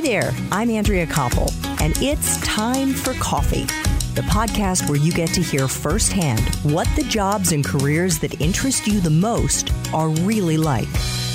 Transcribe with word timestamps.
Hi 0.00 0.06
there, 0.06 0.32
I'm 0.50 0.70
Andrea 0.70 1.06
Koppel, 1.06 1.52
and 1.82 1.92
it's 1.98 2.40
time 2.40 2.94
for 2.94 3.12
coffee, 3.20 3.64
the 4.14 4.22
podcast 4.22 4.88
where 4.88 4.98
you 4.98 5.12
get 5.12 5.28
to 5.34 5.42
hear 5.42 5.68
firsthand 5.68 6.40
what 6.62 6.88
the 6.96 7.02
jobs 7.02 7.52
and 7.52 7.62
careers 7.62 8.18
that 8.20 8.40
interest 8.40 8.86
you 8.86 8.98
the 9.00 9.10
most 9.10 9.70
are 9.92 10.08
really 10.08 10.56
like. 10.56 10.88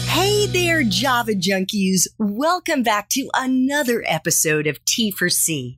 Hey 0.07 0.47
there, 0.47 0.81
Java 0.83 1.33
junkies. 1.33 2.07
Welcome 2.17 2.81
back 2.81 3.07
to 3.09 3.29
another 3.35 4.03
episode 4.07 4.65
of 4.65 4.83
T 4.83 5.11
for 5.11 5.29
C. 5.29 5.77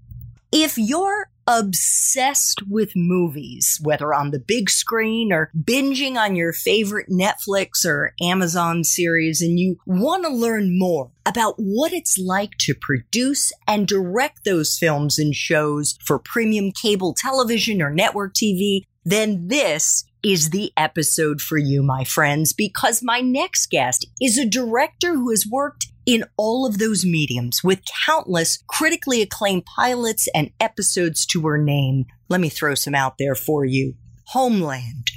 If 0.54 0.78
you're 0.78 1.30
obsessed 1.48 2.62
with 2.70 2.92
movies, 2.96 3.80
whether 3.82 4.14
on 4.14 4.32
the 4.32 4.40
big 4.40 4.70
screen 4.70 5.32
or 5.32 5.50
binging 5.58 6.18
on 6.18 6.36
your 6.36 6.52
favorite 6.52 7.10
Netflix 7.10 7.86
or 7.86 8.14
Amazon 8.22 8.84
series, 8.84 9.42
and 9.42 9.60
you 9.60 9.78
want 9.86 10.24
to 10.26 10.30
learn 10.30 10.78
more 10.78 11.12
about 11.26 11.56
what 11.58 11.94
it's 11.94 12.18
like 12.18 12.58
to 12.60 12.76
produce 12.76 13.52
and 13.68 13.88
direct 13.88 14.44
those 14.44 14.78
films 14.78 15.18
and 15.18 15.34
shows 15.34 15.98
for 16.04 16.20
premium 16.20 16.72
cable 16.72 17.16
television 17.18 17.82
or 17.82 17.90
network 17.90 18.34
TV, 18.34 18.82
then 19.06 19.48
this 19.48 20.04
is 20.24 20.50
the 20.50 20.72
episode 20.76 21.40
for 21.42 21.58
you, 21.58 21.82
my 21.82 22.04
friends, 22.04 22.52
because 22.52 23.02
my 23.02 23.22
next 23.22 23.70
guest 23.70 24.06
is 24.20 24.38
a 24.38 24.46
director 24.46 25.14
who 25.14 25.30
has 25.30 25.48
worked 25.50 25.87
in 26.08 26.24
all 26.38 26.66
of 26.66 26.80
those 26.80 27.06
mediums 27.06 27.64
with 27.64 27.82
countless 28.06 28.64
critically 28.66 29.22
acclaimed 29.22 29.66
pilots 29.66 30.28
and 30.34 30.50
episodes 30.60 31.26
to 31.28 31.42
her 31.42 31.58
name. 31.58 32.06
Let 32.30 32.40
me 32.42 32.50
throw 32.50 32.74
some 32.74 32.96
out 32.96 33.18
there 33.20 33.36
for 33.36 33.66
you. 33.66 33.94
Homeland, 34.28 35.08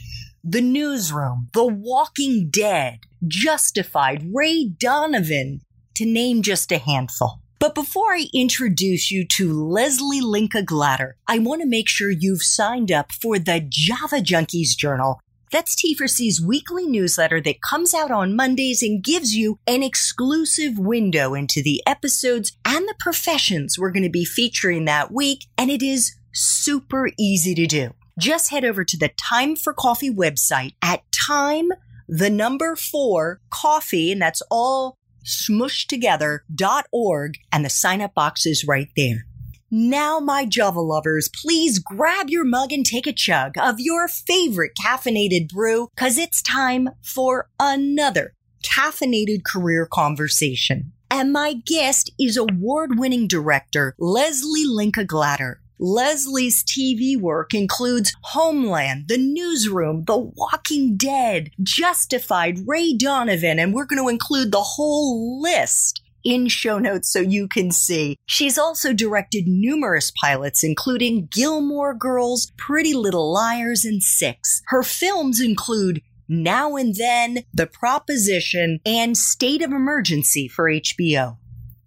The 0.42 0.60
Newsroom, 0.60 1.48
The 1.54 1.66
Walking 1.66 2.50
Dead, 2.50 2.98
Justified, 3.26 4.28
Ray 4.34 4.64
Donovan, 4.64 5.60
to 5.94 6.04
name 6.04 6.42
just 6.42 6.72
a 6.72 6.78
handful. 6.78 7.40
But 7.60 7.74
before 7.74 8.14
I 8.14 8.26
introduce 8.34 9.10
you 9.10 9.26
to 9.36 9.52
Lesli 9.52 10.22
Linka 10.22 10.62
Glatter, 10.62 11.16
I 11.28 11.38
want 11.38 11.60
to 11.60 11.68
make 11.68 11.88
sure 11.88 12.10
you've 12.10 12.42
signed 12.42 12.90
up 12.90 13.12
for 13.12 13.38
the 13.38 13.60
Java 13.68 14.16
Junkies 14.16 14.76
Journal 14.76 15.20
that's 15.50 15.74
T4C's 15.74 16.40
weekly 16.40 16.86
newsletter 16.86 17.40
that 17.40 17.62
comes 17.62 17.92
out 17.92 18.10
on 18.10 18.36
Mondays 18.36 18.82
and 18.82 19.02
gives 19.02 19.34
you 19.34 19.58
an 19.66 19.82
exclusive 19.82 20.78
window 20.78 21.34
into 21.34 21.62
the 21.62 21.82
episodes 21.86 22.56
and 22.64 22.86
the 22.86 22.94
professions 22.98 23.78
we're 23.78 23.90
going 23.90 24.04
to 24.04 24.10
be 24.10 24.24
featuring 24.24 24.84
that 24.84 25.12
week. 25.12 25.46
And 25.58 25.70
it 25.70 25.82
is 25.82 26.14
super 26.32 27.10
easy 27.18 27.54
to 27.54 27.66
do. 27.66 27.94
Just 28.18 28.50
head 28.50 28.64
over 28.64 28.84
to 28.84 28.96
the 28.96 29.10
Time 29.20 29.56
for 29.56 29.72
Coffee 29.72 30.10
website 30.10 30.74
at 30.82 31.02
time, 31.26 31.68
the 32.08 32.30
number 32.30 32.76
four 32.76 33.40
coffee, 33.50 34.12
and 34.12 34.20
that's 34.20 34.42
all 34.50 34.96
smushed 35.24 35.86
together 35.86 36.44
dot 36.54 36.86
org, 36.92 37.34
and 37.52 37.64
the 37.64 37.70
sign 37.70 38.00
up 38.00 38.14
box 38.14 38.46
is 38.46 38.64
right 38.66 38.88
there. 38.96 39.26
Now, 39.72 40.18
my 40.18 40.46
Java 40.46 40.80
lovers, 40.80 41.28
please 41.28 41.78
grab 41.78 42.28
your 42.28 42.44
mug 42.44 42.72
and 42.72 42.84
take 42.84 43.06
a 43.06 43.12
chug 43.12 43.56
of 43.56 43.76
your 43.78 44.08
favorite 44.08 44.72
caffeinated 44.74 45.48
brew, 45.48 45.86
cause 45.96 46.18
it's 46.18 46.42
time 46.42 46.88
for 47.04 47.48
another 47.60 48.34
caffeinated 48.64 49.44
career 49.44 49.86
conversation. 49.86 50.92
And 51.08 51.32
my 51.32 51.54
guest 51.54 52.10
is 52.18 52.36
award 52.36 52.98
winning 52.98 53.28
director 53.28 53.94
Lesli 54.00 54.64
Linka 54.66 55.04
Glatter. 55.04 55.60
Lesli's 55.80 56.64
TV 56.64 57.16
work 57.16 57.54
includes 57.54 58.12
Homeland, 58.22 59.06
The 59.06 59.18
Newsroom, 59.18 60.02
The 60.04 60.18
Walking 60.18 60.96
Dead, 60.96 61.50
Justified, 61.62 62.66
Ray 62.66 62.92
Donovan, 62.92 63.60
and 63.60 63.72
we're 63.72 63.86
going 63.86 64.02
to 64.02 64.08
include 64.08 64.50
the 64.50 64.62
whole 64.62 65.40
list 65.40 66.02
in 66.24 66.48
show 66.48 66.78
notes 66.78 67.12
so 67.12 67.20
you 67.20 67.48
can 67.48 67.70
see. 67.70 68.18
She's 68.26 68.58
also 68.58 68.92
directed 68.92 69.46
numerous 69.46 70.10
pilots, 70.10 70.62
including 70.62 71.28
Gilmore 71.30 71.94
Girls, 71.94 72.52
Pretty 72.56 72.94
Little 72.94 73.32
Liars, 73.32 73.84
and 73.84 74.02
Six. 74.02 74.62
Her 74.68 74.82
films 74.82 75.40
include 75.40 76.02
Now 76.28 76.76
and 76.76 76.94
Then, 76.94 77.44
The 77.52 77.66
Proposition, 77.66 78.80
and 78.84 79.16
State 79.16 79.62
of 79.62 79.72
Emergency 79.72 80.48
for 80.48 80.70
HBO. 80.70 81.36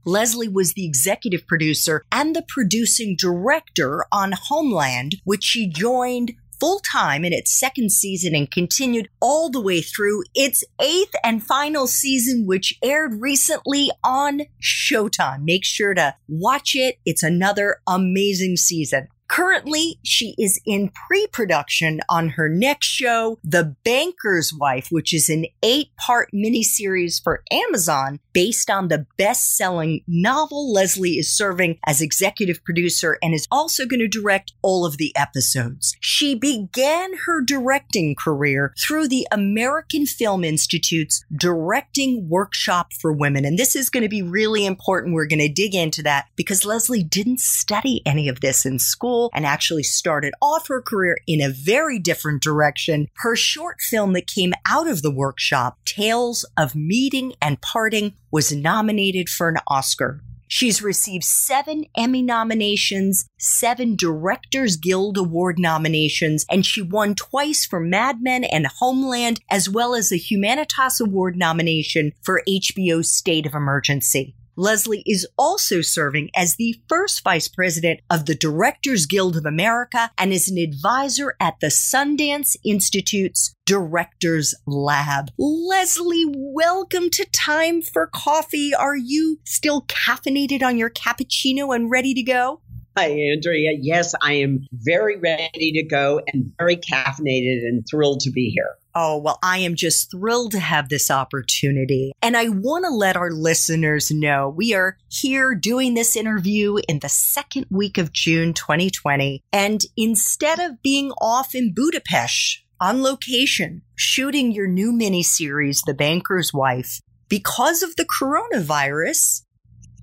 Lesli 0.05 0.51
was 0.51 0.73
the 0.73 0.85
executive 0.85 1.47
producer 1.47 2.03
and 2.11 2.35
the 2.35 2.43
producing 2.47 3.15
director 3.17 4.05
on 4.11 4.33
Homeland, 4.33 5.15
which 5.23 5.43
she 5.43 5.67
joined 5.67 6.33
full 6.63 6.79
time 6.79 7.25
in 7.25 7.33
its 7.33 7.51
second 7.51 7.91
season 7.91 8.33
and 8.33 8.49
continued 8.49 9.09
all 9.19 9.49
the 9.49 9.59
way 9.59 9.81
through 9.81 10.23
its 10.33 10.63
eighth 10.79 11.13
and 11.21 11.43
final 11.43 11.87
season, 11.87 12.45
which 12.47 12.79
aired 12.81 13.19
recently 13.19 13.91
on 14.01 14.43
Showtime. 14.61 15.43
Make 15.43 15.65
sure 15.65 15.93
to 15.93 16.15
watch 16.29 16.73
it. 16.73 16.99
It's 17.05 17.21
another 17.21 17.81
amazing 17.85 18.55
season. 18.55 19.09
Currently, 19.33 19.97
she 20.03 20.35
is 20.37 20.61
in 20.63 20.89
pre 20.89 21.25
production 21.25 22.01
on 22.07 22.29
her 22.29 22.47
next 22.47 22.85
show, 22.85 23.39
The 23.43 23.75
Banker's 23.83 24.53
Wife, 24.53 24.89
which 24.91 25.11
is 25.11 25.27
an 25.27 25.47
eight 25.63 25.87
part 25.97 26.29
miniseries 26.31 27.19
for 27.19 27.41
Amazon 27.51 28.19
based 28.31 28.69
on 28.69 28.89
the 28.89 29.07
best 29.17 29.57
selling 29.57 30.01
novel 30.07 30.71
Lesli 30.71 31.17
is 31.17 31.35
serving 31.35 31.79
as 31.87 31.99
executive 31.99 32.63
producer 32.63 33.17
and 33.23 33.33
is 33.33 33.47
also 33.49 33.87
going 33.87 34.01
to 34.01 34.07
direct 34.07 34.53
all 34.61 34.85
of 34.85 34.97
the 34.97 35.11
episodes. 35.15 35.95
She 35.99 36.35
began 36.35 37.17
her 37.25 37.41
directing 37.43 38.15
career 38.15 38.71
through 38.79 39.07
the 39.07 39.27
American 39.31 40.05
Film 40.05 40.43
Institute's 40.43 41.25
Directing 41.35 42.29
Workshop 42.29 42.93
for 43.01 43.11
Women. 43.11 43.45
And 43.45 43.57
this 43.57 43.75
is 43.75 43.89
going 43.89 44.03
to 44.03 44.09
be 44.09 44.21
really 44.21 44.63
important. 44.63 45.15
We're 45.15 45.25
going 45.25 45.39
to 45.39 45.49
dig 45.49 45.73
into 45.73 46.03
that 46.03 46.27
because 46.35 46.61
Lesli 46.61 47.07
didn't 47.09 47.39
study 47.39 48.03
any 48.05 48.29
of 48.29 48.41
this 48.41 48.63
in 48.63 48.77
school 48.77 49.22
and 49.33 49.45
actually 49.45 49.83
started 49.83 50.33
off 50.41 50.67
her 50.67 50.81
career 50.81 51.17
in 51.27 51.41
a 51.41 51.49
very 51.49 51.99
different 51.99 52.41
direction. 52.41 53.07
Her 53.17 53.35
short 53.35 53.81
film 53.81 54.13
that 54.13 54.27
came 54.27 54.53
out 54.67 54.87
of 54.87 55.01
the 55.01 55.11
workshop, 55.11 55.77
Tales 55.85 56.45
of 56.57 56.75
Meeting 56.75 57.33
and 57.41 57.61
Parting, 57.61 58.13
was 58.31 58.51
nominated 58.51 59.29
for 59.29 59.49
an 59.49 59.57
Oscar. 59.67 60.21
She's 60.53 60.83
received 60.83 61.23
seven 61.23 61.85
Emmy 61.97 62.21
nominations, 62.21 63.25
seven 63.39 63.95
Directors 63.95 64.75
Guild 64.75 65.17
Award 65.17 65.57
nominations, 65.57 66.45
and 66.47 66.63
she 66.63 66.79
won 66.79 67.15
twice 67.15 67.65
for 67.65 67.79
Mad 67.79 68.21
Men 68.21 68.43
and 68.43 68.67
Homeland, 68.67 69.39
as 69.49 69.67
well 69.67 69.95
as 69.95 70.11
a 70.11 70.19
Humanitas 70.19 71.01
Award 71.01 71.35
nomination 71.35 72.11
for 72.21 72.43
HBO's 72.47 73.11
State 73.11 73.47
of 73.47 73.55
Emergency. 73.55 74.35
Lesli 74.57 75.01
is 75.07 75.27
also 75.35 75.81
serving 75.81 76.29
as 76.35 76.55
the 76.55 76.75
first 76.87 77.23
vice 77.23 77.47
president 77.47 78.01
of 78.11 78.25
the 78.25 78.35
Directors 78.35 79.07
Guild 79.07 79.35
of 79.35 79.45
America 79.47 80.11
and 80.17 80.31
is 80.31 80.47
an 80.47 80.59
advisor 80.59 81.35
at 81.39 81.59
the 81.59 81.67
Sundance 81.67 82.55
Institute's 82.63 83.55
Directors 83.65 84.53
Lab. 84.67 85.31
Lesli, 85.39 86.25
welcome 86.35 87.09
to 87.09 87.25
Time 87.31 87.81
for 87.81 88.05
Coffee. 88.05 88.75
Are 88.75 88.95
you 88.95 89.39
still 89.43 89.83
caffeinated 89.83 90.61
on 90.61 90.77
your 90.77 90.91
cappuccino 90.91 91.75
and 91.75 91.89
ready 91.89 92.13
to 92.13 92.21
go? 92.21 92.61
Hi, 92.95 93.09
Andrea. 93.09 93.71
Yes, 93.81 94.13
I 94.21 94.33
am 94.33 94.67
very 94.71 95.17
ready 95.17 95.71
to 95.71 95.83
go 95.83 96.21
and 96.31 96.53
very 96.59 96.77
caffeinated 96.77 97.67
and 97.67 97.83
thrilled 97.89 98.19
to 98.19 98.29
be 98.29 98.51
here. 98.51 98.75
Oh, 98.95 99.17
well, 99.17 99.39
I 99.41 99.57
am 99.59 99.75
just 99.75 100.11
thrilled 100.11 100.51
to 100.51 100.59
have 100.59 100.89
this 100.89 101.09
opportunity. 101.09 102.13
And 102.21 102.37
I 102.37 102.49
want 102.49 102.85
to 102.85 102.91
let 102.91 103.17
our 103.17 103.31
listeners 103.31 104.11
know 104.11 104.49
we 104.49 104.73
are 104.75 104.97
here 105.09 105.55
doing 105.55 105.95
this 105.95 106.15
interview 106.15 106.77
in 106.87 106.99
the 106.99 107.09
second 107.09 107.65
week 107.71 107.97
of 107.97 108.13
June 108.13 108.53
2020. 108.53 109.43
And 109.51 109.81
instead 109.97 110.59
of 110.59 110.83
being 110.83 111.11
off 111.19 111.55
in 111.55 111.73
Budapest 111.73 112.63
on 112.79 113.01
location, 113.01 113.81
shooting 113.95 114.51
your 114.51 114.67
new 114.67 114.91
miniseries, 114.91 115.81
The 115.85 115.95
Banker's 115.95 116.53
Wife, 116.53 116.99
because 117.29 117.81
of 117.81 117.95
the 117.95 118.05
coronavirus, 118.05 119.41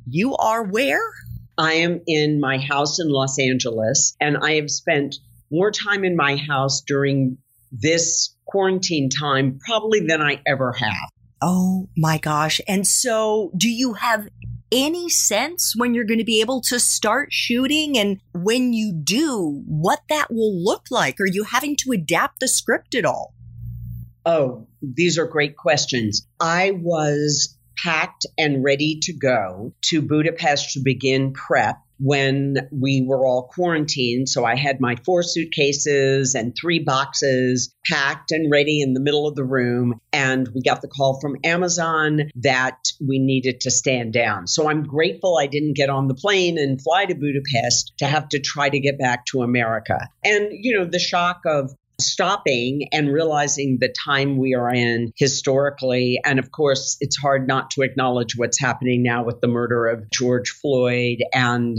you 0.09 0.35
are 0.37 0.65
where? 0.65 1.13
I 1.57 1.75
am 1.75 2.01
in 2.09 2.41
my 2.41 2.59
house 2.59 2.99
in 2.99 3.09
Los 3.09 3.39
Angeles, 3.39 4.17
and 4.21 4.37
I 4.39 4.55
have 4.55 4.71
spent 4.71 5.17
more 5.53 5.71
time 5.71 6.05
in 6.05 6.17
my 6.17 6.37
house 6.37 6.81
during 6.81 7.39
this 7.71 8.35
quarantine 8.51 9.09
time 9.09 9.59
probably 9.65 10.01
than 10.01 10.21
I 10.21 10.41
ever 10.47 10.73
have. 10.73 11.11
Oh 11.43 11.89
my 11.97 12.19
gosh. 12.19 12.61
And 12.69 12.87
so, 12.87 13.51
do 13.57 13.69
you 13.69 13.95
have 13.95 14.29
any 14.73 15.09
sense 15.09 15.75
when 15.77 15.95
you're 15.95 16.05
going 16.05 16.19
to 16.19 16.25
be 16.25 16.41
able 16.41 16.61
to 16.63 16.79
start 16.79 17.33
shooting? 17.33 17.99
And 17.99 18.21
when 18.35 18.73
you 18.73 18.93
do, 18.93 19.63
what 19.67 20.01
that 20.09 20.29
will 20.31 20.63
look 20.63 20.87
like? 20.91 21.21
Are 21.21 21.27
you 21.27 21.45
having 21.45 21.77
to 21.77 21.93
adapt 21.93 22.41
the 22.41 22.49
script 22.49 22.95
at 22.95 23.05
all? 23.05 23.35
Oh, 24.27 24.67
these 24.83 25.19
are 25.19 25.27
great 25.27 25.57
questions. 25.57 26.27
I 26.39 26.73
was 26.73 27.57
packed 27.77 28.27
and 28.37 28.63
ready 28.63 28.99
to 29.03 29.13
go 29.13 29.73
to 29.83 30.03
Budapest 30.03 30.75
to 30.75 30.81
begin 30.81 31.33
prep. 31.33 31.77
When 32.01 32.57
we 32.73 33.05
were 33.07 33.27
all 33.27 33.51
quarantined. 33.53 34.29
So 34.29 34.45
I 34.45 34.57
had 34.57 34.81
my 34.81 34.97
four 35.05 35.23
suitcases 35.23 36.35
and 36.35 36.55
three 36.59 36.79
boxes 36.79 37.75
packed 37.87 38.31
and 38.31 38.51
ready 38.51 38.81
in 38.81 38.95
the 38.95 39.01
middle 39.01 39.29
of 39.29 39.35
the 39.35 39.45
room. 39.45 40.01
And 40.13 40.49
we 40.55 40.63
got 40.63 40.83
the 40.83 40.89
call 40.89 41.21
from 41.21 41.37
Amazon 41.45 42.31
that 42.37 42.79
we 43.07 43.19
needed 43.19 43.61
to 43.63 43.71
stand 43.71 44.13
down. 44.13 44.47
So 44.47 44.69
I'm 44.69 44.83
grateful 44.83 45.39
I 45.39 45.47
didn't 45.47 45.77
get 45.77 45.91
on 45.91 46.09
the 46.09 46.15
plane 46.15 46.59
and 46.59 46.81
fly 46.81 47.05
to 47.05 47.15
Budapest 47.15 47.93
to 47.99 48.07
have 48.07 48.29
to 48.31 48.41
try 48.41 48.69
to 48.69 48.81
get 48.81 48.99
back 48.99 49.27
to 49.27 49.43
America. 49.43 50.09
And, 50.25 50.49
you 50.53 50.79
know, 50.79 50.85
the 50.85 50.99
shock 50.99 51.43
of 51.47 51.71
stopping 52.01 52.89
and 52.93 53.13
realizing 53.13 53.79
the 53.81 53.95
time 54.05 54.39
we 54.39 54.55
are 54.55 54.73
in 54.73 55.13
historically. 55.17 56.21
And 56.25 56.39
of 56.39 56.51
course, 56.51 56.97
it's 57.01 57.17
hard 57.17 57.47
not 57.47 57.71
to 57.73 57.83
acknowledge 57.83 58.37
what's 58.37 58.59
happening 58.59 59.03
now 59.03 59.25
with 59.25 59.41
the 59.41 59.49
murder 59.49 59.87
of 59.87 60.11
George 60.11 60.51
Floyd 60.51 61.19
and 61.33 61.79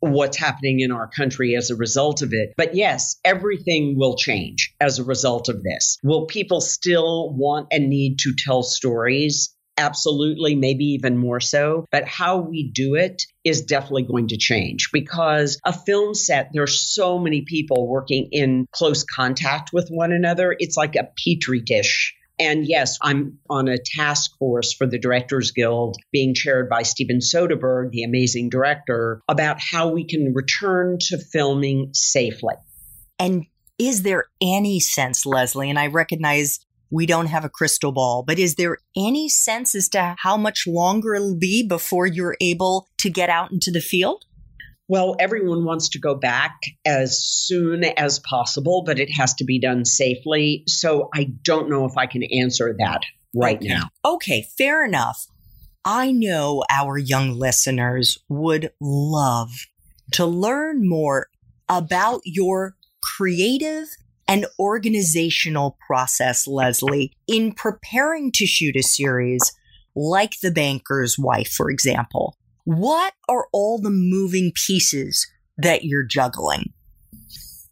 what's 0.00 0.36
happening 0.36 0.80
in 0.80 0.92
our 0.92 1.08
country 1.08 1.56
as 1.56 1.70
a 1.70 1.76
result 1.76 2.22
of 2.22 2.32
it. 2.32 2.54
But 2.56 2.74
yes, 2.74 3.18
everything 3.24 3.98
will 3.98 4.16
change 4.16 4.74
as 4.80 4.98
a 4.98 5.04
result 5.04 5.48
of 5.48 5.62
this. 5.62 5.98
Will 6.02 6.26
people 6.26 6.60
still 6.60 7.32
want 7.32 7.68
and 7.72 7.88
need 7.88 8.18
to 8.20 8.34
tell 8.36 8.62
stories? 8.62 9.54
Absolutely, 9.78 10.56
maybe 10.56 10.84
even 10.86 11.16
more 11.16 11.38
so. 11.40 11.86
But 11.92 12.06
how 12.06 12.38
we 12.38 12.70
do 12.70 12.96
it 12.96 13.22
is 13.44 13.62
definitely 13.62 14.02
going 14.02 14.28
to 14.28 14.36
change 14.36 14.90
because 14.92 15.60
a 15.64 15.72
film 15.72 16.14
set, 16.14 16.50
there's 16.52 16.82
so 16.82 17.18
many 17.18 17.42
people 17.42 17.86
working 17.86 18.28
in 18.32 18.66
close 18.72 19.04
contact 19.04 19.70
with 19.72 19.88
one 19.88 20.12
another. 20.12 20.54
It's 20.58 20.76
like 20.76 20.96
a 20.96 21.08
petri 21.24 21.60
dish. 21.60 22.14
And 22.40 22.66
yes, 22.66 22.98
I'm 23.02 23.38
on 23.48 23.68
a 23.68 23.78
task 23.78 24.36
force 24.38 24.72
for 24.72 24.86
the 24.86 24.98
Directors 24.98 25.52
Guild 25.52 25.96
being 26.12 26.34
chaired 26.34 26.68
by 26.68 26.82
Steven 26.82 27.18
Soderbergh, 27.18 27.90
the 27.90 28.04
amazing 28.04 28.48
director, 28.48 29.20
about 29.28 29.58
how 29.60 29.88
we 29.90 30.04
can 30.04 30.32
return 30.34 30.98
to 31.08 31.18
filming 31.18 31.90
safely. 31.94 32.54
And 33.18 33.46
is 33.78 34.02
there 34.02 34.24
any 34.40 34.80
sense, 34.80 35.24
Lesli, 35.24 35.68
and 35.68 35.78
I 35.78 35.88
recognize 35.88 36.60
we 36.90 37.06
don't 37.06 37.26
have 37.26 37.44
a 37.44 37.48
crystal 37.48 37.92
ball, 37.92 38.22
but 38.26 38.38
is 38.38 38.54
there 38.54 38.78
any 38.96 39.28
sense 39.28 39.74
as 39.74 39.88
to 39.90 40.16
how 40.18 40.36
much 40.36 40.66
longer 40.66 41.14
it'll 41.14 41.36
be 41.36 41.66
before 41.66 42.06
you're 42.06 42.36
able 42.40 42.88
to 42.98 43.10
get 43.10 43.28
out 43.28 43.52
into 43.52 43.70
the 43.70 43.80
field? 43.80 44.24
Well, 44.88 45.16
everyone 45.18 45.64
wants 45.64 45.90
to 45.90 45.98
go 45.98 46.14
back 46.14 46.56
as 46.86 47.22
soon 47.22 47.84
as 47.84 48.20
possible, 48.20 48.84
but 48.86 48.98
it 48.98 49.10
has 49.10 49.34
to 49.34 49.44
be 49.44 49.60
done 49.60 49.84
safely. 49.84 50.64
So 50.66 51.10
I 51.14 51.24
don't 51.42 51.68
know 51.68 51.84
if 51.84 51.98
I 51.98 52.06
can 52.06 52.22
answer 52.22 52.74
that 52.78 53.02
right 53.34 53.58
okay. 53.58 53.68
now. 53.68 53.90
Okay, 54.04 54.46
fair 54.56 54.84
enough. 54.84 55.26
I 55.84 56.10
know 56.10 56.64
our 56.70 56.96
young 56.96 57.38
listeners 57.38 58.18
would 58.28 58.72
love 58.80 59.50
to 60.12 60.24
learn 60.24 60.88
more 60.88 61.28
about 61.68 62.22
your 62.24 62.76
creative 63.02 63.88
and 64.28 64.46
organizational 64.58 65.78
process, 65.86 66.46
Lesli, 66.46 67.10
in 67.26 67.52
preparing 67.52 68.30
to 68.32 68.46
shoot 68.46 68.76
a 68.76 68.82
series 68.82 69.52
like 69.96 70.38
The 70.40 70.50
Banker's 70.50 71.18
Wife, 71.18 71.50
for 71.50 71.70
example? 71.70 72.36
What 72.64 73.14
are 73.28 73.48
all 73.52 73.80
the 73.80 73.90
moving 73.90 74.52
pieces 74.54 75.26
that 75.56 75.84
you're 75.84 76.04
juggling? 76.04 76.74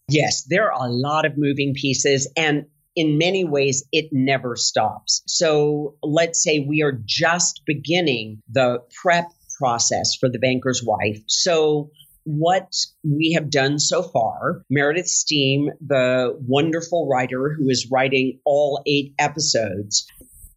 Yes, 0.08 0.44
there 0.48 0.72
are 0.72 0.86
a 0.86 0.90
lot 0.90 1.26
of 1.26 1.36
moving 1.36 1.74
pieces. 1.74 2.30
And 2.36 2.66
in 2.94 3.18
many 3.18 3.44
ways, 3.44 3.84
it 3.92 4.08
never 4.10 4.56
stops. 4.56 5.22
So 5.26 5.96
let's 6.02 6.42
say 6.42 6.60
we 6.60 6.82
are 6.82 6.98
just 7.04 7.62
beginning 7.66 8.42
the 8.48 8.78
prep 9.02 9.26
process 9.58 10.16
for 10.18 10.28
the 10.30 10.38
banker's 10.38 10.82
wife. 10.82 11.20
So 11.26 11.90
what 12.26 12.74
we 13.04 13.32
have 13.32 13.50
done 13.50 13.78
so 13.78 14.02
far. 14.02 14.62
Meredith 14.68 15.06
Stiehm, 15.06 15.68
the 15.80 16.36
wonderful 16.46 17.08
writer 17.08 17.54
who 17.56 17.70
is 17.70 17.88
writing 17.90 18.40
all 18.44 18.82
eight 18.84 19.14
episodes, 19.18 20.06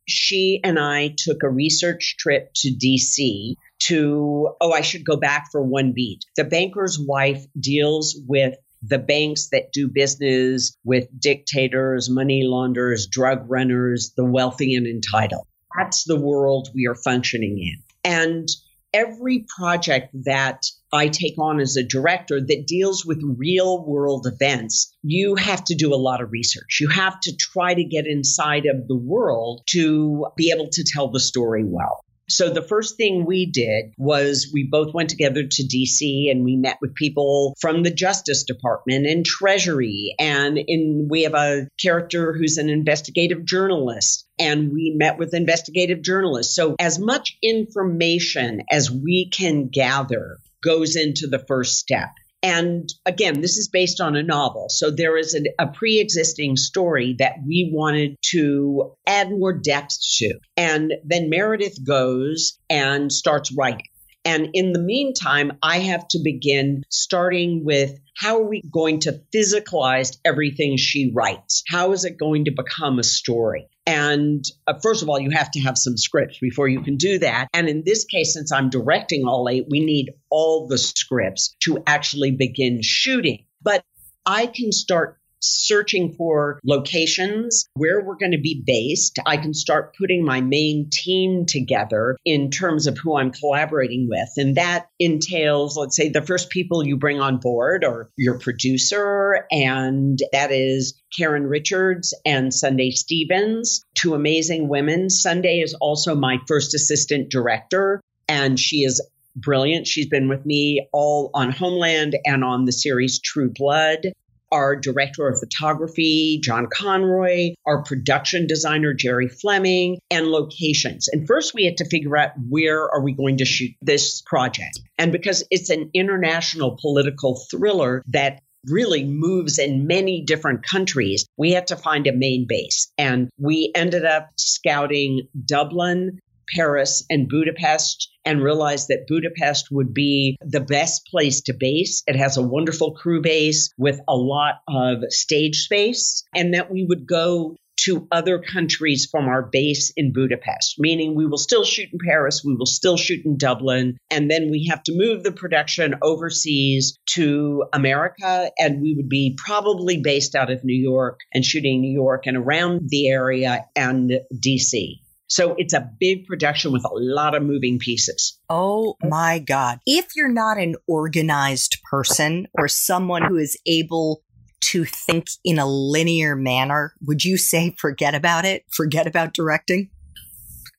she 0.07 0.59
and 0.63 0.79
I 0.79 1.13
took 1.15 1.43
a 1.43 1.49
research 1.49 2.15
trip 2.17 2.49
to 2.55 2.69
DC 2.69 3.53
to, 3.83 4.49
oh, 4.59 4.71
I 4.71 4.81
should 4.81 5.05
go 5.05 5.15
back 5.15 5.49
for 5.51 5.61
one 5.61 5.93
beat. 5.93 6.25
The 6.35 6.43
banker's 6.43 6.99
wife 6.99 7.45
deals 7.57 8.19
with 8.27 8.55
the 8.81 8.97
banks 8.97 9.49
that 9.51 9.71
do 9.71 9.87
business 9.87 10.75
with 10.83 11.07
dictators, 11.19 12.09
money 12.09 12.43
launderers, 12.45 13.07
drug 13.07 13.45
runners, 13.47 14.13
the 14.15 14.25
wealthy 14.25 14.75
and 14.75 14.87
entitled. 14.87 15.45
That's 15.77 16.03
the 16.05 16.19
world 16.19 16.69
we 16.73 16.87
are 16.87 16.95
functioning 16.95 17.59
in. 17.59 17.83
And 18.03 18.47
every 18.93 19.45
project 19.55 20.09
that 20.25 20.63
I 20.91 21.07
take 21.07 21.37
on 21.37 21.59
as 21.59 21.75
a 21.75 21.83
director 21.83 22.39
that 22.39 22.67
deals 22.67 23.05
with 23.05 23.21
real 23.37 23.85
world 23.85 24.25
events, 24.27 24.95
you 25.03 25.35
have 25.35 25.63
to 25.65 25.75
do 25.75 25.93
a 25.93 25.95
lot 25.95 26.21
of 26.21 26.31
research. 26.31 26.79
You 26.81 26.89
have 26.89 27.19
to 27.21 27.35
try 27.35 27.73
to 27.73 27.83
get 27.83 28.07
inside 28.07 28.65
of 28.65 28.87
the 28.87 28.97
world 28.97 29.61
to 29.71 30.27
be 30.35 30.51
able 30.51 30.69
to 30.71 30.83
tell 30.83 31.09
the 31.09 31.19
story 31.19 31.63
well. 31.63 32.03
So 32.29 32.49
the 32.51 32.61
first 32.61 32.95
thing 32.95 33.25
we 33.25 33.47
did 33.47 33.85
was 33.97 34.51
we 34.53 34.67
both 34.69 34.93
went 34.93 35.09
together 35.09 35.43
to 35.43 35.63
DC 35.63 36.29
and 36.29 36.43
we 36.43 36.55
met 36.57 36.77
with 36.79 36.93
people 36.93 37.55
from 37.59 37.81
the 37.81 37.89
Justice 37.89 38.43
Department 38.43 39.07
and 39.07 39.25
Treasury. 39.25 40.13
And 40.19 40.59
in, 40.59 41.07
we 41.09 41.23
have 41.23 41.33
a 41.33 41.67
character 41.81 42.33
who's 42.33 42.59
an 42.59 42.69
investigative 42.69 43.45
journalist 43.45 44.27
and 44.37 44.71
we 44.71 44.93
met 44.95 45.17
with 45.17 45.33
investigative 45.33 46.03
journalists. 46.03 46.55
So 46.55 46.75
as 46.79 46.99
much 46.99 47.35
information 47.41 48.61
as 48.69 48.91
we 48.91 49.29
can 49.31 49.67
gather 49.67 50.37
goes 50.63 50.95
into 50.95 51.27
the 51.27 51.43
first 51.47 51.77
step. 51.77 52.09
And 52.41 52.87
again, 53.05 53.41
this 53.41 53.57
is 53.57 53.67
based 53.67 53.99
on 53.99 54.15
a 54.15 54.23
novel. 54.23 54.67
So 54.69 54.91
there 54.91 55.17
is 55.17 55.35
a, 55.35 55.41
a 55.61 55.67
pre 55.67 55.99
existing 55.99 56.55
story 56.55 57.15
that 57.19 57.33
we 57.45 57.69
wanted 57.73 58.15
to 58.31 58.93
add 59.05 59.29
more 59.29 59.53
depth 59.53 59.97
to. 60.17 60.39
And 60.55 60.93
then 61.03 61.29
Meredith 61.29 61.85
goes 61.85 62.57
and 62.69 63.11
starts 63.11 63.53
writing. 63.55 63.87
And 64.29 64.49
in 64.53 64.73
the 64.73 64.79
meantime, 64.79 65.53
I 65.63 65.79
have 65.79 66.07
to 66.09 66.19
begin 66.23 66.83
starting 66.89 67.65
with 67.65 67.99
how 68.15 68.37
are 68.37 68.47
we 68.47 68.61
going 68.71 68.99
to 69.01 69.23
physicalize 69.33 70.19
everything 70.23 70.77
she 70.77 71.11
writes? 71.15 71.63
How 71.67 71.93
is 71.93 72.05
it 72.05 72.19
going 72.19 72.45
to 72.45 72.51
become 72.51 72.99
a 72.99 73.03
story? 73.03 73.67
And 73.87 74.45
uh, 74.67 74.75
first 74.83 75.01
of 75.01 75.09
all, 75.09 75.19
you 75.19 75.31
have 75.31 75.49
to 75.51 75.61
have 75.61 75.79
some 75.79 75.97
scripts 75.97 76.37
before 76.37 76.67
you 76.67 76.81
can 76.81 76.97
do 76.97 77.17
that. 77.17 77.47
And 77.55 77.67
in 77.67 77.81
this 77.83 78.05
case, 78.05 78.33
since 78.33 78.51
I'm 78.51 78.69
directing 78.69 79.25
all 79.25 79.49
eight, 79.49 79.65
we 79.67 79.83
need 79.83 80.11
all 80.29 80.67
the 80.67 80.77
scripts 80.77 81.55
to 81.63 81.81
actually 81.87 82.29
begin 82.29 82.81
shooting. 82.83 83.45
But 83.63 83.83
I 84.27 84.45
can 84.45 84.71
start 84.71 85.18
searching 85.41 86.13
for 86.13 86.59
locations 86.63 87.67
where 87.73 88.03
we're 88.03 88.15
going 88.15 88.31
to 88.31 88.39
be 88.39 88.61
based. 88.65 89.19
I 89.25 89.37
can 89.37 89.53
start 89.53 89.95
putting 89.97 90.23
my 90.23 90.41
main 90.41 90.89
team 90.91 91.45
together 91.45 92.17
in 92.25 92.51
terms 92.51 92.87
of 92.87 92.97
who 92.97 93.17
I'm 93.17 93.31
collaborating 93.31 94.07
with. 94.09 94.29
And 94.37 94.55
that 94.55 94.87
entails, 94.99 95.77
let's 95.77 95.95
say, 95.95 96.09
the 96.09 96.21
first 96.21 96.49
people 96.49 96.85
you 96.85 96.97
bring 96.97 97.19
on 97.19 97.37
board 97.37 97.83
are 97.83 98.09
your 98.17 98.39
producer, 98.39 99.45
and 99.51 100.19
that 100.31 100.51
is 100.51 100.99
Karen 101.15 101.47
Richards 101.47 102.13
and 102.25 102.53
Sunday 102.53 102.91
Stevens, 102.91 103.83
two 103.95 104.13
amazing 104.13 104.67
women. 104.67 105.09
Sunday 105.09 105.59
is 105.59 105.73
also 105.75 106.15
my 106.15 106.37
first 106.47 106.73
assistant 106.75 107.29
director, 107.29 108.01
and 108.27 108.59
she 108.59 108.83
is 108.83 109.01
brilliant. 109.35 109.87
She's 109.87 110.07
been 110.07 110.27
with 110.27 110.45
me 110.45 110.87
all 110.91 111.31
on 111.33 111.51
Homeland 111.51 112.17
and 112.25 112.43
on 112.43 112.65
the 112.65 112.71
series 112.71 113.19
True 113.19 113.51
Blood 113.53 114.07
our 114.51 114.75
director 114.75 115.27
of 115.27 115.39
photography, 115.39 116.39
John 116.43 116.67
Conroy, 116.71 117.53
our 117.65 117.83
production 117.83 118.47
designer, 118.47 118.93
Jerry 118.93 119.27
Fleming, 119.27 119.99
and 120.09 120.27
locations. 120.27 121.07
And 121.07 121.27
first 121.27 121.53
we 121.53 121.65
had 121.65 121.77
to 121.77 121.85
figure 121.85 122.17
out 122.17 122.31
where 122.49 122.89
are 122.89 123.01
we 123.01 123.13
going 123.13 123.37
to 123.37 123.45
shoot 123.45 123.71
this 123.81 124.21
project. 124.21 124.79
And 124.97 125.11
because 125.11 125.43
it's 125.49 125.69
an 125.69 125.91
international 125.93 126.77
political 126.81 127.39
thriller 127.49 128.03
that 128.07 128.41
really 128.65 129.05
moves 129.05 129.57
in 129.57 129.87
many 129.87 130.21
different 130.21 130.63
countries, 130.63 131.25
we 131.37 131.51
had 131.51 131.67
to 131.67 131.75
find 131.75 132.07
a 132.07 132.13
main 132.13 132.45
base. 132.47 132.91
And 132.97 133.29
we 133.37 133.71
ended 133.73 134.05
up 134.05 134.31
scouting 134.37 135.27
Dublin, 135.45 136.19
Paris, 136.55 137.05
and 137.09 137.29
Budapest 137.29 138.09
and 138.25 138.43
realized 138.43 138.89
that 138.89 139.07
Budapest 139.07 139.69
would 139.71 139.93
be 139.93 140.37
the 140.41 140.59
best 140.59 141.07
place 141.07 141.41
to 141.41 141.53
base. 141.53 142.03
It 142.05 142.15
has 142.15 142.37
a 142.37 142.43
wonderful 142.43 142.91
crew 142.91 143.21
base 143.21 143.69
with 143.77 143.99
a 144.07 144.15
lot 144.15 144.55
of 144.67 145.03
stage 145.09 145.63
space, 145.63 146.23
and 146.35 146.53
that 146.53 146.71
we 146.71 146.85
would 146.85 147.07
go 147.07 147.55
to 147.83 148.07
other 148.11 148.39
countries 148.39 149.07
from 149.09 149.27
our 149.27 149.41
base 149.41 149.93
in 149.95 150.11
Budapest, 150.11 150.75
meaning 150.79 151.15
we 151.15 151.25
will 151.25 151.37
still 151.37 151.63
shoot 151.63 151.89
in 151.91 151.99
Paris, 152.05 152.43
we 152.43 152.55
will 152.55 152.65
still 152.65 152.97
shoot 152.97 153.25
in 153.25 153.37
Dublin, 153.37 153.97
and 154.11 154.29
then 154.29 154.49
we 154.51 154.67
have 154.69 154.83
to 154.83 154.93
move 154.93 155.23
the 155.23 155.31
production 155.31 155.95
overseas 156.01 156.97
to 157.11 157.63
America, 157.71 158.51
and 158.57 158.81
we 158.81 158.95
would 158.95 159.09
be 159.09 159.37
probably 159.37 160.01
based 160.01 160.35
out 160.35 160.51
of 160.51 160.63
New 160.63 160.79
York 160.79 161.21
and 161.33 161.45
shooting 161.45 161.81
New 161.81 161.93
York 161.93 162.27
and 162.27 162.35
around 162.35 162.89
the 162.89 163.07
area 163.07 163.65
and 163.75 164.11
DC. 164.33 164.99
So 165.29 165.53
it's 165.59 165.73
a 165.73 165.87
big 165.99 166.25
production 166.25 166.71
with 166.71 166.83
a 166.83 166.91
lot 166.91 167.35
of 167.35 167.43
moving 167.43 167.77
pieces. 167.77 168.39
Oh 168.49 168.97
my 169.03 169.37
God. 169.37 169.79
If 169.85 170.15
you're 170.15 170.27
not 170.27 170.57
an 170.57 170.75
organized 170.87 171.77
person 171.89 172.47
or 172.57 172.67
someone 172.67 173.23
who 173.23 173.37
is 173.37 173.55
able 173.67 174.23
to 174.61 174.85
think 174.85 175.27
in 175.43 175.59
a 175.59 175.67
linear 175.67 176.35
manner, 176.35 176.93
would 177.01 177.23
you 177.23 177.37
say 177.37 177.75
forget 177.77 178.15
about 178.15 178.43
it? 178.43 178.65
Forget 178.71 179.05
about 179.05 179.33
directing? 179.35 179.91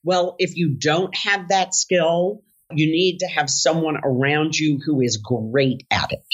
Well, 0.03 0.35
if 0.39 0.57
you 0.57 0.75
don't 0.77 1.15
have 1.17 1.49
that 1.49 1.73
skill, 1.73 2.43
you 2.73 2.91
need 2.91 3.19
to 3.19 3.27
have 3.27 3.49
someone 3.49 3.99
around 4.03 4.59
you 4.59 4.81
who 4.85 5.01
is 5.01 5.17
great 5.17 5.87
at 5.93 6.11
it. 6.11 6.25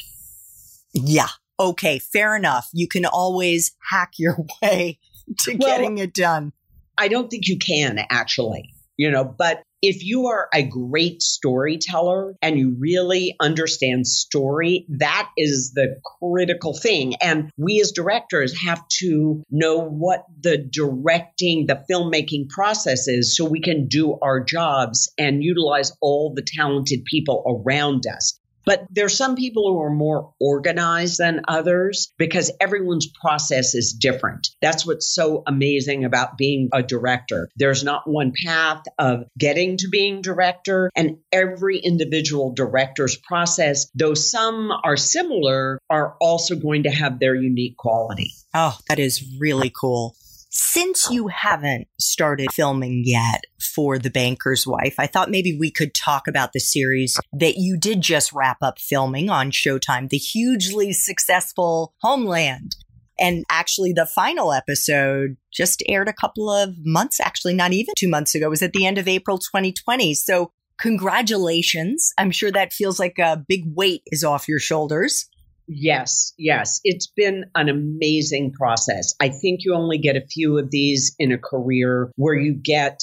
Yeah. 0.95 1.29
Okay. 1.61 1.99
Fair 1.99 2.35
enough. 2.35 2.71
You 2.73 2.89
can 2.89 3.05
always 3.05 3.73
hack 3.91 4.13
your 4.19 4.39
way 4.63 5.01
to 5.41 5.57
well, 5.59 5.69
getting 5.69 5.99
it 5.99 6.15
done. 6.15 6.55
I 6.99 7.09
don't 7.09 7.29
think 7.31 7.49
you 7.49 7.59
can 7.59 7.99
actually, 8.11 8.75
you 8.97 9.11
know, 9.11 9.25
but 9.25 9.63
if 9.83 10.03
you 10.05 10.27
are 10.27 10.49
a 10.55 10.63
great 10.63 11.23
storyteller 11.23 12.35
and 12.41 12.59
you 12.59 12.75
really 12.79 13.37
understand 13.41 14.07
story, 14.07 14.87
that 14.89 15.31
is 15.37 15.73
the 15.75 16.01
critical 16.19 16.75
thing. 16.75 17.15
And 17.23 17.51
we 17.59 17.81
as 17.81 17.93
directors 17.93 18.59
have 18.65 18.83
to 19.01 19.43
know 19.51 19.79
what 19.79 20.25
the 20.41 20.59
directing, 20.59 21.67
the 21.67 21.85
filmmaking 21.91 22.49
process 22.49 23.07
is 23.07 23.37
so 23.37 23.45
we 23.45 23.61
can 23.61 23.87
do 23.87 24.19
our 24.23 24.43
jobs 24.43 25.13
and 25.19 25.45
utilize 25.45 25.93
all 26.01 26.33
the 26.35 26.43
talented 26.43 27.05
people 27.05 27.45
around 27.47 28.05
us. 28.07 28.41
But 28.67 28.87
there's 28.91 29.17
some 29.17 29.37
people 29.37 29.73
who 29.73 29.81
are 29.81 29.91
more 29.91 30.33
organized 30.41 31.19
than 31.19 31.43
others 31.47 32.13
because 32.19 32.53
everyone's 32.61 33.07
process 33.07 33.75
is 33.75 33.93
different. 33.93 34.49
That's 34.61 34.85
what's 34.85 35.09
so 35.15 35.45
amazing 35.47 36.05
about 36.05 36.37
being 36.37 36.69
a 36.73 36.83
director. 36.83 37.49
There's 37.57 37.85
not 37.85 38.03
one 38.11 38.33
path 38.45 38.83
of 38.99 39.25
getting 39.39 39.77
to 39.79 39.89
being 39.89 40.21
director 40.21 40.91
and 40.97 41.19
every 41.33 41.79
individual 41.79 42.53
director's 42.53 43.17
process, 43.17 43.87
though 43.95 44.15
some 44.15 44.73
are 44.83 44.97
similar, 44.97 45.79
are 45.89 46.17
also 46.21 46.57
going 46.57 46.83
to 46.83 46.91
have 46.91 47.21
their 47.21 47.37
unique 47.37 47.77
quality. 47.77 48.33
Oh, 48.53 48.77
that 48.89 48.99
is 48.99 49.25
really 49.39 49.71
cool. 49.71 50.17
Since 50.59 51.11
you 51.11 51.29
haven't 51.29 51.87
started 52.01 52.51
filming 52.51 53.03
yet 53.05 53.45
for 53.61 53.99
The 53.99 54.09
Banker's 54.09 54.67
Wife, 54.67 54.95
I 54.99 55.07
thought 55.07 55.31
maybe 55.31 55.55
we 55.55 55.71
could 55.71 55.93
talk 55.93 56.27
about 56.27 56.55
the 56.55 56.61
series 56.61 57.21
that 57.35 57.59
you 57.59 57.77
did 57.79 58.01
just 58.01 58.33
wrap 58.33 58.57
up 58.63 58.79
filming 58.79 59.29
on 59.29 59.51
Showtime, 59.51 60.09
the 60.09 60.17
hugely 60.17 60.95
successful 60.95 61.93
Homeland. 62.01 62.75
And 63.19 63.45
actually, 63.51 63.93
the 63.93 64.07
final 64.07 64.51
episode 64.51 65.37
just 65.53 65.83
aired 65.91 66.09
a 66.09 66.15
couple 66.15 66.49
of 66.49 66.75
months, 66.87 67.21
actually, 67.21 67.53
not 67.53 67.75
even 67.75 67.93
two 67.99 68.09
months 68.09 68.35
ago, 68.35 68.47
it 68.47 68.51
was 68.51 68.63
at 68.63 68.73
the 68.73 68.87
end 68.87 68.97
of 68.97 69.09
April 69.09 69.37
2020. 69.37 70.15
So, 70.15 70.53
congratulations. 70.81 72.15
I'm 72.17 72.31
sure 72.31 72.51
that 72.53 72.73
feels 72.73 72.99
like 72.99 73.19
a 73.19 73.45
big 73.47 73.65
weight 73.75 74.05
is 74.07 74.25
off 74.25 74.49
your 74.49 74.59
shoulders. 74.59 75.29
Yes, 75.69 76.33
yes. 76.39 76.81
It's 76.85 77.09
been 77.09 77.47
an 77.55 77.69
amazing 77.69 78.53
process. 78.53 79.15
I 79.21 79.31
think 79.31 79.61
you 79.65 79.75
only 79.75 79.99
get 79.99 80.17
a 80.17 80.27
few 80.27 80.59
of 80.59 80.71
these 80.71 81.15
in 81.19 81.33
a 81.33 81.39
career 81.39 82.11
where 82.17 82.35
you 82.35 82.55
get 82.55 83.01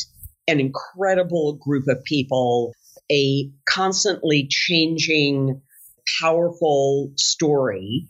an 0.47 0.59
incredible 0.59 1.53
group 1.61 1.87
of 1.87 2.03
people, 2.03 2.73
a 3.11 3.49
constantly 3.67 4.47
changing, 4.49 5.61
powerful 6.21 7.11
story, 7.17 8.07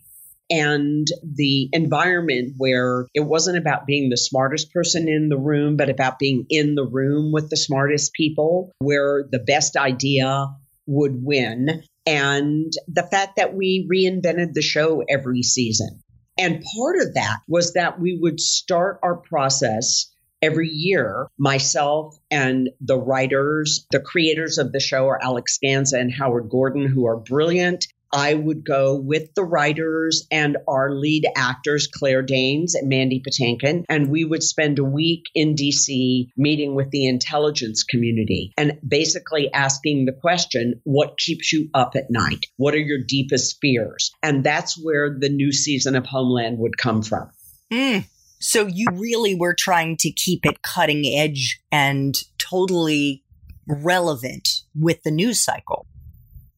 and 0.50 1.08
the 1.24 1.70
environment 1.74 2.54
where 2.58 3.08
it 3.16 3.22
wasn't 3.22 3.58
about 3.58 3.88
being 3.88 4.10
the 4.10 4.18
smartest 4.18 4.72
person 4.72 5.08
in 5.08 5.30
the 5.30 5.38
room, 5.38 5.78
but 5.78 5.90
about 5.90 6.20
being 6.20 6.46
in 6.50 6.76
the 6.76 6.86
room 6.86 7.32
with 7.32 7.50
the 7.50 7.58
smartest 7.58 8.14
people, 8.14 8.72
where 8.78 9.26
the 9.32 9.40
best 9.40 9.78
idea 9.78 10.48
would 10.86 11.24
win 11.24 11.82
and 12.06 12.72
the 12.88 13.04
fact 13.04 13.38
that 13.38 13.54
we 13.54 13.88
reinvented 13.92 14.54
the 14.54 14.62
show 14.62 15.04
every 15.08 15.44
season. 15.44 16.02
And 16.38 16.64
part 16.76 17.00
of 17.00 17.14
that 17.14 17.40
was 17.48 17.74
that 17.74 18.00
we 18.00 18.18
would 18.20 18.40
start 18.40 19.00
our 19.04 19.16
process 19.16 20.12
every 20.42 20.70
year. 20.70 21.28
Myself 21.38 22.18
and 22.30 22.70
the 22.82 23.00
writers, 23.00 23.86
the 23.92 24.00
creators 24.00 24.58
of 24.58 24.72
the 24.72 24.80
show 24.80 25.08
are 25.08 25.24
Alex 25.24 25.60
Gansa 25.64 26.00
and 26.00 26.12
Howard 26.14 26.50
Gordon, 26.50 26.88
who 26.88 27.06
are 27.06 27.18
brilliant. 27.18 27.88
I 28.14 28.36
would 28.36 28.64
go 28.64 28.96
with 28.96 29.34
the 29.34 29.44
writers 29.44 30.28
and 30.32 30.58
our 30.68 30.94
lead 30.94 31.26
actors, 31.36 31.88
Claire 31.88 32.22
Danes 32.22 32.76
and 32.76 32.88
Mandy 32.88 33.24
Patinkin, 33.28 33.86
and 33.90 34.10
we 34.10 34.24
would 34.24 34.44
spend 34.44 34.78
a 34.78 34.84
week 34.84 35.24
in 35.34 35.56
DC 35.56 36.28
meeting 36.38 36.76
with 36.76 36.92
the 36.92 37.08
intelligence 37.08 37.84
community 37.84 38.54
and 38.56 38.80
basically 38.88 39.52
asking 39.52 40.06
the 40.06 40.14
question, 40.14 40.80
what 40.84 41.18
keeps 41.18 41.52
you 41.52 41.70
up 41.74 41.96
at 41.96 42.12
night? 42.12 42.46
What 42.58 42.76
are 42.76 42.80
your 42.80 43.00
deepest 43.00 43.58
fears? 43.60 44.12
And 44.22 44.44
that's 44.44 44.78
where 44.78 45.18
the 45.18 45.30
new 45.30 45.52
season 45.52 45.96
of 45.96 46.06
Homeland 46.06 46.60
would 46.60 46.78
come 46.78 47.02
from. 47.02 47.32
Mm. 47.72 48.06
So 48.40 48.68
you 48.68 48.88
really 48.94 49.36
were 49.36 49.56
trying 49.58 49.98
to 49.98 50.12
keep 50.12 50.46
it 50.46 50.62
cutting 50.62 51.06
edge 51.06 51.60
and 51.72 52.14
totally 52.38 53.24
relevant 53.68 54.48
with 54.76 55.02
the 55.04 55.12
news 55.12 55.40
cycle. 55.40 55.88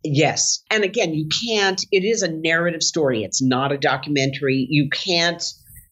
Yes. 0.06 0.64
And 0.70 0.84
again, 0.84 1.14
you 1.14 1.28
can't, 1.28 1.84
it 1.92 2.04
is 2.04 2.22
a 2.22 2.32
narrative 2.32 2.84
story. 2.84 3.24
It's 3.24 3.42
not 3.42 3.72
a 3.72 3.78
documentary. 3.78 4.68
You 4.70 4.90
can't 4.90 5.44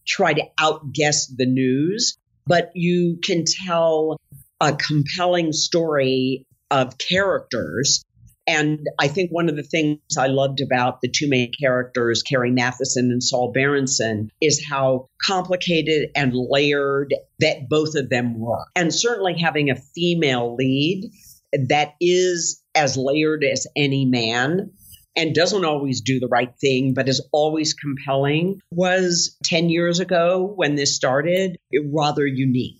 try 0.05 0.33
to 0.33 0.43
outguess 0.59 1.27
the 1.27 1.47
news, 1.47 2.17
but 2.45 2.71
you 2.75 3.19
can 3.23 3.43
tell 3.45 4.17
a 4.61 4.75
compelling 4.75 5.51
story 5.51 6.45
of 6.69 6.97
characters. 6.97 8.03
And 8.45 8.85
I 8.99 9.07
think 9.07 9.31
one 9.31 9.49
of 9.49 9.55
the 9.55 9.63
things 9.63 9.99
I 10.17 10.27
loved 10.27 10.61
about 10.61 11.01
the 11.01 11.09
two 11.09 11.29
main 11.29 11.51
characters, 11.59 12.21
Carrie 12.21 12.51
Mathison 12.51 13.09
and 13.09 13.23
Saul 13.23 13.51
Berenson, 13.51 14.29
is 14.41 14.63
how 14.63 15.07
complicated 15.21 16.09
and 16.15 16.33
layered 16.35 17.15
that 17.39 17.69
both 17.69 17.95
of 17.95 18.09
them 18.09 18.39
were. 18.39 18.65
And 18.75 18.93
certainly 18.93 19.39
having 19.39 19.69
a 19.69 19.75
female 19.75 20.55
lead 20.55 21.09
that 21.53 21.93
is 22.01 22.62
as 22.75 22.97
layered 22.97 23.43
as 23.43 23.67
any 23.75 24.05
man 24.05 24.71
and 25.15 25.35
doesn't 25.35 25.65
always 25.65 26.01
do 26.01 26.19
the 26.19 26.27
right 26.27 26.53
thing, 26.59 26.93
but 26.93 27.07
is 27.07 27.21
always 27.31 27.73
compelling, 27.73 28.59
was 28.71 29.37
10 29.43 29.69
years 29.69 29.99
ago 29.99 30.53
when 30.55 30.75
this 30.75 30.95
started 30.95 31.57
rather 31.91 32.25
unique. 32.25 32.79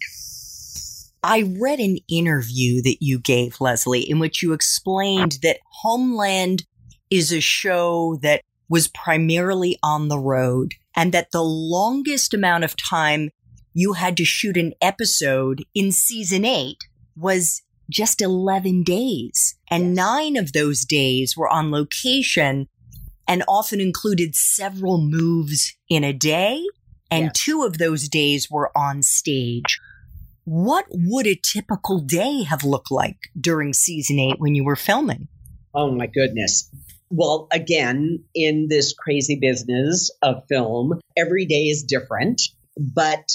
I 1.23 1.43
read 1.57 1.79
an 1.79 1.99
interview 2.09 2.81
that 2.81 2.97
you 2.99 3.19
gave, 3.19 3.57
Lesli, 3.57 4.05
in 4.05 4.19
which 4.19 4.43
you 4.43 4.51
explained 4.51 5.37
that 5.41 5.59
Homeland 5.69 6.65
is 7.09 7.31
a 7.31 7.39
show 7.39 8.17
that 8.23 8.41
was 8.67 8.87
primarily 8.89 9.77
on 9.83 10.07
the 10.07 10.19
road 10.19 10.73
and 10.95 11.11
that 11.13 11.31
the 11.31 11.43
longest 11.43 12.33
amount 12.33 12.63
of 12.63 12.75
time 12.75 13.29
you 13.73 13.93
had 13.93 14.17
to 14.17 14.25
shoot 14.25 14.57
an 14.57 14.73
episode 14.81 15.63
in 15.73 15.91
season 15.91 16.43
eight 16.43 16.77
was 17.15 17.61
just 17.93 18.21
11 18.21 18.83
days. 18.83 19.55
And 19.69 19.95
nine 19.95 20.35
of 20.35 20.51
those 20.51 20.83
days 20.83 21.37
were 21.37 21.47
on 21.47 21.71
location 21.71 22.67
and 23.27 23.43
often 23.47 23.79
included 23.79 24.35
several 24.35 24.99
moves 24.99 25.75
in 25.89 26.03
a 26.03 26.11
day. 26.11 26.61
And 27.09 27.25
yes. 27.25 27.33
two 27.35 27.63
of 27.63 27.77
those 27.77 28.09
days 28.09 28.49
were 28.49 28.75
on 28.75 29.03
stage. 29.03 29.79
What 30.45 30.85
would 30.89 31.27
a 31.27 31.35
typical 31.35 31.99
day 31.99 32.43
have 32.43 32.63
looked 32.63 32.91
like 32.91 33.17
during 33.39 33.71
season 33.71 34.19
eight 34.19 34.39
when 34.39 34.55
you 34.55 34.65
were 34.65 34.75
filming? 34.75 35.27
Oh 35.73 35.91
my 35.91 36.07
goodness. 36.07 36.69
Well, 37.09 37.47
again, 37.51 38.23
in 38.33 38.67
this 38.69 38.93
crazy 38.93 39.37
business 39.39 40.09
of 40.21 40.43
film, 40.49 40.99
every 41.15 41.45
day 41.45 41.65
is 41.65 41.83
different, 41.83 42.41
but 42.75 43.29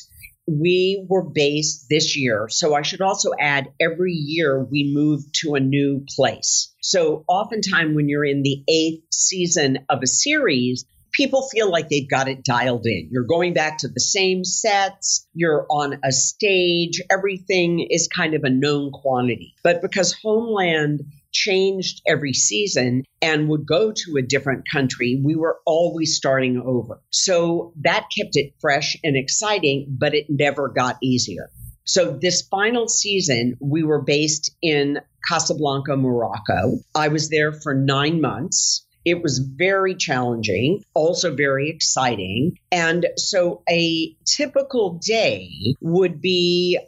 we 0.48 1.04
were 1.08 1.22
based 1.22 1.86
this 1.90 2.16
year. 2.16 2.48
So 2.48 2.74
I 2.74 2.82
should 2.82 3.02
also 3.02 3.32
add 3.38 3.68
every 3.80 4.12
year 4.12 4.64
we 4.64 4.92
move 4.94 5.20
to 5.42 5.54
a 5.54 5.60
new 5.60 6.04
place. 6.16 6.74
So 6.80 7.24
oftentimes 7.28 7.94
when 7.94 8.08
you're 8.08 8.24
in 8.24 8.42
the 8.42 8.64
eighth 8.66 9.04
season 9.12 9.80
of 9.90 10.02
a 10.02 10.06
series, 10.06 10.86
people 11.12 11.48
feel 11.48 11.70
like 11.70 11.88
they've 11.88 12.08
got 12.08 12.28
it 12.28 12.44
dialed 12.44 12.86
in. 12.86 13.08
You're 13.10 13.24
going 13.24 13.52
back 13.52 13.78
to 13.78 13.88
the 13.88 14.00
same 14.00 14.44
sets, 14.44 15.26
you're 15.34 15.66
on 15.68 15.98
a 16.04 16.12
stage, 16.12 17.02
everything 17.10 17.86
is 17.90 18.08
kind 18.08 18.34
of 18.34 18.44
a 18.44 18.50
known 18.50 18.90
quantity. 18.90 19.54
But 19.62 19.82
because 19.82 20.14
Homeland 20.22 21.02
changed 21.32 22.02
every 22.06 22.32
season 22.32 23.04
and 23.20 23.48
would 23.48 23.66
go 23.66 23.92
to 23.92 24.16
a 24.16 24.22
different 24.22 24.64
country, 24.70 25.20
we 25.22 25.34
were 25.34 25.58
always 25.66 26.16
starting 26.16 26.60
over. 26.64 27.00
So 27.10 27.72
that 27.82 28.06
kept 28.16 28.36
it 28.36 28.54
fresh 28.60 28.96
and 29.04 29.16
exciting, 29.16 29.96
but 29.98 30.14
it 30.14 30.26
never 30.28 30.68
got 30.68 30.96
easier. 31.02 31.50
So 31.84 32.18
this 32.20 32.42
final 32.42 32.86
season, 32.86 33.56
we 33.60 33.82
were 33.82 34.02
based 34.02 34.54
in 34.60 35.00
Casablanca, 35.26 35.96
Morocco. 35.96 36.78
I 36.94 37.08
was 37.08 37.30
there 37.30 37.52
for 37.52 37.74
nine 37.74 38.20
months. 38.20 38.86
It 39.04 39.22
was 39.22 39.38
very 39.38 39.94
challenging, 39.94 40.84
also 40.92 41.34
very 41.34 41.70
exciting. 41.70 42.58
And 42.70 43.06
so 43.16 43.62
a 43.70 44.14
typical 44.26 45.00
day 45.02 45.48
would 45.80 46.20
be 46.20 46.78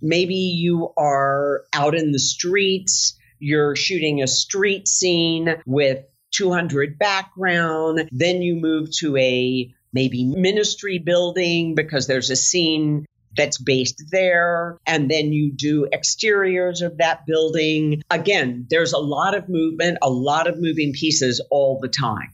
maybe 0.00 0.34
you 0.34 0.92
are 0.96 1.62
out 1.72 1.94
in 1.94 2.10
the 2.10 2.18
streets, 2.18 3.16
you're 3.42 3.74
shooting 3.74 4.22
a 4.22 4.26
street 4.28 4.86
scene 4.86 5.56
with 5.66 6.04
200 6.30 6.98
background, 6.98 8.08
then 8.12 8.40
you 8.40 8.54
move 8.54 8.90
to 8.98 9.16
a 9.16 9.74
maybe 9.92 10.24
ministry 10.24 10.98
building 10.98 11.74
because 11.74 12.06
there's 12.06 12.30
a 12.30 12.36
scene 12.36 13.04
that's 13.36 13.58
based 13.58 14.04
there. 14.10 14.78
And 14.86 15.10
then 15.10 15.32
you 15.32 15.52
do 15.52 15.88
exteriors 15.92 16.82
of 16.82 16.98
that 16.98 17.26
building. 17.26 18.02
Again, 18.10 18.66
there's 18.70 18.92
a 18.92 18.98
lot 18.98 19.34
of 19.36 19.48
movement, 19.48 19.98
a 20.02 20.10
lot 20.10 20.46
of 20.46 20.60
moving 20.60 20.92
pieces 20.92 21.40
all 21.50 21.80
the 21.80 21.88
time. 21.88 22.32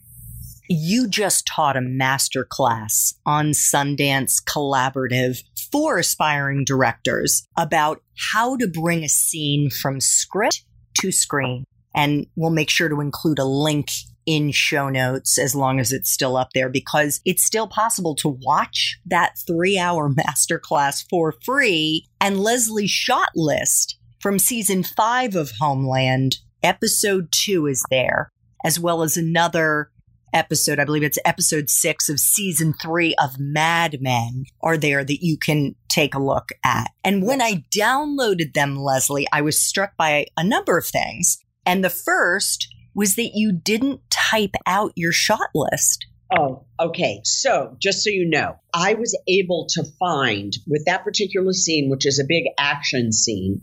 You 0.69 1.09
just 1.09 1.47
taught 1.47 1.79
a 1.79 1.81
master 1.81 2.45
class 2.45 3.15
on 3.25 3.53
Sundance 3.53 4.43
Collaborative 4.45 5.43
for 5.73 5.99
aspiring 5.99 6.65
directors 6.65 7.47
about 7.57 8.03
how 8.33 8.57
to 8.59 8.69
bring 8.69 9.03
a 9.03 9.09
scene 9.09 9.71
from 9.71 10.01
script 10.01 10.65
to 11.01 11.13
screen. 11.13 11.65
And 11.95 12.27
we'll 12.37 12.51
make 12.51 12.71
sure 12.71 12.89
to 12.89 13.01
include 13.01 13.39
a 13.39 13.45
link 13.45 13.89
in 14.27 14.51
show 14.53 14.91
notes 14.91 15.39
as 15.39 15.55
long 15.55 15.81
as 15.81 15.91
it's 15.91 16.11
still 16.11 16.37
up 16.37 16.51
there 16.53 16.69
because 16.69 17.21
it's 17.25 17.43
still 17.43 17.67
possible 17.67 18.15
to 18.15 18.29
watch 18.29 19.01
that 19.07 19.35
three 19.47 19.79
hour 19.79 20.11
masterclass 20.13 21.05
for 21.09 21.33
free. 21.45 22.07
And 22.21 22.37
Lesli's 22.37 22.91
shot 22.91 23.31
list 23.35 23.99
from 24.21 24.39
season 24.39 24.83
five 24.83 25.35
of 25.35 25.53
Homeland, 25.59 26.39
episode 26.63 27.29
two 27.33 27.67
is 27.67 27.83
there, 27.91 28.31
as 28.65 28.79
well 28.79 29.03
as 29.03 29.17
another 29.17 29.91
episode. 30.33 30.79
I 30.79 30.85
believe 30.85 31.03
it's 31.03 31.19
episode 31.25 31.71
six 31.71 32.09
of 32.09 32.21
season 32.21 32.75
three 32.75 33.15
of 33.17 33.39
Mad 33.39 33.99
Men 34.01 34.45
are 34.63 34.77
there 34.77 35.05
that 35.05 35.25
you 35.25 35.37
can 35.39 35.75
take 35.89 36.15
a 36.15 36.23
look 36.23 36.49
at. 36.65 36.91
And 37.05 37.27
when 37.27 37.41
I 37.43 37.65
downloaded 37.75 38.55
them, 38.55 38.77
Lesli, 38.77 39.25
I 39.33 39.43
was 39.43 39.61
struck 39.61 39.97
by 39.97 40.27
a 40.37 40.45
number 40.45 40.79
of 40.79 40.87
things. 40.87 41.39
And 41.67 41.85
the 41.85 41.91
first 41.91 42.69
was 42.95 43.15
that 43.15 43.31
you 43.35 43.53
didn't 43.53 44.01
type 44.11 44.55
out 44.67 44.93
your 44.97 45.13
shot 45.13 45.51
list. 45.55 46.07
Oh, 46.37 46.67
okay. 46.79 47.21
So, 47.25 47.77
just 47.79 48.05
so 48.05 48.11
you 48.11 48.29
know, 48.29 48.57
I 48.75 48.95
was 48.95 49.19
able 49.27 49.67
to 49.71 49.85
find 49.99 50.53
with 50.67 50.85
that 50.87 51.05
particular 51.05 51.53
scene, 51.53 51.89
which 51.89 52.07
is 52.07 52.19
a 52.19 52.25
big 52.29 52.45
action 52.59 53.13
scene, 53.13 53.63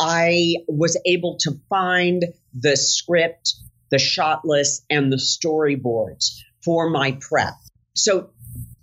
I 0.00 0.54
was 0.66 1.00
able 1.06 1.36
to 1.42 1.52
find 1.68 2.24
the 2.52 2.76
script, 2.76 3.54
the 3.92 4.00
shot 4.00 4.44
list, 4.44 4.84
and 4.90 5.12
the 5.12 5.16
storyboards 5.16 6.40
for 6.64 6.90
my 6.90 7.12
prep. 7.12 7.54
So, 7.94 8.30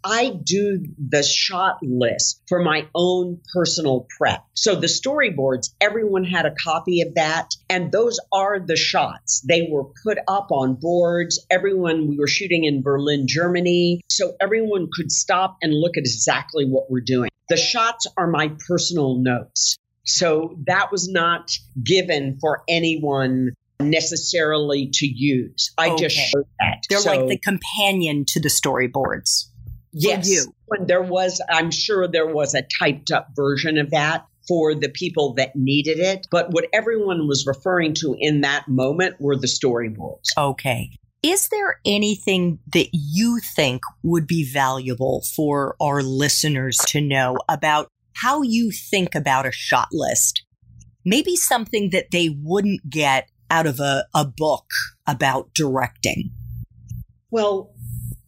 I 0.04 0.30
do 0.30 0.86
the 0.98 1.24
shot 1.24 1.80
list 1.82 2.42
for 2.48 2.64
my 2.64 2.88
own 2.96 3.42
personal 3.54 4.08
prep. 4.18 4.46
So 4.54 4.76
the 4.76 4.88
storyboards, 4.88 5.74
everyone 5.82 6.24
had 6.24 6.46
a 6.46 6.56
copy 6.56 7.02
of 7.02 7.16
that. 7.16 7.50
And 7.70 7.92
those 7.92 8.20
are 8.32 8.60
the 8.60 8.78
shots. 8.78 9.42
They 9.42 9.68
were 9.70 9.86
put 10.04 10.18
up 10.28 10.52
on 10.52 10.76
boards. 10.76 11.46
Everyone, 11.50 12.08
we 12.08 12.18
were 12.18 12.28
shooting 12.28 12.64
in 12.64 12.82
Berlin, 12.82 13.28
Germany. 13.28 14.02
So 14.10 14.36
everyone 14.40 14.88
could 14.94 15.12
stop 15.12 15.58
and 15.62 15.74
look 15.74 15.98
at 15.98 16.02
exactly 16.02 16.66
what 16.66 16.90
we're 16.90 17.02
doing. 17.02 17.30
The 17.50 17.58
shots 17.58 18.08
are 18.16 18.28
my 18.28 18.52
personal 18.68 19.18
notes. 19.18 19.78
So 20.06 20.58
that 20.66 20.92
was 20.92 21.10
not 21.10 21.52
given 21.82 22.40
for 22.40 22.64
anyone 22.68 23.52
necessarily 23.80 24.90
to 24.94 25.08
use. 25.08 25.72
I 25.78 25.90
okay. 25.92 26.08
just 26.08 26.16
showed 26.16 26.48
that. 26.60 26.84
They're 26.90 27.00
so, 27.00 27.12
like 27.12 27.28
the 27.28 27.38
companion 27.38 28.26
to 28.30 28.40
the 28.40 28.50
storyboards 28.50 29.50
yes. 29.92 30.30
you. 30.30 30.54
When 30.66 30.88
there 30.88 31.02
was, 31.02 31.42
I'm 31.50 31.72
sure 31.72 32.08
there 32.08 32.28
was 32.28 32.54
a 32.54 32.64
typed 32.80 33.12
up 33.12 33.30
version 33.36 33.78
of 33.78 33.92
that 33.92 34.26
for 34.48 34.74
the 34.76 34.90
people 34.90 35.34
that 35.36 35.56
needed 35.56 36.00
it. 36.00 36.28
But 36.32 36.52
what 36.52 36.68
everyone 36.74 37.28
was 37.28 37.46
referring 37.46 37.94
to 37.96 38.16
in 38.18 38.42
that 38.42 38.68
moment 38.68 39.16
were 39.20 39.36
the 39.36 39.48
storyboards. 39.48 40.30
Okay. 40.38 40.92
Is 41.22 41.50
there 41.50 41.80
anything 41.86 42.60
that 42.72 42.90
you 42.94 43.40
think 43.56 43.82
would 44.04 44.26
be 44.26 44.50
valuable 44.50 45.24
for 45.36 45.76
our 45.82 46.02
listeners 46.02 46.78
to 46.88 47.02
know 47.02 47.38
about 47.50 47.90
how 48.16 48.42
you 48.42 48.72
think 48.72 49.16
about 49.16 49.46
a 49.46 49.52
shot 49.52 49.90
list? 49.92 50.44
Maybe 51.04 51.36
something 51.36 51.90
that 51.92 52.12
they 52.12 52.30
wouldn't 52.42 52.90
get 52.90 53.30
out 53.50 53.66
of 53.66 53.80
a, 53.80 54.06
a 54.14 54.26
book 54.26 54.70
about 55.08 55.54
directing. 55.54 56.32
Well, 57.32 57.74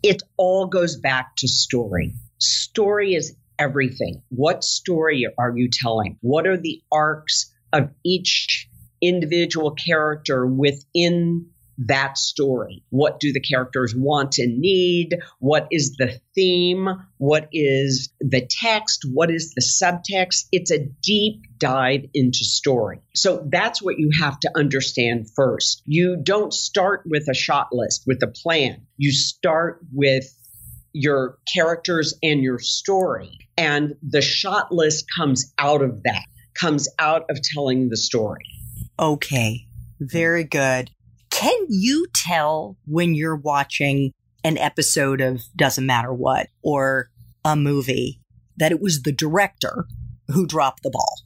it 0.04 0.22
all 0.38 0.68
goes 0.68 0.98
back 0.98 1.36
to 1.38 1.48
story. 1.48 2.14
Story 2.40 3.14
is 3.14 3.36
everything. 3.60 4.24
What 4.30 4.64
story 4.64 5.28
are 5.38 5.56
you 5.56 5.70
telling? 5.72 6.18
What 6.22 6.48
are 6.48 6.58
the 6.58 6.82
arcs 6.92 7.54
of 7.72 7.92
each 8.04 8.68
individual 9.02 9.72
character 9.72 10.46
within 10.46 11.51
that 11.88 12.18
story. 12.18 12.84
What 12.90 13.20
do 13.20 13.34
the 13.34 13.40
characters 13.40 13.96
want 13.96 14.38
and 14.38 14.60
need? 14.60 15.18
What 15.40 15.68
is 15.72 15.96
the 15.98 16.20
theme? 16.36 16.88
What 17.18 17.50
is 17.52 18.14
the 18.20 18.48
text? 18.48 19.06
What 19.12 19.32
is 19.32 19.54
the 19.54 19.62
subtext? 19.62 20.48
It's 20.52 20.72
a 20.72 20.80
deep 20.80 21.44
dive 21.58 22.06
into 22.14 22.44
story. 22.44 23.02
So 23.16 23.48
that's 23.50 23.82
what 23.82 24.00
you 24.00 24.12
have 24.20 24.40
to 24.42 24.52
understand 24.56 25.30
first. 25.36 25.82
You 25.86 26.18
don't 26.22 26.54
start 26.54 27.04
with 27.06 27.28
a 27.30 27.34
shot 27.34 27.70
list, 27.72 28.04
with 28.06 28.22
a 28.24 28.28
plan. 28.28 28.86
You 28.98 29.12
start 29.12 29.80
with 29.94 30.26
your 30.94 31.38
characters 31.52 32.14
and 32.22 32.42
your 32.42 32.60
story. 32.60 33.38
And 33.58 33.96
the 34.08 34.22
shot 34.22 34.72
list 34.72 35.06
comes 35.16 35.54
out 35.58 35.82
of 35.82 36.04
that, 36.04 36.26
comes 36.54 36.90
out 37.00 37.30
of 37.30 37.40
telling 37.42 37.90
the 37.90 37.98
story. 37.98 38.46
Okay. 39.00 39.68
Very 40.00 40.44
good. 40.44 40.90
Can 41.42 41.66
you 41.70 42.06
tell 42.14 42.78
when 42.86 43.16
you're 43.16 43.36
watching 43.36 44.14
an 44.44 44.60
episode 44.60 45.22
of 45.22 45.42
Doesn't 45.56 45.88
Matter 45.88 46.14
What 46.14 46.50
or 46.62 47.10
a 47.44 47.56
movie 47.56 48.22
that 48.58 48.72
it 48.72 48.80
was 48.80 49.02
the 49.02 49.12
director 49.12 49.88
who 50.28 50.46
dropped 50.46 50.84
the 50.84 50.92
ball? 50.92 51.24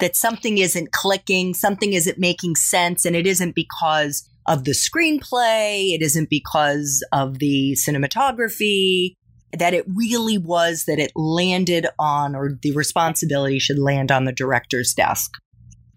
That 0.00 0.16
something 0.16 0.58
isn't 0.58 0.90
clicking, 0.90 1.54
something 1.54 1.92
isn't 1.92 2.18
making 2.18 2.56
sense, 2.56 3.04
and 3.04 3.14
it 3.14 3.24
isn't 3.24 3.54
because 3.54 4.28
of 4.46 4.64
the 4.64 4.72
screenplay, 4.72 5.94
it 5.94 6.02
isn't 6.02 6.28
because 6.28 7.06
of 7.12 7.38
the 7.38 7.74
cinematography, 7.74 9.14
that 9.56 9.74
it 9.74 9.86
really 9.94 10.38
was 10.38 10.86
that 10.86 10.98
it 10.98 11.12
landed 11.14 11.86
on, 12.00 12.34
or 12.34 12.58
the 12.60 12.72
responsibility 12.72 13.60
should 13.60 13.78
land 13.78 14.10
on 14.10 14.24
the 14.24 14.32
director's 14.32 14.92
desk 14.92 15.34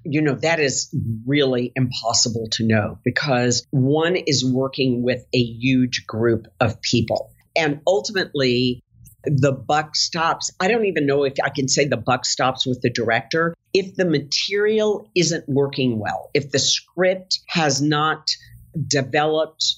you 0.09 0.21
know, 0.21 0.35
that 0.35 0.59
is 0.59 0.93
really 1.25 1.71
impossible 1.75 2.47
to 2.51 2.65
know 2.65 2.99
because 3.03 3.65
one 3.71 4.15
is 4.15 4.45
working 4.45 5.03
with 5.03 5.25
a 5.33 5.37
huge 5.39 6.05
group 6.07 6.47
of 6.59 6.81
people. 6.81 7.31
And 7.55 7.81
ultimately, 7.85 8.83
the 9.23 9.51
buck 9.51 9.95
stops. 9.95 10.51
I 10.59 10.67
don't 10.67 10.85
even 10.85 11.05
know 11.05 11.23
if 11.23 11.33
I 11.43 11.49
can 11.49 11.67
say 11.67 11.85
the 11.85 11.97
buck 11.97 12.25
stops 12.25 12.65
with 12.65 12.81
the 12.81 12.89
director. 12.89 13.53
If 13.73 13.95
the 13.95 14.05
material 14.05 15.09
isn't 15.15 15.45
working 15.47 15.99
well, 15.99 16.29
if 16.33 16.51
the 16.51 16.59
script 16.59 17.39
has 17.47 17.81
not 17.81 18.29
developed 18.87 19.75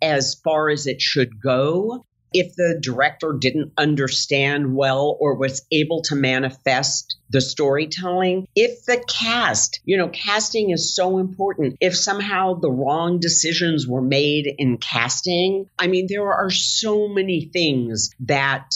as 0.00 0.34
far 0.44 0.70
as 0.70 0.86
it 0.86 1.00
should 1.00 1.40
go, 1.42 2.04
if 2.34 2.54
the 2.56 2.78
director 2.80 3.36
didn't 3.38 3.72
understand 3.78 4.74
well 4.74 5.16
or 5.20 5.36
was 5.36 5.64
able 5.70 6.02
to 6.02 6.16
manifest 6.16 7.16
the 7.30 7.40
storytelling, 7.40 8.46
if 8.54 8.84
the 8.84 9.02
cast, 9.08 9.80
you 9.84 9.96
know, 9.96 10.08
casting 10.08 10.70
is 10.70 10.94
so 10.94 11.18
important. 11.18 11.76
If 11.80 11.96
somehow 11.96 12.54
the 12.54 12.70
wrong 12.70 13.20
decisions 13.20 13.86
were 13.86 14.02
made 14.02 14.52
in 14.58 14.76
casting, 14.78 15.70
I 15.78 15.86
mean, 15.86 16.06
there 16.08 16.32
are 16.32 16.50
so 16.50 17.08
many 17.08 17.48
things 17.52 18.10
that 18.20 18.74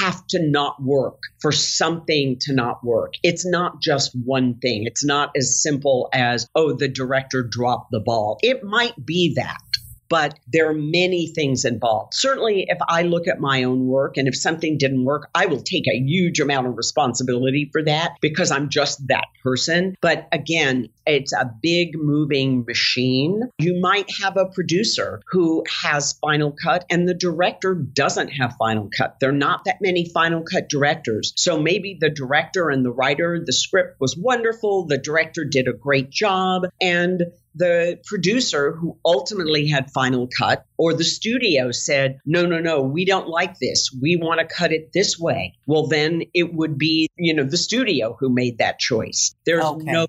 have 0.00 0.26
to 0.28 0.40
not 0.40 0.82
work 0.82 1.22
for 1.40 1.52
something 1.52 2.36
to 2.40 2.52
not 2.52 2.84
work. 2.84 3.14
It's 3.22 3.46
not 3.46 3.80
just 3.80 4.12
one 4.12 4.58
thing. 4.58 4.84
It's 4.86 5.04
not 5.04 5.30
as 5.36 5.62
simple 5.62 6.08
as, 6.12 6.48
oh, 6.54 6.72
the 6.72 6.88
director 6.88 7.42
dropped 7.42 7.90
the 7.90 8.00
ball. 8.00 8.38
It 8.42 8.62
might 8.62 8.94
be 9.04 9.34
that 9.36 9.58
but 10.08 10.38
there 10.46 10.68
are 10.68 10.74
many 10.74 11.26
things 11.26 11.64
involved. 11.64 12.14
Certainly, 12.14 12.66
if 12.68 12.78
I 12.88 13.02
look 13.02 13.28
at 13.28 13.40
my 13.40 13.64
own 13.64 13.86
work 13.86 14.16
and 14.16 14.28
if 14.28 14.36
something 14.36 14.78
didn't 14.78 15.04
work, 15.04 15.28
I 15.34 15.46
will 15.46 15.62
take 15.62 15.86
a 15.86 15.98
huge 15.98 16.40
amount 16.40 16.66
of 16.66 16.76
responsibility 16.76 17.68
for 17.72 17.82
that 17.84 18.12
because 18.20 18.50
I'm 18.50 18.68
just 18.68 19.06
that 19.08 19.26
person. 19.42 19.96
But 20.00 20.28
again, 20.32 20.88
it's 21.06 21.32
a 21.32 21.50
big 21.62 21.96
moving 21.96 22.64
machine. 22.66 23.42
You 23.58 23.80
might 23.80 24.10
have 24.20 24.36
a 24.36 24.46
producer 24.46 25.20
who 25.30 25.64
has 25.82 26.14
Final 26.14 26.52
Cut 26.52 26.84
and 26.90 27.08
the 27.08 27.14
director 27.14 27.74
doesn't 27.74 28.28
have 28.28 28.56
Final 28.58 28.90
Cut. 28.96 29.18
There 29.20 29.30
are 29.30 29.32
not 29.32 29.64
that 29.64 29.78
many 29.80 30.08
Final 30.08 30.42
Cut 30.42 30.68
directors. 30.68 31.32
So 31.36 31.60
maybe 31.60 31.96
the 31.98 32.10
director 32.10 32.70
and 32.70 32.84
the 32.84 32.90
writer, 32.90 33.42
the 33.44 33.52
script 33.52 34.00
was 34.00 34.16
wonderful, 34.16 34.86
the 34.86 34.98
director 34.98 35.44
did 35.44 35.68
a 35.68 35.72
great 35.72 36.10
job, 36.10 36.64
and 36.80 37.22
the 37.58 37.98
producer 38.06 38.72
who 38.72 38.96
ultimately 39.04 39.66
had 39.66 39.90
final 39.90 40.28
cut 40.38 40.64
or 40.76 40.94
the 40.94 41.04
studio 41.04 41.72
said, 41.72 42.18
no, 42.24 42.46
no, 42.46 42.60
no, 42.60 42.82
we 42.82 43.04
don't 43.04 43.28
like 43.28 43.58
this. 43.58 43.90
We 44.00 44.16
want 44.16 44.40
to 44.40 44.46
cut 44.46 44.72
it 44.72 44.90
this 44.94 45.18
way. 45.18 45.54
Well, 45.66 45.88
then 45.88 46.22
it 46.34 46.54
would 46.54 46.78
be, 46.78 47.08
you 47.16 47.34
know, 47.34 47.44
the 47.44 47.56
studio 47.56 48.16
who 48.18 48.30
made 48.30 48.58
that 48.58 48.78
choice. 48.78 49.34
There's 49.44 49.64
okay. 49.64 49.84
no 49.84 50.06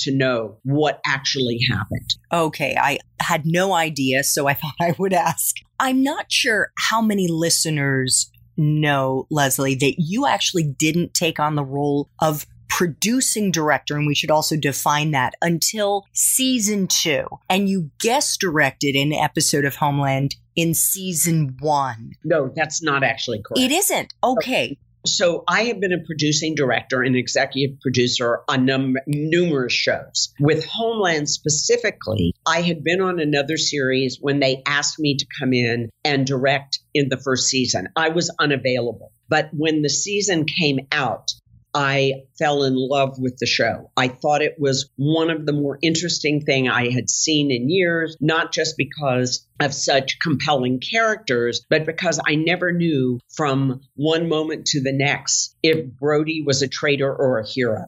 to 0.00 0.14
know 0.14 0.58
what 0.64 1.00
actually 1.06 1.58
happened. 1.70 2.08
Okay. 2.32 2.76
I 2.78 2.98
had 3.20 3.46
no 3.46 3.72
idea, 3.72 4.22
so 4.22 4.46
I 4.46 4.54
thought 4.54 4.74
I 4.80 4.94
would 4.98 5.12
ask. 5.12 5.56
I'm 5.80 6.02
not 6.02 6.30
sure 6.30 6.70
how 6.78 7.02
many 7.02 7.26
listeners 7.28 8.30
know, 8.56 9.26
Lesli, 9.32 9.78
that 9.80 9.94
you 9.98 10.26
actually 10.26 10.64
didn't 10.64 11.14
take 11.14 11.40
on 11.40 11.54
the 11.54 11.64
role 11.64 12.10
of 12.20 12.46
producing 12.72 13.50
director, 13.50 13.98
and 13.98 14.06
we 14.06 14.14
should 14.14 14.30
also 14.30 14.56
define 14.56 15.10
that 15.10 15.34
until 15.42 16.06
season 16.14 16.86
two. 16.86 17.26
And 17.50 17.68
you 17.68 17.90
guest 18.00 18.40
directed 18.40 18.96
an 18.96 19.12
episode 19.12 19.66
of 19.66 19.76
Homeland 19.76 20.36
in 20.56 20.72
season 20.72 21.56
one. 21.60 22.12
No, 22.24 22.50
that's 22.56 22.82
not 22.82 23.04
actually 23.04 23.42
correct. 23.42 23.60
It 23.60 23.72
isn't. 23.72 24.14
Okay. 24.24 24.78
So 25.04 25.44
I 25.48 25.64
have 25.64 25.80
been 25.80 25.92
a 25.92 26.02
producing 26.06 26.54
director 26.54 27.02
and 27.02 27.14
executive 27.14 27.78
producer 27.80 28.40
on 28.48 28.64
num- 28.64 28.96
numerous 29.06 29.72
shows. 29.72 30.32
With 30.40 30.64
Homeland 30.64 31.28
specifically, 31.28 32.32
I 32.46 32.62
had 32.62 32.82
been 32.82 33.02
on 33.02 33.20
another 33.20 33.58
series 33.58 34.18
when 34.20 34.40
they 34.40 34.62
asked 34.64 34.98
me 34.98 35.16
to 35.16 35.26
come 35.38 35.52
in 35.52 35.90
and 36.04 36.24
direct 36.24 36.78
in 36.94 37.08
the 37.10 37.18
first 37.18 37.48
season. 37.48 37.88
I 37.96 38.10
was 38.10 38.34
unavailable. 38.40 39.12
But 39.28 39.48
when 39.52 39.82
the 39.82 39.88
season 39.88 40.44
came 40.44 40.86
out, 40.92 41.32
I 41.74 42.24
fell 42.38 42.64
in 42.64 42.74
love 42.76 43.18
with 43.18 43.38
the 43.38 43.46
show. 43.46 43.90
I 43.96 44.08
thought 44.08 44.42
it 44.42 44.56
was 44.58 44.90
one 44.96 45.30
of 45.30 45.46
the 45.46 45.52
more 45.52 45.78
interesting 45.80 46.42
thing 46.42 46.68
I 46.68 46.90
had 46.90 47.08
seen 47.08 47.50
in 47.50 47.70
years, 47.70 48.16
not 48.20 48.52
just 48.52 48.76
because 48.76 49.46
of 49.60 49.72
such 49.72 50.18
compelling 50.20 50.80
characters, 50.80 51.64
but 51.70 51.86
because 51.86 52.20
I 52.26 52.34
never 52.34 52.72
knew 52.72 53.20
from 53.34 53.80
one 53.94 54.28
moment 54.28 54.66
to 54.66 54.82
the 54.82 54.92
next 54.92 55.56
if 55.62 55.86
Brody 55.86 56.42
was 56.44 56.62
a 56.62 56.68
traitor 56.68 57.14
or 57.14 57.38
a 57.38 57.46
hero. 57.46 57.86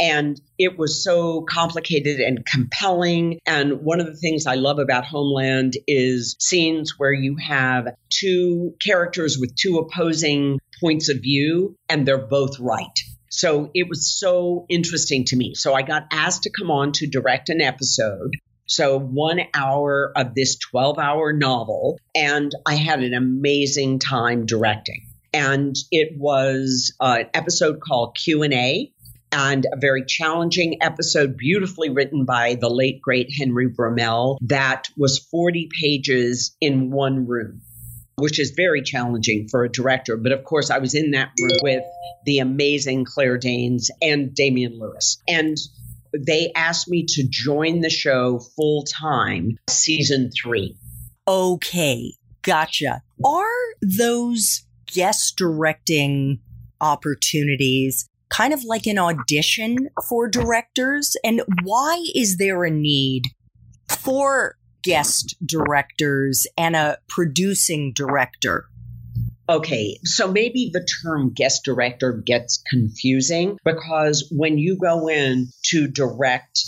And 0.00 0.40
it 0.58 0.76
was 0.76 1.04
so 1.04 1.42
complicated 1.42 2.18
and 2.20 2.44
compelling. 2.44 3.38
And 3.46 3.82
one 3.82 4.00
of 4.00 4.06
the 4.06 4.16
things 4.16 4.46
I 4.46 4.56
love 4.56 4.80
about 4.80 5.04
Homeland 5.04 5.74
is 5.86 6.34
scenes 6.40 6.94
where 6.98 7.12
you 7.12 7.36
have 7.36 7.94
two 8.10 8.74
characters 8.84 9.38
with 9.38 9.54
two 9.54 9.78
opposing 9.78 10.58
points 10.80 11.08
of 11.08 11.18
view, 11.18 11.76
and 11.88 12.06
they're 12.06 12.26
both 12.26 12.58
right. 12.60 12.98
So 13.28 13.70
it 13.74 13.88
was 13.88 14.16
so 14.16 14.64
interesting 14.68 15.24
to 15.26 15.36
me. 15.36 15.54
So 15.54 15.74
I 15.74 15.82
got 15.82 16.06
asked 16.12 16.44
to 16.44 16.50
come 16.50 16.70
on 16.70 16.92
to 16.92 17.06
direct 17.06 17.48
an 17.48 17.60
episode. 17.60 18.36
So, 18.66 18.98
one 18.98 19.40
hour 19.52 20.10
of 20.16 20.34
this 20.34 20.56
12 20.56 20.98
hour 20.98 21.34
novel, 21.34 21.98
and 22.14 22.50
I 22.64 22.76
had 22.76 23.02
an 23.02 23.12
amazing 23.12 23.98
time 23.98 24.46
directing. 24.46 25.06
And 25.34 25.76
it 25.90 26.16
was 26.16 26.94
an 26.98 27.26
episode 27.34 27.80
called 27.80 28.16
Q&A 28.16 28.90
and 29.32 29.66
a 29.70 29.76
very 29.76 30.04
challenging 30.06 30.78
episode, 30.80 31.36
beautifully 31.36 31.90
written 31.90 32.24
by 32.24 32.54
the 32.54 32.70
late, 32.70 33.02
great 33.02 33.30
Henry 33.36 33.68
Bromell, 33.68 34.38
that 34.42 34.88
was 34.96 35.18
40 35.18 35.68
pages 35.80 36.56
in 36.60 36.90
one 36.90 37.26
room 37.26 37.62
which 38.16 38.38
is 38.38 38.52
very 38.56 38.82
challenging 38.82 39.48
for 39.48 39.64
a 39.64 39.70
director. 39.70 40.16
But 40.16 40.32
of 40.32 40.44
course, 40.44 40.70
I 40.70 40.78
was 40.78 40.94
in 40.94 41.12
that 41.12 41.30
room 41.40 41.58
with 41.62 41.82
the 42.24 42.38
amazing 42.38 43.04
Claire 43.04 43.38
Danes 43.38 43.90
and 44.00 44.34
Damian 44.34 44.78
Lewis. 44.78 45.18
And 45.28 45.56
they 46.16 46.52
asked 46.54 46.88
me 46.88 47.04
to 47.08 47.26
join 47.28 47.80
the 47.80 47.90
show 47.90 48.40
full 48.56 48.84
time, 48.84 49.58
season 49.68 50.30
three. 50.30 50.76
Okay, 51.26 52.14
gotcha. 52.42 53.02
Are 53.24 53.46
those 53.82 54.64
guest 54.86 55.36
directing 55.36 56.40
opportunities 56.80 58.08
kind 58.28 58.52
of 58.52 58.62
like 58.64 58.86
an 58.86 58.98
audition 58.98 59.88
for 60.08 60.28
directors? 60.28 61.16
And 61.24 61.42
why 61.62 62.04
is 62.14 62.36
there 62.36 62.64
a 62.64 62.70
need 62.70 63.24
for 63.88 64.56
guest 64.84 65.34
directors 65.44 66.46
and 66.56 66.76
a 66.76 66.98
producing 67.08 67.92
director? 67.94 68.66
Okay, 69.48 69.98
so 70.04 70.30
maybe 70.30 70.70
the 70.72 70.86
term 71.02 71.32
guest 71.34 71.64
director 71.64 72.12
gets 72.12 72.62
confusing 72.70 73.58
because 73.64 74.28
when 74.30 74.56
you 74.56 74.78
go 74.78 75.08
in 75.08 75.48
to 75.66 75.88
direct 75.88 76.60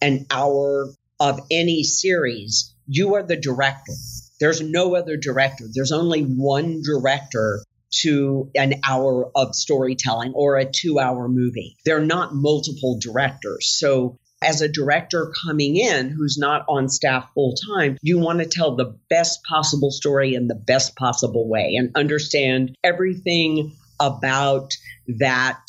an 0.00 0.26
hour 0.30 0.88
of 1.20 1.40
any 1.50 1.82
series, 1.82 2.74
you 2.86 3.14
are 3.14 3.22
the 3.22 3.36
director. 3.36 3.92
There's 4.40 4.60
no 4.60 4.96
other 4.96 5.16
director. 5.16 5.66
There's 5.72 5.92
only 5.92 6.22
one 6.22 6.80
director 6.82 7.60
to 8.00 8.50
an 8.54 8.74
hour 8.88 9.30
of 9.34 9.54
storytelling 9.54 10.32
or 10.34 10.56
a 10.56 10.64
two 10.64 10.98
hour 10.98 11.28
movie. 11.28 11.76
They're 11.84 12.00
not 12.00 12.34
multiple 12.34 12.98
directors. 12.98 13.68
So 13.78 14.18
as 14.42 14.60
a 14.60 14.68
director 14.68 15.32
coming 15.44 15.76
in 15.76 16.10
who's 16.10 16.38
not 16.38 16.64
on 16.68 16.88
staff 16.88 17.30
full 17.34 17.54
time, 17.54 17.96
you 18.02 18.18
want 18.18 18.40
to 18.40 18.46
tell 18.46 18.76
the 18.76 18.96
best 19.08 19.42
possible 19.44 19.90
story 19.90 20.34
in 20.34 20.48
the 20.48 20.54
best 20.54 20.96
possible 20.96 21.48
way 21.48 21.74
and 21.76 21.96
understand 21.96 22.76
everything 22.84 23.76
about 24.00 24.72
that 25.06 25.60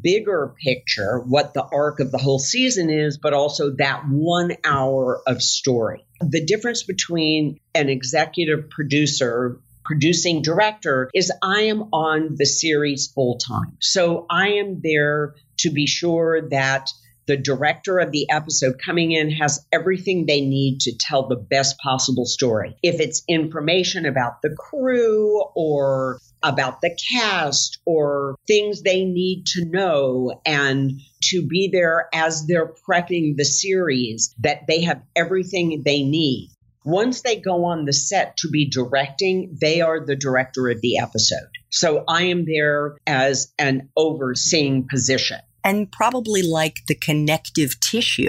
bigger 0.00 0.54
picture, 0.62 1.18
what 1.20 1.52
the 1.54 1.64
arc 1.64 2.00
of 2.00 2.10
the 2.10 2.18
whole 2.18 2.38
season 2.38 2.88
is, 2.88 3.18
but 3.18 3.34
also 3.34 3.74
that 3.76 4.04
one 4.08 4.52
hour 4.64 5.20
of 5.26 5.42
story. 5.42 6.06
The 6.20 6.44
difference 6.44 6.82
between 6.82 7.58
an 7.74 7.88
executive 7.88 8.70
producer 8.70 9.60
producing 9.84 10.42
director 10.42 11.10
is 11.12 11.32
I 11.42 11.62
am 11.62 11.82
on 11.92 12.36
the 12.36 12.46
series 12.46 13.08
full 13.08 13.38
time. 13.38 13.76
So 13.80 14.26
I 14.30 14.52
am 14.54 14.80
there 14.82 15.34
to 15.58 15.70
be 15.70 15.86
sure 15.86 16.48
that 16.50 16.88
the 17.26 17.36
director 17.36 17.98
of 17.98 18.10
the 18.10 18.28
episode 18.30 18.80
coming 18.84 19.12
in 19.12 19.30
has 19.30 19.64
everything 19.72 20.26
they 20.26 20.40
need 20.40 20.80
to 20.80 20.96
tell 20.98 21.28
the 21.28 21.36
best 21.36 21.78
possible 21.78 22.26
story. 22.26 22.76
If 22.82 23.00
it's 23.00 23.22
information 23.28 24.06
about 24.06 24.42
the 24.42 24.54
crew 24.56 25.42
or 25.54 26.18
about 26.42 26.80
the 26.80 26.96
cast 27.12 27.78
or 27.84 28.36
things 28.46 28.82
they 28.82 29.04
need 29.04 29.46
to 29.46 29.64
know 29.64 30.40
and 30.44 31.00
to 31.24 31.46
be 31.46 31.68
there 31.72 32.08
as 32.12 32.46
they're 32.46 32.74
prepping 32.88 33.36
the 33.36 33.44
series, 33.44 34.34
that 34.40 34.66
they 34.66 34.82
have 34.82 35.02
everything 35.14 35.82
they 35.84 36.02
need. 36.02 36.50
Once 36.84 37.22
they 37.22 37.36
go 37.36 37.66
on 37.66 37.84
the 37.84 37.92
set 37.92 38.36
to 38.38 38.48
be 38.48 38.68
directing, 38.68 39.56
they 39.60 39.80
are 39.80 40.04
the 40.04 40.16
director 40.16 40.68
of 40.68 40.80
the 40.80 40.98
episode. 40.98 41.48
So 41.70 42.02
I 42.08 42.24
am 42.24 42.44
there 42.44 42.96
as 43.06 43.52
an 43.56 43.88
overseeing 43.96 44.88
position 44.90 45.38
and 45.64 45.90
probably 45.90 46.42
like 46.42 46.80
the 46.88 46.94
connective 46.94 47.78
tissue 47.80 48.28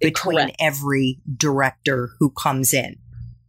between 0.00 0.38
Correct. 0.38 0.56
every 0.60 1.20
director 1.36 2.10
who 2.18 2.30
comes 2.30 2.72
in. 2.72 2.96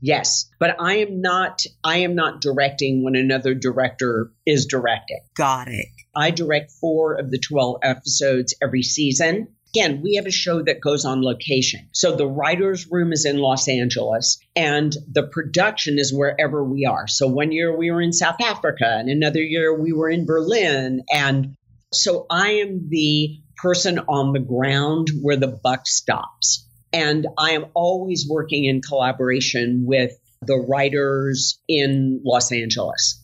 Yes, 0.01 0.49
but 0.59 0.75
I 0.79 0.97
am 0.97 1.21
not 1.21 1.63
I 1.83 1.97
am 1.99 2.15
not 2.15 2.41
directing 2.41 3.03
when 3.03 3.15
another 3.15 3.53
director 3.53 4.31
is 4.45 4.65
directing. 4.65 5.21
Got 5.35 5.67
it. 5.67 5.85
I 6.15 6.31
direct 6.31 6.71
4 6.71 7.19
of 7.19 7.31
the 7.31 7.37
12 7.37 7.77
episodes 7.83 8.55
every 8.61 8.83
season. 8.83 9.47
Again, 9.73 10.01
we 10.01 10.15
have 10.15 10.25
a 10.25 10.31
show 10.31 10.61
that 10.63 10.81
goes 10.81 11.05
on 11.05 11.21
location. 11.21 11.87
So 11.93 12.13
the 12.13 12.27
writer's 12.27 12.91
room 12.91 13.13
is 13.13 13.25
in 13.25 13.37
Los 13.37 13.69
Angeles 13.69 14.37
and 14.53 14.93
the 15.09 15.23
production 15.23 15.97
is 15.97 16.13
wherever 16.13 16.61
we 16.61 16.85
are. 16.85 17.07
So 17.07 17.27
one 17.27 17.53
year 17.53 17.73
we 17.77 17.89
were 17.89 18.01
in 18.01 18.11
South 18.11 18.41
Africa 18.41 18.97
and 18.97 19.07
another 19.07 19.41
year 19.41 19.73
we 19.73 19.93
were 19.93 20.09
in 20.09 20.25
Berlin 20.25 21.03
and 21.09 21.55
so 21.93 22.25
I 22.29 22.51
am 22.53 22.87
the 22.89 23.39
person 23.57 23.99
on 23.99 24.33
the 24.33 24.39
ground 24.39 25.09
where 25.21 25.37
the 25.37 25.47
buck 25.47 25.87
stops. 25.87 26.67
And 26.93 27.27
I 27.37 27.51
am 27.51 27.65
always 27.73 28.27
working 28.29 28.65
in 28.65 28.81
collaboration 28.81 29.83
with 29.85 30.11
the 30.41 30.57
writers 30.57 31.59
in 31.67 32.21
Los 32.25 32.51
Angeles. 32.51 33.21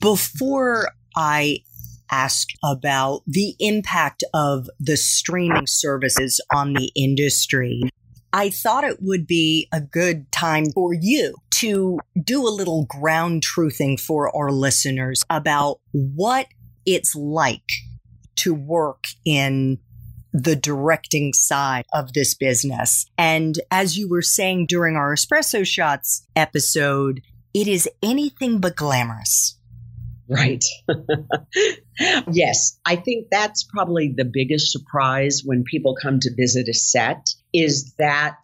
Before 0.00 0.90
I 1.16 1.60
ask 2.10 2.48
about 2.62 3.22
the 3.26 3.54
impact 3.58 4.22
of 4.34 4.68
the 4.78 4.96
streaming 4.96 5.66
services 5.66 6.40
on 6.54 6.74
the 6.74 6.92
industry, 6.94 7.82
I 8.32 8.50
thought 8.50 8.84
it 8.84 8.98
would 9.00 9.26
be 9.26 9.68
a 9.72 9.80
good 9.80 10.30
time 10.30 10.66
for 10.72 10.92
you 10.92 11.34
to 11.52 11.98
do 12.22 12.46
a 12.46 12.50
little 12.50 12.84
ground 12.84 13.42
truthing 13.42 13.98
for 13.98 14.34
our 14.36 14.50
listeners 14.50 15.24
about 15.30 15.80
what 15.92 16.46
it's 16.86 17.14
like 17.14 17.68
to 18.36 18.54
work 18.54 19.04
in 19.24 19.78
the 20.32 20.56
directing 20.56 21.32
side 21.32 21.86
of 21.92 22.12
this 22.12 22.34
business. 22.34 23.06
And 23.16 23.58
as 23.70 23.96
you 23.96 24.08
were 24.08 24.22
saying 24.22 24.66
during 24.68 24.96
our 24.96 25.14
espresso 25.14 25.64
shots 25.64 26.26
episode, 26.34 27.22
it 27.54 27.68
is 27.68 27.88
anything 28.02 28.60
but 28.60 28.74
glamorous. 28.74 29.56
Right. 30.28 30.64
yes, 32.32 32.80
I 32.84 32.96
think 32.96 33.28
that's 33.30 33.62
probably 33.62 34.12
the 34.16 34.24
biggest 34.24 34.72
surprise 34.72 35.42
when 35.44 35.64
people 35.64 35.96
come 36.00 36.18
to 36.20 36.34
visit 36.34 36.68
a 36.68 36.74
set 36.74 37.28
is 37.52 37.94
that 37.98 38.38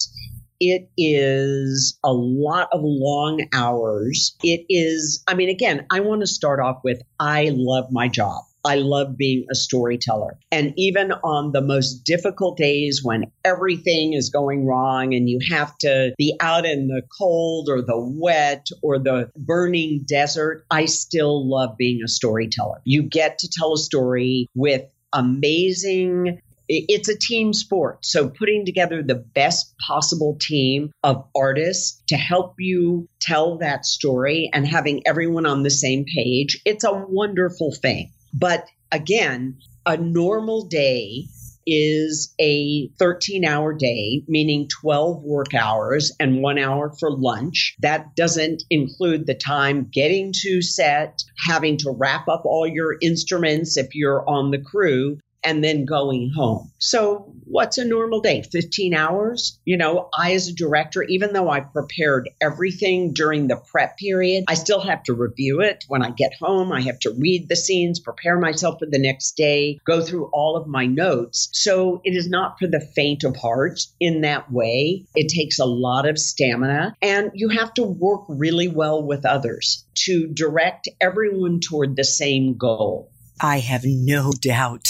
it 0.61 0.90
is 0.96 1.99
a 2.05 2.12
lot 2.12 2.68
of 2.73 2.81
long 2.85 3.49
hours. 3.53 4.37
It 4.44 4.66
is, 4.68 5.25
I 5.27 5.35
mean, 5.35 5.49
again, 5.49 5.87
I 5.90 6.01
want 6.01 6.20
to 6.20 6.27
start 6.27 6.61
off 6.61 6.81
with 6.85 7.01
I 7.18 7.51
love 7.53 7.87
my 7.90 8.09
job. 8.09 8.44
I 8.62 8.75
love 8.75 9.16
being 9.16 9.46
a 9.51 9.55
storyteller. 9.55 10.38
And 10.53 10.75
even 10.77 11.12
on 11.12 11.53
the 11.53 11.62
most 11.62 12.05
difficult 12.05 12.59
days 12.59 13.01
when 13.03 13.33
everything 13.42 14.12
is 14.12 14.29
going 14.29 14.66
wrong 14.66 15.14
and 15.14 15.31
you 15.31 15.38
have 15.51 15.77
to 15.79 16.12
be 16.18 16.37
out 16.40 16.66
in 16.66 16.88
the 16.88 17.01
cold 17.18 17.70
or 17.70 17.81
the 17.81 17.99
wet 17.99 18.66
or 18.83 18.99
the 18.99 19.31
burning 19.35 20.05
desert, 20.07 20.66
I 20.70 20.85
still 20.85 21.49
love 21.49 21.79
being 21.79 22.01
a 22.05 22.09
storyteller. 22.09 22.83
You 22.85 23.03
get 23.03 23.38
to 23.38 23.49
tell 23.51 23.73
a 23.73 23.79
story 23.79 24.46
with 24.55 24.83
amazing 25.12 26.40
it's 26.70 27.09
a 27.09 27.18
team 27.18 27.52
sport. 27.52 28.04
So 28.06 28.28
putting 28.28 28.64
together 28.64 29.02
the 29.02 29.16
best 29.16 29.74
possible 29.78 30.37
team 30.40 30.92
of 31.02 31.26
artists 31.37 32.00
to 32.09 32.16
help 32.16 32.54
you 32.59 33.09
tell 33.20 33.59
that 33.59 33.85
story 33.85 34.48
and 34.52 34.66
having 34.66 35.02
everyone 35.04 35.46
on 35.46 35.64
the 35.64 35.70
same 35.70 36.04
page, 36.04 36.61
it's 36.64 36.85
a 36.85 36.92
wonderful 36.92 37.74
thing. 37.74 38.12
But 38.33 38.66
again, 38.92 39.59
a 39.85 39.96
normal 39.96 40.66
day 40.66 41.24
is 41.66 42.35
a 42.40 42.88
13 42.98 43.44
hour 43.44 43.74
day, 43.74 44.22
meaning 44.28 44.68
12 44.80 45.22
work 45.24 45.54
hours 45.54 46.12
and 46.20 46.40
one 46.40 46.59
hour 46.59 46.92
for 47.00 47.11
lunch. 47.11 47.74
That 47.80 48.14
doesn't 48.14 48.62
include 48.70 49.26
the 49.26 49.35
time 49.35 49.88
getting 49.92 50.33
to 50.42 50.62
set, 50.62 51.22
having 51.48 51.76
to 51.78 51.90
wrap 51.90 52.28
up 52.28 52.42
all 52.44 52.66
your 52.66 52.96
instruments 53.02 53.76
if 53.76 53.94
you're 53.94 54.28
on 54.28 54.52
the 54.52 54.61
crew, 54.61 55.18
and 55.44 55.62
then 55.62 55.85
going 55.85 56.31
home. 56.31 56.70
So, 56.79 57.33
what's 57.44 57.79
a 57.79 57.85
normal 57.85 58.20
day? 58.20 58.42
15 58.42 58.94
hours? 58.94 59.59
You 59.64 59.76
know, 59.76 60.09
I, 60.16 60.35
as 60.35 60.48
a 60.48 60.55
director, 60.55 61.03
even 61.03 61.33
though 61.33 61.50
I 61.50 61.61
prepared 61.61 62.31
everything 62.40 63.12
during 63.12 63.48
the 63.48 63.57
prep 63.57 63.96
period, 63.96 64.44
I 64.48 64.55
still 64.55 64.81
have 64.81 65.03
to 65.05 65.14
review 65.14 65.61
it. 65.61 65.85
When 65.88 66.03
I 66.03 66.11
get 66.11 66.35
home, 66.35 66.72
I 66.72 66.83
have 66.83 66.98
to 67.00 67.11
read 67.11 67.48
the 67.48 67.57
scenes, 67.57 68.00
prepare 68.00 68.38
myself 68.38 68.79
for 68.79 68.87
the 68.87 68.98
next 68.98 69.37
day, 69.37 69.79
go 69.85 70.03
through 70.03 70.26
all 70.33 70.57
of 70.57 70.66
my 70.66 70.87
notes. 70.87 71.48
So, 71.53 72.00
it 72.05 72.14
is 72.14 72.29
not 72.29 72.59
for 72.59 72.66
the 72.66 72.81
faint 72.81 73.24
of 73.24 73.37
heart 73.37 73.81
in 73.98 74.22
that 74.22 74.50
way. 74.50 75.07
It 75.14 75.29
takes 75.29 75.59
a 75.59 75.64
lot 75.64 76.09
of 76.09 76.18
stamina, 76.18 76.96
and 77.03 77.31
you 77.35 77.48
have 77.50 77.74
to 77.74 77.83
work 77.83 78.24
really 78.29 78.68
well 78.68 79.03
with 79.03 79.24
others 79.24 79.85
to 79.94 80.29
direct 80.29 80.88
everyone 81.00 81.61
toward 81.61 81.96
the 81.96 82.05
same 82.05 82.57
goal. 82.57 83.11
I 83.40 83.59
have 83.61 83.85
no 83.85 84.33
doubt 84.33 84.87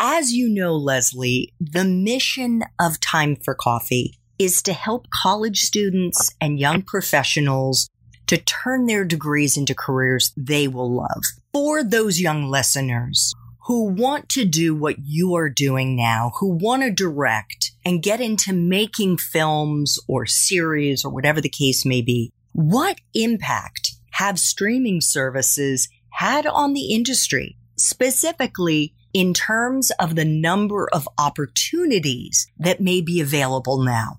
as 0.00 0.32
you 0.32 0.48
know, 0.48 0.80
Lesli, 0.80 1.52
the 1.60 1.84
mission 1.84 2.64
of 2.80 2.98
Time 3.00 3.36
for 3.36 3.54
Coffee 3.54 4.18
is 4.38 4.62
to 4.62 4.72
help 4.72 5.06
college 5.10 5.60
students 5.60 6.34
and 6.40 6.58
young 6.58 6.80
professionals 6.80 7.90
to 8.26 8.38
turn 8.38 8.86
their 8.86 9.04
degrees 9.04 9.58
into 9.58 9.74
careers 9.74 10.32
they 10.38 10.66
will 10.66 10.90
love. 10.90 11.22
For 11.52 11.84
those 11.84 12.18
young 12.18 12.48
listeners 12.48 13.34
who 13.66 13.92
want 13.92 14.30
to 14.30 14.46
do 14.46 14.74
what 14.74 14.96
you 15.04 15.34
are 15.34 15.50
doing 15.50 15.96
now, 15.96 16.32
who 16.40 16.48
want 16.48 16.82
to 16.82 16.90
direct 16.90 17.72
and 17.84 18.02
get 18.02 18.22
into 18.22 18.54
making 18.54 19.18
films 19.18 19.98
or 20.08 20.24
series 20.24 21.04
or 21.04 21.12
whatever 21.12 21.42
the 21.42 21.50
case 21.50 21.84
may 21.84 22.00
be, 22.00 22.32
what 22.52 22.98
impact 23.12 23.92
have 24.12 24.38
streaming 24.38 25.02
services 25.02 25.90
had 26.08 26.46
on 26.46 26.72
the 26.72 26.94
industry? 26.94 27.58
Specifically, 27.76 28.94
in 29.12 29.34
terms 29.34 29.90
of 29.98 30.14
the 30.14 30.24
number 30.24 30.88
of 30.92 31.08
opportunities 31.18 32.46
that 32.58 32.80
may 32.80 33.00
be 33.00 33.20
available 33.20 33.82
now? 33.82 34.18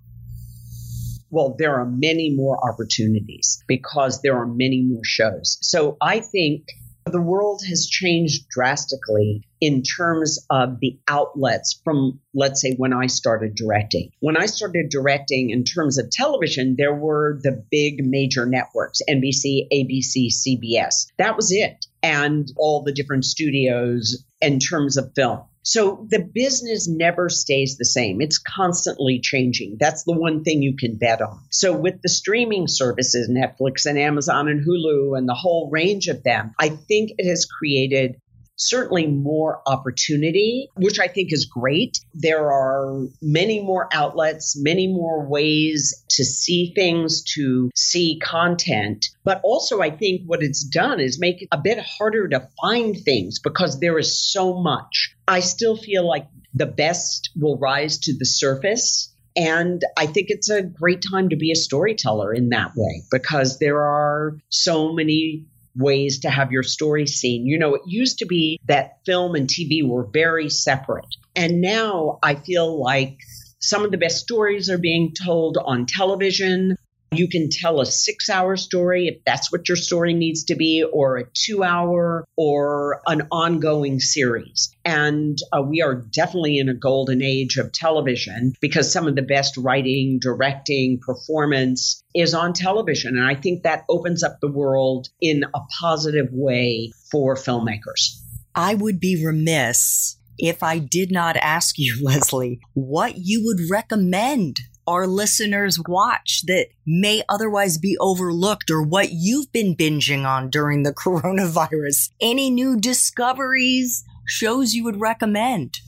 Well, 1.30 1.56
there 1.58 1.76
are 1.76 1.86
many 1.86 2.30
more 2.30 2.60
opportunities 2.70 3.64
because 3.68 4.22
there 4.22 4.38
are 4.38 4.46
many 4.46 4.82
more 4.82 5.04
shows. 5.04 5.58
So 5.62 5.96
I 6.02 6.20
think 6.20 6.68
the 7.06 7.22
world 7.22 7.62
has 7.68 7.88
changed 7.88 8.48
drastically 8.50 9.44
in 9.60 9.82
terms 9.82 10.46
of 10.50 10.80
the 10.80 11.00
outlets 11.08 11.80
from, 11.84 12.20
let's 12.34 12.62
say, 12.62 12.74
when 12.76 12.94
I 12.94 13.08
started 13.08 13.56
directing. 13.56 14.12
When 14.20 14.38
I 14.38 14.46
started 14.46 14.90
directing 14.90 15.50
in 15.50 15.64
terms 15.64 15.98
of 15.98 16.12
television, 16.12 16.76
there 16.78 16.94
were 16.94 17.40
the 17.42 17.64
big 17.72 18.06
major 18.06 18.46
networks 18.46 19.02
NBC, 19.10 19.68
ABC, 19.74 20.28
CBS. 20.28 21.08
That 21.18 21.36
was 21.36 21.52
it. 21.52 21.86
And 22.04 22.52
all 22.58 22.84
the 22.84 22.94
different 22.94 23.26
studios 23.26 24.24
in 24.42 24.60
terms 24.60 24.98
of 24.98 25.14
film. 25.16 25.42
So 25.64 26.08
the 26.10 26.20
business 26.20 26.88
never 26.88 27.30
stays 27.30 27.78
the 27.78 27.86
same. 27.86 28.20
It's 28.20 28.40
constantly 28.40 29.20
changing. 29.20 29.78
That's 29.80 30.04
the 30.04 30.18
one 30.18 30.44
thing 30.44 30.64
you 30.64 30.76
can 30.76 30.96
bet 30.96 31.22
on. 31.22 31.40
So 31.52 31.78
with 31.78 32.02
the 32.02 32.10
streaming 32.10 32.68
services, 32.68 33.30
Netflix 33.30 33.86
and 33.86 34.00
Amazon 34.00 34.48
and 34.48 34.66
Hulu 34.66 35.16
and 35.16 35.30
the 35.30 35.36
whole 35.36 35.70
range 35.70 36.08
of 36.08 36.24
them, 36.24 36.56
I 36.60 36.70
think 36.70 37.12
it 37.18 37.30
has 37.30 37.46
created 37.46 38.20
certainly 38.62 39.08
more 39.08 39.62
opportunity, 39.66 40.70
which 40.76 41.00
I 41.00 41.08
think 41.08 41.34
is 41.34 41.46
great. 41.46 42.00
There 42.14 42.52
are 42.52 43.08
many 43.22 43.62
more 43.62 43.90
outlets, 43.92 44.56
many 44.58 44.88
more 44.88 45.26
ways 45.26 46.04
to 46.12 46.24
see 46.24 46.74
things, 46.76 47.24
to 47.36 47.72
see 47.76 48.20
content. 48.24 49.08
But 49.24 49.42
also, 49.44 49.82
I 49.82 49.90
think 49.90 50.22
what 50.26 50.44
it's 50.44 50.64
done 50.64 51.00
is 51.00 51.20
make 51.20 51.42
it 51.42 51.48
a 51.52 51.58
bit 51.58 51.80
harder 51.80 52.28
to 52.30 52.48
find 52.62 52.98
things 52.98 53.40
because 53.40 53.80
there 53.80 53.98
is 53.98 54.32
so 54.32 54.62
much. 54.62 55.16
I 55.28 55.40
still 55.40 55.76
feel 55.76 56.08
like 56.08 56.28
the 56.54 56.66
best 56.66 57.30
will 57.40 57.58
rise 57.58 57.98
to 58.00 58.18
the 58.18 58.26
surface. 58.26 59.14
And 59.36 59.82
I 59.98 60.08
think 60.08 60.28
it's 60.30 60.50
a 60.50 60.62
great 60.62 61.04
time 61.10 61.30
to 61.30 61.38
be 61.38 61.52
a 61.52 61.56
storyteller 61.56 62.34
in 62.34 62.50
that 62.50 62.74
way 62.76 63.04
because 63.12 63.60
there 63.60 63.80
are 63.80 64.38
so 64.50 64.92
many 64.92 65.46
ways 65.76 66.20
to 66.20 66.30
have 66.30 66.52
your 66.52 66.64
story 66.64 67.08
seen. 67.08 67.46
You 67.46 67.60
know, 67.60 67.76
it 67.76 67.82
used 67.86 68.20
to 68.20 68.26
be 68.26 68.60
that 68.68 69.00
film 69.06 69.36
and 69.36 69.48
TV 69.48 69.88
were 69.88 70.06
very 70.06 70.50
separate. 70.50 71.06
And 71.36 71.62
now 71.62 72.20
I 72.24 72.36
feel 72.36 72.82
like 72.82 73.18
some 73.60 73.86
of 73.86 73.92
the 73.92 73.98
best 73.98 74.18
stories 74.18 74.70
are 74.70 74.78
being 74.78 75.14
told 75.14 75.58
on 75.58 75.86
television. 75.86 76.76
You 77.14 77.28
can 77.28 77.50
tell 77.50 77.82
a 77.82 77.86
six 77.86 78.30
hour 78.30 78.56
story 78.56 79.08
if 79.08 79.26
that's 79.26 79.52
what 79.52 79.68
your 79.68 79.76
story 79.76 80.14
needs 80.14 80.46
to 80.46 80.56
be, 80.56 80.82
or 80.82 81.18
a 81.18 81.26
two 81.34 81.62
hour, 81.62 82.24
or 82.38 83.02
an 83.06 83.28
ongoing 83.32 84.00
series. 84.00 84.74
And 84.86 85.38
uh, 85.52 85.62
we 85.62 85.82
are 85.82 85.96
definitely 85.96 86.58
in 86.58 86.70
a 86.70 86.74
golden 86.74 87.22
age 87.22 87.58
of 87.58 87.74
television 87.74 88.54
because 88.62 88.90
some 88.90 89.08
of 89.08 89.16
the 89.16 89.22
best 89.22 89.58
writing, 89.58 90.20
directing, 90.22 91.00
performance 91.00 92.02
is 92.16 92.34
on 92.34 92.54
television. 92.54 93.18
And 93.18 93.26
I 93.26 93.36
think 93.36 93.64
that 93.64 93.84
opens 93.90 94.24
up 94.24 94.38
the 94.40 94.52
world 94.52 95.10
in 95.20 95.44
a 95.44 95.60
positive 95.82 96.30
way 96.32 96.94
for 97.12 97.36
filmmakers. 97.36 98.22
I 98.56 98.76
would 98.76 99.02
be 99.02 99.22
remiss 99.22 100.16
if 100.38 100.64
I 100.64 100.80
did 100.80 101.12
not 101.12 101.36
ask 101.36 101.78
you, 101.78 101.98
Lesli, 102.06 102.60
what 102.74 103.18
you 103.18 103.44
would 103.46 103.70
recommend 103.70 104.62
our 104.88 105.08
listeners 105.08 105.80
watch 105.88 106.44
that 106.48 106.68
may 106.86 107.24
otherwise 107.30 107.78
be 107.78 107.98
overlooked 108.00 108.70
or 108.72 108.82
what 108.82 109.10
you've 109.12 109.52
been 109.52 109.76
binging 109.76 110.26
on 110.26 110.50
during 110.50 110.84
the 110.84 110.94
coronavirus? 111.06 112.12
Any 112.20 112.50
new 112.50 112.80
discoveries, 112.80 114.04
shows 114.26 114.74
you 114.74 114.84
would 114.84 115.00
recommend? 115.00 115.80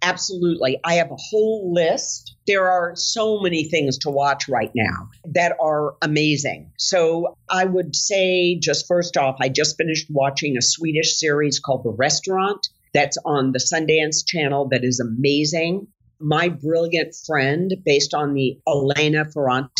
Absolutely. 0.00 0.78
I 0.84 0.94
have 0.94 1.10
a 1.10 1.16
whole 1.16 1.72
list. 1.74 2.36
There 2.46 2.70
are 2.70 2.94
so 2.94 3.40
many 3.40 3.64
things 3.64 3.98
to 3.98 4.10
watch 4.10 4.48
right 4.48 4.70
now 4.74 5.08
that 5.32 5.56
are 5.60 5.96
amazing. 6.00 6.72
So 6.78 7.36
I 7.50 7.64
would 7.64 7.96
say, 7.96 8.58
just 8.60 8.86
first 8.86 9.16
off, 9.16 9.36
I 9.40 9.48
just 9.48 9.76
finished 9.76 10.06
watching 10.08 10.56
a 10.56 10.62
Swedish 10.62 11.18
series 11.18 11.58
called 11.58 11.84
The 11.84 11.90
Restaurant 11.90 12.68
that's 12.94 13.18
on 13.24 13.52
the 13.52 13.58
Sundance 13.58 14.26
channel 14.26 14.68
that 14.70 14.84
is 14.84 15.00
amazing. 15.00 15.88
My 16.20 16.48
Brilliant 16.48 17.14
Friend, 17.26 17.72
based 17.84 18.14
on 18.14 18.34
the 18.34 18.58
Elena 18.66 19.24
Ferrante 19.24 19.72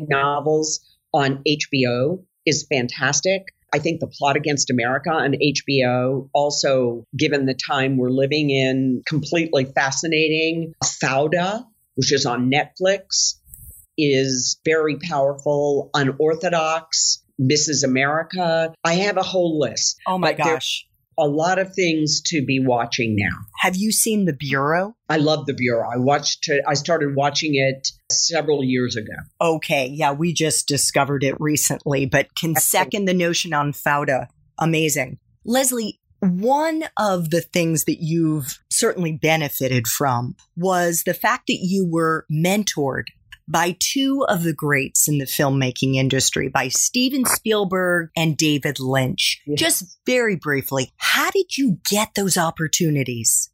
novels 0.00 0.80
on 1.12 1.42
HBO, 1.46 2.24
is 2.46 2.66
fantastic. 2.70 3.44
I 3.72 3.78
think 3.78 4.00
the 4.00 4.06
plot 4.06 4.36
against 4.36 4.70
America 4.70 5.10
on 5.10 5.32
HBO, 5.32 6.28
also 6.32 7.04
given 7.16 7.46
the 7.46 7.54
time 7.54 7.96
we're 7.96 8.10
living 8.10 8.50
in, 8.50 9.02
completely 9.04 9.64
fascinating. 9.64 10.74
Fauda, 10.84 11.64
which 11.96 12.12
is 12.12 12.24
on 12.24 12.50
Netflix, 12.50 13.34
is 13.98 14.60
very 14.64 14.96
powerful. 14.96 15.90
Unorthodox, 15.92 17.22
Mrs. 17.40 17.84
America. 17.84 18.72
I 18.84 18.94
have 18.94 19.16
a 19.16 19.22
whole 19.22 19.58
list. 19.58 19.98
Oh 20.06 20.18
my 20.18 20.32
gosh 20.32 20.86
a 21.18 21.26
lot 21.26 21.58
of 21.58 21.74
things 21.74 22.20
to 22.26 22.44
be 22.44 22.60
watching 22.64 23.16
now. 23.16 23.36
Have 23.60 23.76
you 23.76 23.92
seen 23.92 24.24
The 24.24 24.32
Bureau? 24.32 24.96
I 25.08 25.16
love 25.16 25.46
The 25.46 25.54
Bureau. 25.54 25.88
I 25.92 25.98
watched 25.98 26.48
it, 26.48 26.62
I 26.66 26.74
started 26.74 27.14
watching 27.14 27.54
it 27.54 27.88
several 28.10 28.64
years 28.64 28.96
ago. 28.96 29.14
Okay, 29.40 29.86
yeah, 29.86 30.12
we 30.12 30.32
just 30.32 30.68
discovered 30.68 31.24
it 31.24 31.40
recently, 31.40 32.06
but 32.06 32.34
can 32.34 32.54
second 32.56 33.06
the 33.06 33.14
notion 33.14 33.52
on 33.52 33.72
Fauda. 33.72 34.28
Amazing. 34.58 35.18
Lesli, 35.46 35.98
one 36.20 36.84
of 36.96 37.30
the 37.30 37.42
things 37.42 37.84
that 37.84 37.98
you've 38.00 38.58
certainly 38.70 39.12
benefited 39.12 39.86
from 39.86 40.36
was 40.56 41.02
the 41.04 41.14
fact 41.14 41.48
that 41.48 41.58
you 41.60 41.86
were 41.86 42.26
mentored 42.32 43.08
by 43.48 43.76
two 43.78 44.24
of 44.28 44.42
the 44.42 44.54
greats 44.54 45.08
in 45.08 45.18
the 45.18 45.24
filmmaking 45.24 45.96
industry, 45.96 46.48
by 46.48 46.68
Steven 46.68 47.24
Spielberg 47.24 48.10
and 48.16 48.36
David 48.36 48.80
Lynch. 48.80 49.40
Yes. 49.46 49.58
Just 49.58 49.98
very 50.06 50.36
briefly, 50.36 50.92
how 50.96 51.30
did 51.30 51.56
you 51.56 51.78
get 51.88 52.14
those 52.14 52.36
opportunities? 52.36 53.50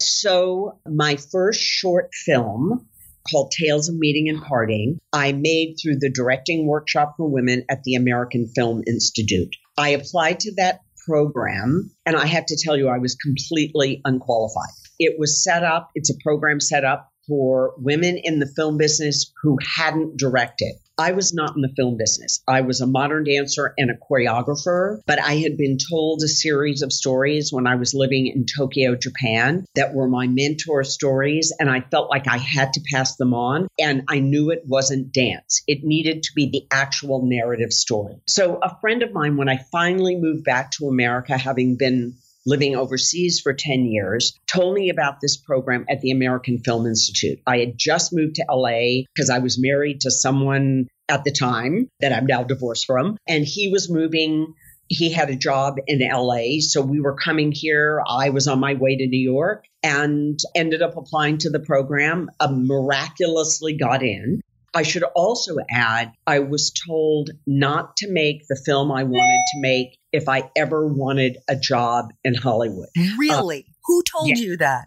So, 0.00 0.78
my 0.86 1.16
first 1.16 1.60
short 1.60 2.10
film 2.24 2.86
called 3.30 3.50
Tales 3.50 3.88
of 3.88 3.96
Meeting 3.96 4.28
and 4.28 4.40
Parting, 4.42 4.98
I 5.12 5.32
made 5.32 5.76
through 5.82 5.98
the 5.98 6.10
Directing 6.10 6.66
Workshop 6.66 7.14
for 7.16 7.28
Women 7.28 7.64
at 7.68 7.82
the 7.84 7.94
American 7.94 8.48
Film 8.54 8.82
Institute. 8.86 9.54
I 9.76 9.90
applied 9.90 10.40
to 10.40 10.54
that 10.56 10.80
program, 11.06 11.90
and 12.06 12.16
I 12.16 12.26
have 12.26 12.46
to 12.46 12.58
tell 12.62 12.76
you, 12.76 12.88
I 12.88 12.98
was 12.98 13.16
completely 13.16 14.00
unqualified. 14.04 14.70
It 14.98 15.16
was 15.18 15.42
set 15.42 15.64
up, 15.64 15.90
it's 15.94 16.10
a 16.10 16.18
program 16.22 16.60
set 16.60 16.84
up 16.84 17.10
for 17.28 17.74
women 17.76 18.18
in 18.22 18.38
the 18.38 18.46
film 18.56 18.78
business 18.78 19.32
who 19.42 19.58
hadn't 19.62 20.16
directed. 20.16 20.74
I 21.00 21.12
was 21.12 21.32
not 21.32 21.54
in 21.54 21.62
the 21.62 21.72
film 21.76 21.96
business. 21.96 22.42
I 22.48 22.62
was 22.62 22.80
a 22.80 22.86
modern 22.86 23.22
dancer 23.22 23.72
and 23.78 23.88
a 23.88 23.94
choreographer, 23.94 25.00
but 25.06 25.20
I 25.20 25.34
had 25.34 25.56
been 25.56 25.78
told 25.78 26.24
a 26.24 26.28
series 26.28 26.82
of 26.82 26.92
stories 26.92 27.52
when 27.52 27.68
I 27.68 27.76
was 27.76 27.94
living 27.94 28.26
in 28.26 28.46
Tokyo, 28.46 28.96
Japan, 28.96 29.64
that 29.76 29.94
were 29.94 30.08
my 30.08 30.26
mentor 30.26 30.82
stories. 30.82 31.52
And 31.56 31.70
I 31.70 31.82
felt 31.82 32.10
like 32.10 32.26
I 32.26 32.38
had 32.38 32.72
to 32.72 32.80
pass 32.92 33.14
them 33.14 33.32
on. 33.32 33.68
And 33.78 34.02
I 34.08 34.18
knew 34.18 34.50
it 34.50 34.64
wasn't 34.66 35.12
dance, 35.12 35.62
it 35.68 35.84
needed 35.84 36.24
to 36.24 36.30
be 36.34 36.50
the 36.50 36.66
actual 36.72 37.24
narrative 37.24 37.72
story. 37.72 38.16
So, 38.26 38.58
a 38.60 38.76
friend 38.80 39.04
of 39.04 39.12
mine, 39.12 39.36
when 39.36 39.48
I 39.48 39.58
finally 39.70 40.16
moved 40.16 40.42
back 40.42 40.72
to 40.72 40.88
America, 40.88 41.38
having 41.38 41.76
been 41.76 42.16
living 42.46 42.76
overseas 42.76 43.40
for 43.40 43.52
10 43.52 43.84
years, 43.84 44.38
told 44.46 44.74
me 44.74 44.90
about 44.90 45.20
this 45.20 45.36
program 45.36 45.84
at 45.88 46.00
the 46.00 46.10
American 46.10 46.58
Film 46.58 46.86
Institute. 46.86 47.40
I 47.46 47.58
had 47.58 47.76
just 47.76 48.12
moved 48.12 48.36
to 48.36 48.46
LA 48.50 49.02
because 49.14 49.30
I 49.30 49.38
was 49.38 49.60
married 49.60 50.02
to 50.02 50.10
someone 50.10 50.88
at 51.08 51.24
the 51.24 51.32
time 51.32 51.88
that 52.00 52.12
I'm 52.12 52.26
now 52.26 52.42
divorced 52.42 52.86
from, 52.86 53.16
and 53.26 53.44
he 53.44 53.68
was 53.68 53.90
moving. 53.90 54.54
He 54.88 55.12
had 55.12 55.28
a 55.28 55.36
job 55.36 55.76
in 55.86 56.00
LA. 56.00 56.60
So 56.60 56.80
we 56.80 57.00
were 57.00 57.14
coming 57.14 57.52
here. 57.52 58.02
I 58.06 58.30
was 58.30 58.48
on 58.48 58.58
my 58.58 58.74
way 58.74 58.96
to 58.96 59.06
New 59.06 59.20
York 59.20 59.64
and 59.82 60.38
ended 60.54 60.80
up 60.80 60.96
applying 60.96 61.38
to 61.38 61.50
the 61.50 61.60
program. 61.60 62.30
Uh, 62.40 62.50
miraculously 62.50 63.76
got 63.76 64.02
in. 64.02 64.40
I 64.74 64.82
should 64.82 65.02
also 65.02 65.56
add, 65.70 66.12
I 66.26 66.40
was 66.40 66.72
told 66.86 67.30
not 67.46 67.96
to 67.98 68.10
make 68.10 68.46
the 68.48 68.60
film 68.64 68.92
I 68.92 69.04
wanted 69.04 69.44
to 69.54 69.60
make 69.60 69.97
if 70.12 70.28
I 70.28 70.50
ever 70.56 70.86
wanted 70.86 71.38
a 71.48 71.56
job 71.56 72.12
in 72.24 72.34
Hollywood. 72.34 72.88
Really? 73.18 73.66
Uh, 73.68 73.72
Who 73.86 74.02
told 74.02 74.28
yeah. 74.28 74.36
you 74.36 74.56
that? 74.58 74.86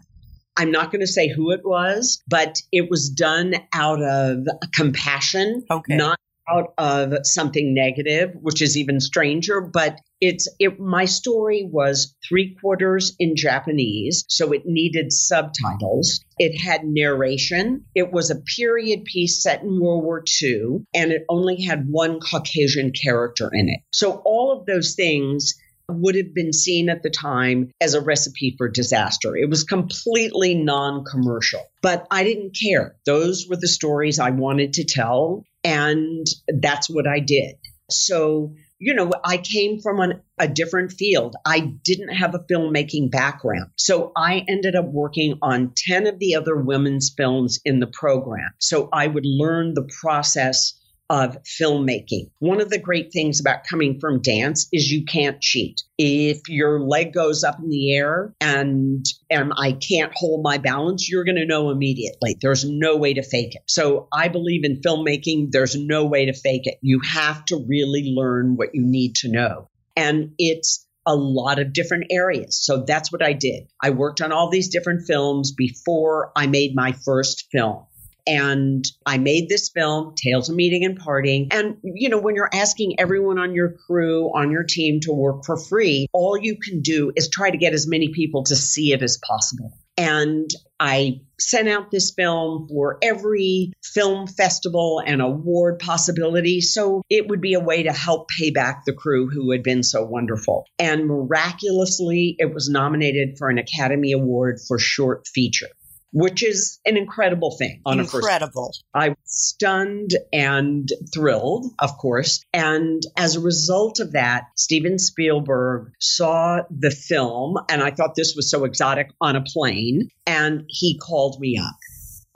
I'm 0.56 0.70
not 0.70 0.90
going 0.90 1.00
to 1.00 1.06
say 1.06 1.28
who 1.28 1.50
it 1.50 1.64
was, 1.64 2.22
but 2.28 2.60
it 2.72 2.90
was 2.90 3.08
done 3.08 3.54
out 3.72 4.02
of 4.02 4.46
compassion, 4.74 5.64
okay. 5.70 5.96
not 5.96 6.18
out 6.48 6.74
of 6.78 7.14
something 7.24 7.74
negative, 7.74 8.30
which 8.40 8.62
is 8.62 8.76
even 8.76 9.00
stranger. 9.00 9.60
But 9.60 9.98
it's 10.20 10.48
it. 10.58 10.78
My 10.78 11.04
story 11.04 11.68
was 11.70 12.14
three 12.28 12.56
quarters 12.60 13.14
in 13.18 13.36
Japanese, 13.36 14.24
so 14.28 14.52
it 14.52 14.62
needed 14.64 15.12
subtitles. 15.12 16.24
It 16.38 16.60
had 16.60 16.84
narration. 16.84 17.84
It 17.94 18.12
was 18.12 18.30
a 18.30 18.40
period 18.56 19.04
piece 19.04 19.42
set 19.42 19.62
in 19.62 19.80
World 19.80 20.04
War 20.04 20.22
II, 20.42 20.84
and 20.94 21.12
it 21.12 21.24
only 21.28 21.62
had 21.62 21.88
one 21.88 22.20
Caucasian 22.20 22.92
character 22.92 23.50
in 23.52 23.68
it. 23.68 23.80
So 23.92 24.22
all 24.24 24.52
of 24.52 24.66
those 24.66 24.94
things 24.94 25.54
would 25.94 26.16
have 26.16 26.34
been 26.34 26.52
seen 26.52 26.88
at 26.88 27.02
the 27.02 27.10
time 27.10 27.70
as 27.80 27.94
a 27.94 28.00
recipe 28.00 28.54
for 28.56 28.68
disaster. 28.68 29.36
It 29.36 29.48
was 29.48 29.64
completely 29.64 30.54
non 30.54 31.04
commercial, 31.04 31.62
but 31.82 32.06
I 32.10 32.24
didn't 32.24 32.56
care. 32.60 32.96
Those 33.06 33.46
were 33.48 33.56
the 33.56 33.68
stories 33.68 34.18
I 34.18 34.30
wanted 34.30 34.74
to 34.74 34.84
tell. 34.84 35.44
And 35.64 36.26
that's 36.60 36.90
what 36.90 37.06
I 37.06 37.20
did. 37.20 37.56
So, 37.90 38.54
you 38.78 38.94
know, 38.94 39.10
I 39.24 39.36
came 39.36 39.80
from 39.80 40.00
an, 40.00 40.22
a 40.38 40.48
different 40.48 40.92
field. 40.92 41.36
I 41.44 41.60
didn't 41.60 42.14
have 42.14 42.34
a 42.34 42.44
filmmaking 42.50 43.10
background. 43.10 43.70
So 43.76 44.12
I 44.16 44.44
ended 44.48 44.74
up 44.74 44.86
working 44.86 45.38
on 45.42 45.72
10 45.76 46.06
of 46.06 46.18
the 46.18 46.34
other 46.34 46.56
women's 46.56 47.12
films 47.16 47.60
in 47.64 47.80
the 47.80 47.86
program. 47.86 48.50
So 48.58 48.88
I 48.92 49.06
would 49.06 49.26
learn 49.26 49.74
the 49.74 49.88
process 50.00 50.74
of 51.12 51.36
filmmaking. 51.44 52.30
One 52.38 52.62
of 52.62 52.70
the 52.70 52.78
great 52.78 53.12
things 53.12 53.38
about 53.38 53.64
coming 53.68 54.00
from 54.00 54.22
dance 54.22 54.66
is 54.72 54.90
you 54.90 55.04
can't 55.04 55.42
cheat. 55.42 55.82
If 55.98 56.48
your 56.48 56.80
leg 56.80 57.12
goes 57.12 57.44
up 57.44 57.58
in 57.58 57.68
the 57.68 57.94
air 57.94 58.34
and 58.40 59.04
and 59.28 59.52
I 59.54 59.72
can't 59.72 60.10
hold 60.16 60.42
my 60.42 60.56
balance, 60.56 61.10
you're 61.10 61.24
going 61.24 61.36
to 61.36 61.44
know 61.44 61.68
immediately. 61.68 62.38
There's 62.40 62.64
no 62.64 62.96
way 62.96 63.12
to 63.12 63.22
fake 63.22 63.54
it. 63.54 63.62
So 63.68 64.08
I 64.10 64.28
believe 64.28 64.64
in 64.64 64.80
filmmaking, 64.80 65.50
there's 65.50 65.76
no 65.76 66.06
way 66.06 66.24
to 66.24 66.32
fake 66.32 66.66
it. 66.66 66.78
You 66.80 67.00
have 67.04 67.44
to 67.46 67.62
really 67.68 68.10
learn 68.16 68.56
what 68.56 68.70
you 68.72 68.82
need 68.82 69.16
to 69.16 69.30
know. 69.30 69.68
And 69.94 70.32
it's 70.38 70.86
a 71.06 71.14
lot 71.14 71.58
of 71.58 71.74
different 71.74 72.06
areas. 72.10 72.64
So 72.64 72.84
that's 72.86 73.12
what 73.12 73.22
I 73.22 73.34
did. 73.34 73.64
I 73.82 73.90
worked 73.90 74.22
on 74.22 74.32
all 74.32 74.48
these 74.48 74.70
different 74.70 75.06
films 75.06 75.52
before 75.52 76.32
I 76.34 76.46
made 76.46 76.74
my 76.74 76.92
first 77.04 77.48
film. 77.52 77.84
And 78.26 78.84
I 79.04 79.18
made 79.18 79.48
this 79.48 79.70
film, 79.70 80.14
Tales 80.16 80.48
of 80.48 80.56
Meeting 80.56 80.84
and 80.84 80.96
Parting. 80.96 81.48
And, 81.50 81.76
you 81.82 82.08
know, 82.08 82.18
when 82.18 82.34
you're 82.34 82.50
asking 82.52 83.00
everyone 83.00 83.38
on 83.38 83.54
your 83.54 83.74
crew, 83.86 84.26
on 84.34 84.50
your 84.50 84.64
team 84.64 85.00
to 85.00 85.12
work 85.12 85.44
for 85.44 85.56
free, 85.56 86.06
all 86.12 86.38
you 86.38 86.56
can 86.56 86.82
do 86.82 87.12
is 87.16 87.28
try 87.28 87.50
to 87.50 87.56
get 87.56 87.72
as 87.72 87.88
many 87.88 88.12
people 88.12 88.44
to 88.44 88.56
see 88.56 88.92
it 88.92 89.02
as 89.02 89.18
possible. 89.18 89.72
And 89.98 90.48
I 90.80 91.20
sent 91.38 91.68
out 91.68 91.90
this 91.90 92.12
film 92.12 92.66
for 92.68 92.98
every 93.02 93.72
film 93.84 94.26
festival 94.26 95.02
and 95.04 95.20
award 95.20 95.80
possibility. 95.80 96.60
So 96.60 97.02
it 97.10 97.28
would 97.28 97.40
be 97.40 97.54
a 97.54 97.60
way 97.60 97.82
to 97.82 97.92
help 97.92 98.28
pay 98.28 98.50
back 98.50 98.84
the 98.86 98.94
crew 98.94 99.28
who 99.28 99.50
had 99.50 99.62
been 99.62 99.82
so 99.82 100.02
wonderful. 100.04 100.64
And 100.78 101.06
miraculously, 101.06 102.36
it 102.38 102.54
was 102.54 102.70
nominated 102.70 103.36
for 103.38 103.50
an 103.50 103.58
Academy 103.58 104.12
Award 104.12 104.60
for 104.66 104.78
short 104.78 105.28
feature 105.28 105.68
which 106.12 106.42
is 106.42 106.78
an 106.84 106.96
incredible 106.96 107.56
thing 107.56 107.80
on 107.84 108.00
incredible. 108.00 108.72
I 108.94 109.10
was 109.10 109.16
stunned 109.24 110.14
and 110.32 110.88
thrilled, 111.12 111.66
of 111.78 111.96
course. 111.98 112.44
And 112.52 113.02
as 113.16 113.36
a 113.36 113.40
result 113.40 114.00
of 114.00 114.12
that, 114.12 114.44
Steven 114.56 114.98
Spielberg 114.98 115.92
saw 115.98 116.60
the 116.70 116.90
film, 116.90 117.56
and 117.68 117.82
I 117.82 117.90
thought 117.90 118.14
this 118.14 118.34
was 118.36 118.50
so 118.50 118.64
exotic 118.64 119.10
on 119.20 119.36
a 119.36 119.42
plane, 119.42 120.08
and 120.26 120.64
he 120.68 120.98
called 120.98 121.40
me 121.40 121.58
up. 121.58 121.74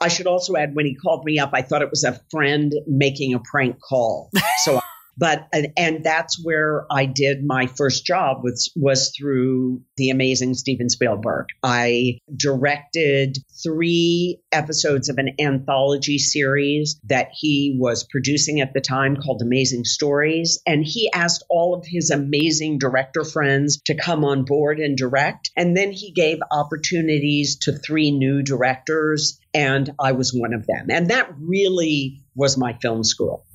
I 0.00 0.08
should 0.08 0.26
also 0.26 0.56
add, 0.56 0.74
when 0.74 0.84
he 0.84 0.94
called 0.94 1.24
me 1.24 1.38
up, 1.38 1.50
I 1.54 1.62
thought 1.62 1.80
it 1.80 1.90
was 1.90 2.04
a 2.04 2.20
friend 2.30 2.74
making 2.86 3.32
a 3.32 3.38
prank 3.38 3.80
call. 3.80 4.30
So 4.64 4.80
but 5.16 5.48
and, 5.52 5.68
and 5.76 6.05
that's 6.05 6.42
where 6.42 6.87
I 6.90 7.07
did 7.07 7.44
my 7.44 7.66
first 7.66 8.05
job 8.05 8.42
was 8.42 8.70
was 8.76 9.12
through 9.16 9.83
the 9.96 10.11
amazing 10.11 10.55
Steven 10.55 10.88
Spielberg. 10.88 11.46
I 11.62 12.18
directed 12.35 13.38
three 13.62 14.40
episodes 14.52 15.09
of 15.09 15.18
an 15.18 15.37
anthology 15.40 16.18
series 16.18 17.00
that 17.05 17.29
he 17.33 17.76
was 17.79 18.05
producing 18.05 18.61
at 18.61 18.74
the 18.74 18.81
time 18.81 19.16
called 19.16 19.42
Amazing 19.42 19.85
Stories, 19.85 20.61
and 20.66 20.85
he 20.85 21.11
asked 21.12 21.44
all 21.48 21.74
of 21.74 21.87
his 21.87 22.11
amazing 22.11 22.79
director 22.79 23.24
friends 23.24 23.81
to 23.87 23.96
come 23.96 24.24
on 24.24 24.44
board 24.44 24.79
and 24.79 24.96
direct, 24.96 25.50
and 25.57 25.76
then 25.76 25.92
he 25.92 26.12
gave 26.12 26.38
opportunities 26.50 27.57
to 27.61 27.72
three 27.72 28.11
new 28.11 28.42
directors, 28.42 29.38
and 29.55 29.90
I 29.98 30.12
was 30.12 30.33
one 30.33 30.52
of 30.52 30.66
them, 30.66 30.87
and 30.90 31.09
that 31.09 31.31
really 31.38 32.20
was 32.35 32.59
my 32.59 32.74
film 32.74 33.02
school. 33.02 33.45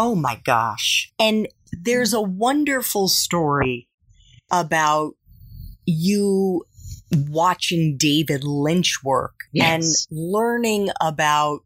Oh 0.00 0.14
my 0.14 0.40
gosh. 0.44 1.12
And 1.18 1.48
there's 1.72 2.14
a 2.14 2.20
wonderful 2.22 3.08
story 3.08 3.88
about 4.48 5.14
you 5.86 6.64
watching 7.28 7.96
David 7.98 8.44
Lynch 8.44 9.02
work 9.02 9.34
yes. 9.52 10.06
and 10.08 10.16
learning 10.16 10.90
about 11.00 11.64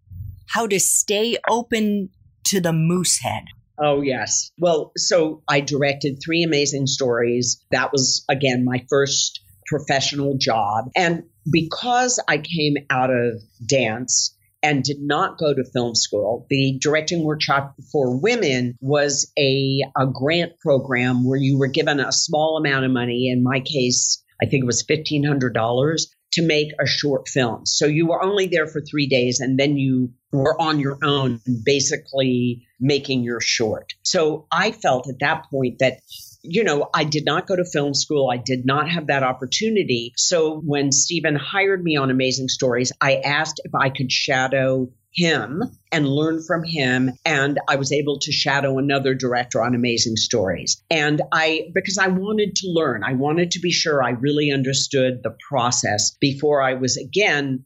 how 0.49 0.67
to 0.67 0.81
stay 0.81 1.37
open 1.47 2.09
to 2.45 2.59
the 2.59 2.73
moose 2.73 3.19
head. 3.19 3.45
Oh, 3.79 4.01
yes. 4.01 4.51
Well, 4.59 4.93
so 4.97 5.43
I 5.47 5.61
directed 5.61 6.19
three 6.25 6.43
amazing 6.43 6.87
stories. 6.87 7.63
That 7.71 7.93
was, 7.93 8.25
again, 8.31 8.65
my 8.65 8.87
first 8.89 9.43
professional 9.67 10.39
job. 10.39 10.87
And 10.97 11.25
because 11.53 12.19
I 12.27 12.39
came 12.39 12.77
out 12.89 13.11
of 13.11 13.43
dance, 13.67 14.35
and 14.63 14.83
did 14.85 14.99
not 15.01 15.39
go 15.39 15.53
to 15.53 15.65
film 15.65 15.95
school. 15.95 16.47
The 16.49 16.79
directing 16.81 17.25
workshop 17.25 17.75
for 17.91 18.17
women 18.17 18.77
was 18.81 19.33
a, 19.39 19.81
a 19.97 20.07
grant 20.07 20.59
program 20.61 21.25
where 21.25 21.39
you 21.39 21.59
were 21.59 21.69
given 21.69 22.01
a 22.01 22.13
small 22.13 22.57
amount 22.57 22.85
of 22.85 22.91
money. 22.91 23.31
In 23.31 23.43
my 23.43 23.61
case, 23.61 24.23
I 24.41 24.47
think 24.47 24.63
it 24.63 24.67
was 24.67 24.85
$1,500 24.85 26.07
to 26.33 26.43
make 26.43 26.69
a 26.81 26.87
short 26.87 27.29
film. 27.29 27.67
So 27.67 27.87
you 27.87 28.07
were 28.07 28.23
only 28.23 28.47
there 28.47 28.67
for 28.67 28.81
three 28.81 29.07
days 29.07 29.41
and 29.41 29.59
then 29.59 29.77
you 29.77 30.13
were 30.33 30.59
on 30.61 30.81
your 30.81 30.99
own, 31.03 31.41
basically 31.65 32.67
making 32.81 33.23
your 33.23 33.41
short. 33.41 33.93
So 34.03 34.47
I 34.51 34.73
felt 34.73 35.09
at 35.09 35.19
that 35.21 35.45
point 35.51 35.81
that 35.81 35.99
you 36.43 36.65
know, 36.65 36.89
I 36.93 37.05
did 37.05 37.25
not 37.25 37.47
go 37.47 37.57
to 37.57 37.65
film 37.65 37.95
school. 37.95 38.29
I 38.31 38.37
did 38.37 38.67
not 38.67 38.91
have 38.91 39.07
that 39.07 39.23
opportunity. 39.23 40.13
So 40.17 40.61
when 40.61 40.91
Steven 40.93 41.37
hired 41.37 41.83
me 41.83 41.97
on 41.97 42.11
Amazing 42.11 42.49
Stories, 42.49 42.93
I 43.01 43.17
asked 43.17 43.61
if 43.65 43.75
I 43.75 43.91
could 43.91 44.11
shadow 44.11 44.91
him 45.15 45.63
and 45.93 46.09
learn 46.09 46.43
from 46.43 46.65
him. 46.65 47.11
And 47.25 47.59
I 47.69 47.77
was 47.77 47.93
able 47.93 48.19
to 48.21 48.33
shadow 48.33 48.79
another 48.79 49.15
director 49.15 49.63
on 49.63 49.75
Amazing 49.75 50.17
Stories. 50.17 50.83
And 50.91 51.21
I, 51.31 51.69
because 51.75 51.99
I 51.99 52.09
wanted 52.09 52.57
to 52.57 52.69
learn, 52.69 53.05
I 53.05 53.13
wanted 53.13 53.53
to 53.53 53.61
be 53.61 53.71
sure 53.71 54.03
I 54.03 54.11
really 54.11 54.51
understood 54.51 55.23
the 55.23 55.37
process 55.49 56.17
before 56.21 56.63
I 56.63 56.75
was 56.75 56.97
again 56.97 57.65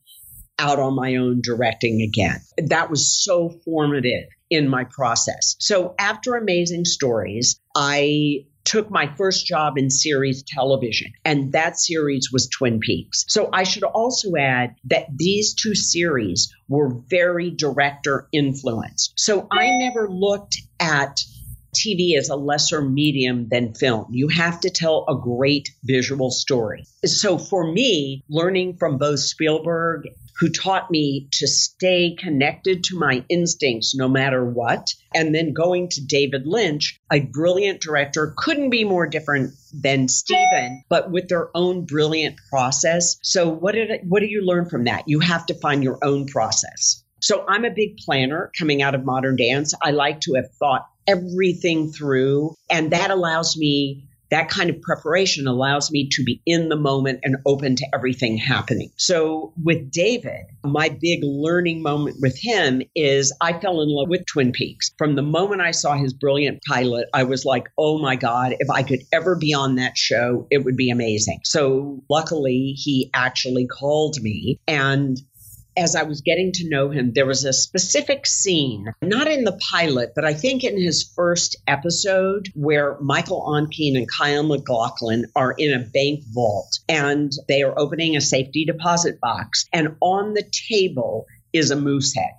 out 0.59 0.79
on 0.79 0.95
my 0.95 1.17
own 1.17 1.41
directing 1.43 2.03
again. 2.03 2.41
That 2.57 2.91
was 2.91 3.23
so 3.23 3.51
formative 3.65 4.29
in 4.51 4.69
my 4.69 4.85
process. 4.85 5.55
So 5.59 5.95
after 5.99 6.35
Amazing 6.35 6.85
Stories, 6.85 7.61
I 7.77 8.47
took 8.67 8.91
my 8.91 9.07
first 9.17 9.47
job 9.47 9.79
in 9.79 9.89
series 9.89 10.43
television, 10.43 11.13
and 11.25 11.53
that 11.53 11.79
series 11.79 12.31
was 12.33 12.49
Twin 12.49 12.81
Peaks. 12.81 13.25
So 13.29 13.49
I 13.53 13.63
should 13.63 13.85
also 13.85 14.37
add 14.37 14.75
that 14.85 15.07
these 15.17 15.55
two 15.55 15.75
series 15.75 16.53
were 16.69 16.91
very 17.09 17.51
director 17.51 18.29
influenced. 18.33 19.15
So 19.17 19.47
I 19.51 19.71
never 19.71 20.09
looked 20.11 20.57
at 20.81 21.21
TV 21.75 22.17
as 22.17 22.29
a 22.29 22.37
lesser 22.37 22.83
medium 22.83 23.49
than 23.51 23.75
film. 23.75 24.07
You 24.11 24.29
have 24.29 24.61
to 24.61 24.71
tell 24.71 25.05
a 25.09 25.15
great 25.15 25.71
visual 25.85 26.31
story. 26.31 26.85
So 27.05 27.39
for 27.39 27.71
me, 27.71 28.25
learning 28.29 28.79
from 28.79 28.99
both 28.99 29.21
Spielberg 29.21 30.09
who 30.39 30.51
taught 30.51 30.91
me 30.91 31.29
to 31.33 31.47
stay 31.47 32.15
connected 32.19 32.85
to 32.85 32.99
my 32.99 33.25
instincts 33.29 33.95
no 33.95 34.09
matter 34.09 34.45
what. 34.45 34.93
And 35.15 35.35
then 35.35 35.53
going 35.53 35.89
to 35.91 36.05
David 36.05 36.47
Lynch, 36.47 37.01
a 37.11 37.21
brilliant 37.21 37.81
director, 37.81 38.35
couldn't 38.37 38.71
be 38.71 38.85
more 38.85 39.07
different 39.07 39.55
than 39.73 40.09
Steven, 40.09 40.83
but 40.89 41.11
with 41.11 41.29
their 41.29 41.49
own 41.57 41.87
brilliant 41.87 42.37
process. 42.51 43.17
So 43.23 43.49
what 43.49 43.75
did 43.75 44.01
what 44.09 44.21
do 44.21 44.27
you 44.27 44.45
learn 44.45 44.69
from 44.69 44.85
that? 44.85 45.05
You 45.07 45.21
have 45.21 45.47
to 45.47 45.55
find 45.55 45.83
your 45.83 45.99
own 46.03 46.27
process. 46.27 47.03
So 47.23 47.45
I'm 47.49 47.65
a 47.65 47.71
big 47.71 47.97
planner 47.97 48.53
coming 48.59 48.83
out 48.83 48.95
of 48.95 49.05
modern 49.05 49.37
dance. 49.37 49.75
I 49.83 49.93
like 49.93 50.21
to 50.23 50.35
have 50.35 50.53
thought 50.59 50.87
everything 51.07 51.91
through, 51.91 52.55
and 52.71 52.93
that 52.93 53.11
allows 53.11 53.57
me 53.57 54.06
that 54.31 54.49
kind 54.49 54.71
of 54.71 54.81
preparation 54.81 55.47
allows 55.47 55.91
me 55.91 56.09
to 56.13 56.25
be 56.25 56.41
in 56.47 56.69
the 56.69 56.77
moment 56.77 57.21
and 57.23 57.37
open 57.47 57.77
to 57.77 57.87
everything 57.95 58.37
happening. 58.37 58.91
So 58.97 59.53
with 59.63 59.91
David, 59.91 60.47
my 60.65 60.89
big 60.89 61.21
learning 61.23 61.83
moment 61.83 62.17
with 62.21 62.39
him 62.39 62.83
is 62.95 63.33
I 63.41 63.59
fell 63.59 63.81
in 63.81 63.89
love 63.89 64.09
with 64.09 64.27
Twin 64.27 64.53
Peaks. 64.53 64.91
From 64.99 65.15
the 65.15 65.23
moment 65.23 65.63
I 65.63 65.71
saw 65.71 65.97
his 65.97 66.13
brilliant 66.13 66.61
pilot, 66.67 67.09
I 67.15 67.25
was 67.25 67.45
like, 67.45 67.69
oh 67.79 67.99
my 67.99 68.17
God, 68.17 68.55
if 68.59 68.71
I 68.71 68.83
could 68.83 69.01
ever 69.13 69.37
be 69.37 69.55
on 69.55 69.77
that 69.77 69.97
show, 69.97 70.47
it 70.51 70.65
would 70.65 70.77
be 70.77 70.91
amazing. 70.91 71.41
So 71.45 72.03
luckily, 72.09 72.75
he 72.77 73.11
actually 73.15 73.67
called 73.67 74.17
me 74.21 74.59
and 74.67 75.19
as 75.77 75.95
I 75.95 76.05
was 76.05 76.21
getting 76.23 76.53
to 76.53 76.69
know 76.69 76.91
him, 76.91 77.13
there 77.13 77.27
was 77.27 77.45
a 77.45 77.53
specific 77.53 78.27
scene, 78.27 78.93
not 79.03 79.29
in 79.29 79.45
the 79.45 79.59
pilot, 79.71 80.13
but 80.15 80.25
I 80.25 80.35
think 80.35 80.65
in 80.65 80.81
his 80.81 81.03
first 81.03 81.57
episode, 81.67 82.49
where 82.55 82.97
Michael 83.01 83.43
Ontkean 83.43 83.97
and 83.97 84.09
Kyle 84.11 84.43
MacLachlan 84.43 85.27
are 85.37 85.55
in 85.57 85.75
a 85.75 85.85
bank 85.85 86.25
vault 86.33 86.79
and 86.89 87.33
they 87.49 87.63
are 87.63 87.79
opening 87.79 88.17
a 88.17 88.21
safety 88.21 88.65
deposit 88.65 89.21
box. 89.21 89.67
And 89.73 89.97
on 90.01 90.35
the 90.35 90.45
table 90.69 91.27
is 91.53 91.71
a 91.71 91.77
moose 91.77 92.15
head. 92.15 92.35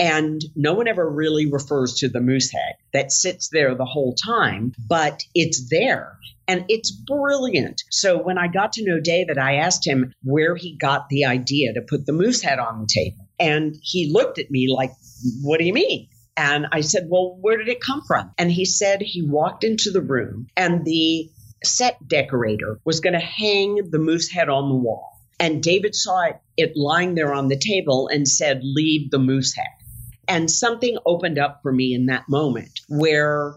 And 0.00 0.40
no 0.56 0.72
one 0.72 0.88
ever 0.88 1.08
really 1.08 1.52
refers 1.52 1.94
to 1.96 2.08
the 2.08 2.20
moose 2.20 2.50
head 2.50 2.76
that 2.94 3.12
sits 3.12 3.50
there 3.50 3.74
the 3.74 3.84
whole 3.84 4.14
time, 4.14 4.72
but 4.88 5.22
it's 5.34 5.68
there 5.68 6.18
and 6.48 6.64
it's 6.68 6.90
brilliant. 6.90 7.82
So 7.90 8.20
when 8.20 8.38
I 8.38 8.48
got 8.48 8.72
to 8.72 8.84
know 8.84 8.98
David, 8.98 9.38
I 9.38 9.56
asked 9.56 9.86
him 9.86 10.12
where 10.24 10.56
he 10.56 10.76
got 10.76 11.08
the 11.08 11.26
idea 11.26 11.74
to 11.74 11.82
put 11.82 12.06
the 12.06 12.12
moose 12.12 12.42
head 12.42 12.58
on 12.58 12.80
the 12.80 12.88
table. 12.92 13.28
And 13.38 13.76
he 13.82 14.10
looked 14.10 14.38
at 14.38 14.50
me 14.50 14.68
like, 14.68 14.90
What 15.42 15.60
do 15.60 15.64
you 15.64 15.72
mean? 15.72 16.08
And 16.36 16.66
I 16.72 16.80
said, 16.80 17.06
Well, 17.08 17.36
where 17.40 17.56
did 17.56 17.68
it 17.68 17.80
come 17.80 18.02
from? 18.06 18.32
And 18.36 18.50
he 18.50 18.64
said 18.64 19.00
he 19.00 19.22
walked 19.22 19.62
into 19.62 19.92
the 19.92 20.00
room 20.00 20.48
and 20.56 20.84
the 20.84 21.30
set 21.62 21.98
decorator 22.08 22.80
was 22.84 23.00
going 23.00 23.12
to 23.12 23.20
hang 23.20 23.90
the 23.90 23.98
moose 23.98 24.28
head 24.28 24.48
on 24.48 24.70
the 24.70 24.74
wall. 24.74 25.20
And 25.38 25.62
David 25.62 25.94
saw 25.94 26.30
it, 26.56 26.72
lying 26.76 27.14
there 27.14 27.32
on 27.32 27.48
the 27.48 27.58
table 27.58 28.08
and 28.08 28.26
said, 28.26 28.60
Leave 28.62 29.10
the 29.10 29.18
moose 29.18 29.54
head. 29.54 29.66
And 30.30 30.48
something 30.48 30.96
opened 31.04 31.38
up 31.40 31.60
for 31.60 31.72
me 31.72 31.92
in 31.92 32.06
that 32.06 32.28
moment 32.28 32.70
where 32.88 33.56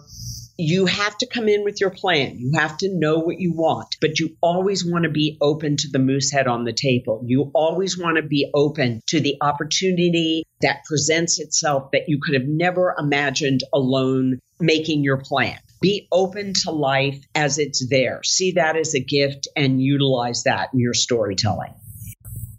you 0.58 0.88
have 0.88 1.16
to 1.20 1.28
come 1.28 1.48
in 1.48 1.64
with 1.64 1.80
your 1.80 1.92
plan. 1.92 2.38
You 2.40 2.54
have 2.56 2.78
to 2.80 2.90
know 2.92 3.20
what 3.20 3.40
you 3.40 3.54
want, 3.54 3.96
but 4.02 4.20
you 4.20 4.36
always 4.42 4.84
want 4.84 5.04
to 5.04 5.10
be 5.10 5.38
open 5.40 5.78
to 5.78 5.88
the 5.90 6.00
moose 6.00 6.32
head 6.32 6.48
on 6.48 6.64
the 6.64 6.74
table. 6.74 7.24
You 7.26 7.52
always 7.54 7.98
want 7.98 8.18
to 8.18 8.24
be 8.24 8.50
open 8.54 9.02
to 9.08 9.20
the 9.20 9.38
opportunity 9.40 10.44
that 10.62 10.84
presents 10.86 11.40
itself 11.40 11.92
that 11.92 12.08
you 12.08 12.20
could 12.20 12.34
have 12.34 12.48
never 12.48 12.96
imagined 12.98 13.62
alone 13.72 14.40
making 14.60 15.04
your 15.04 15.18
plan. 15.18 15.60
Be 15.80 16.08
open 16.12 16.54
to 16.64 16.72
life 16.72 17.24
as 17.36 17.60
it's 17.60 17.88
there. 17.88 18.24
See 18.24 18.54
that 18.54 18.78
as 18.78 18.96
a 18.96 19.00
gift 19.00 19.48
and 19.56 19.82
utilize 19.82 20.44
that 20.44 20.70
in 20.74 20.80
your 20.80 20.94
storytelling. 20.94 21.74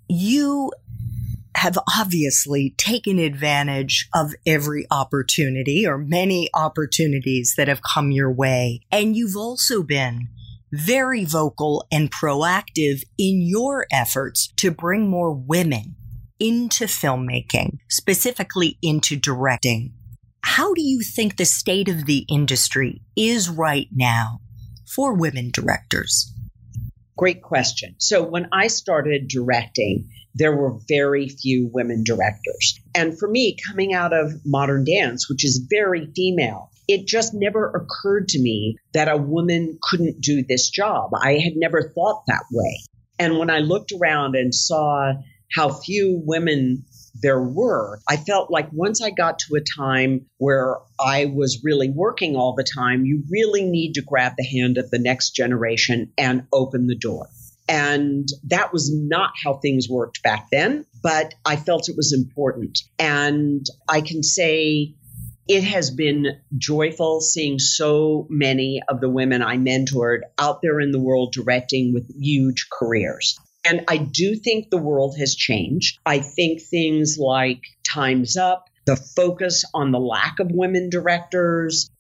You 0.08 0.70
have 1.56 1.78
obviously 1.96 2.74
taken 2.76 3.18
advantage 3.18 4.08
of 4.14 4.34
every 4.46 4.86
opportunity 4.90 5.86
or 5.86 5.98
many 5.98 6.48
opportunities 6.54 7.54
that 7.56 7.68
have 7.68 7.80
come 7.82 8.10
your 8.10 8.32
way. 8.32 8.80
And 8.90 9.16
you've 9.16 9.36
also 9.36 9.82
been 9.82 10.28
very 10.72 11.24
vocal 11.24 11.86
and 11.92 12.10
proactive 12.10 13.02
in 13.18 13.42
your 13.42 13.86
efforts 13.92 14.52
to 14.56 14.70
bring 14.70 15.08
more 15.08 15.32
women 15.32 15.94
into 16.40 16.84
filmmaking, 16.86 17.78
specifically 17.88 18.78
into 18.82 19.16
directing. 19.16 19.92
How 20.42 20.74
do 20.74 20.82
you 20.82 21.00
think 21.00 21.36
the 21.36 21.44
state 21.44 21.88
of 21.88 22.06
the 22.06 22.26
industry 22.28 23.02
is 23.16 23.48
right 23.48 23.88
now 23.92 24.40
for 24.86 25.14
women 25.14 25.50
directors? 25.52 26.32
Great 27.16 27.42
question. 27.42 27.94
So 27.98 28.22
when 28.22 28.48
I 28.52 28.66
started 28.66 29.28
directing, 29.28 30.10
there 30.34 30.54
were 30.54 30.78
very 30.88 31.28
few 31.28 31.70
women 31.72 32.02
directors. 32.04 32.80
And 32.94 33.16
for 33.18 33.28
me, 33.28 33.56
coming 33.68 33.94
out 33.94 34.12
of 34.12 34.32
modern 34.44 34.84
dance, 34.84 35.28
which 35.28 35.44
is 35.44 35.66
very 35.70 36.08
female, 36.16 36.70
it 36.88 37.06
just 37.06 37.32
never 37.34 37.70
occurred 37.70 38.28
to 38.28 38.40
me 38.40 38.76
that 38.92 39.08
a 39.08 39.16
woman 39.16 39.78
couldn't 39.80 40.20
do 40.20 40.42
this 40.42 40.68
job. 40.70 41.10
I 41.14 41.34
had 41.34 41.54
never 41.56 41.92
thought 41.94 42.24
that 42.26 42.44
way. 42.50 42.80
And 43.18 43.38
when 43.38 43.48
I 43.48 43.60
looked 43.60 43.92
around 43.92 44.34
and 44.34 44.54
saw 44.54 45.12
how 45.54 45.72
few 45.72 46.20
women 46.24 46.84
there 47.14 47.40
were, 47.40 48.00
I 48.08 48.16
felt 48.16 48.50
like 48.50 48.68
once 48.72 49.02
I 49.02 49.10
got 49.10 49.38
to 49.40 49.56
a 49.56 49.60
time 49.60 50.26
where 50.38 50.76
I 51.00 51.26
was 51.26 51.62
really 51.62 51.90
working 51.90 52.36
all 52.36 52.54
the 52.54 52.64
time, 52.64 53.04
you 53.04 53.22
really 53.30 53.64
need 53.64 53.94
to 53.94 54.02
grab 54.02 54.34
the 54.36 54.44
hand 54.44 54.78
of 54.78 54.90
the 54.90 54.98
next 54.98 55.30
generation 55.30 56.12
and 56.18 56.46
open 56.52 56.86
the 56.86 56.96
door. 56.96 57.28
And 57.68 58.28
that 58.48 58.72
was 58.72 58.92
not 58.92 59.32
how 59.42 59.54
things 59.54 59.88
worked 59.88 60.22
back 60.22 60.48
then, 60.50 60.84
but 61.02 61.34
I 61.46 61.56
felt 61.56 61.88
it 61.88 61.96
was 61.96 62.12
important. 62.12 62.80
And 62.98 63.64
I 63.88 64.02
can 64.02 64.22
say 64.22 64.94
it 65.48 65.64
has 65.64 65.90
been 65.90 66.26
joyful 66.56 67.20
seeing 67.20 67.58
so 67.58 68.26
many 68.28 68.82
of 68.88 69.00
the 69.00 69.08
women 69.08 69.42
I 69.42 69.56
mentored 69.56 70.20
out 70.38 70.60
there 70.62 70.80
in 70.80 70.90
the 70.90 71.00
world 71.00 71.32
directing 71.32 71.92
with 71.94 72.10
huge 72.18 72.68
careers. 72.70 73.38
And 73.64 73.84
I 73.88 73.96
do 73.96 74.36
think 74.36 74.70
the 74.70 74.78
world 74.78 75.16
has 75.18 75.34
changed. 75.34 75.98
I 76.04 76.18
think 76.18 76.60
things 76.62 77.16
like 77.18 77.62
Time's 77.82 78.36
Up, 78.36 78.68
the 78.84 78.96
focus 78.96 79.64
on 79.72 79.90
the 79.90 79.98
lack 79.98 80.38
of 80.38 80.50
women 80.52 80.90
directors, 80.90 81.90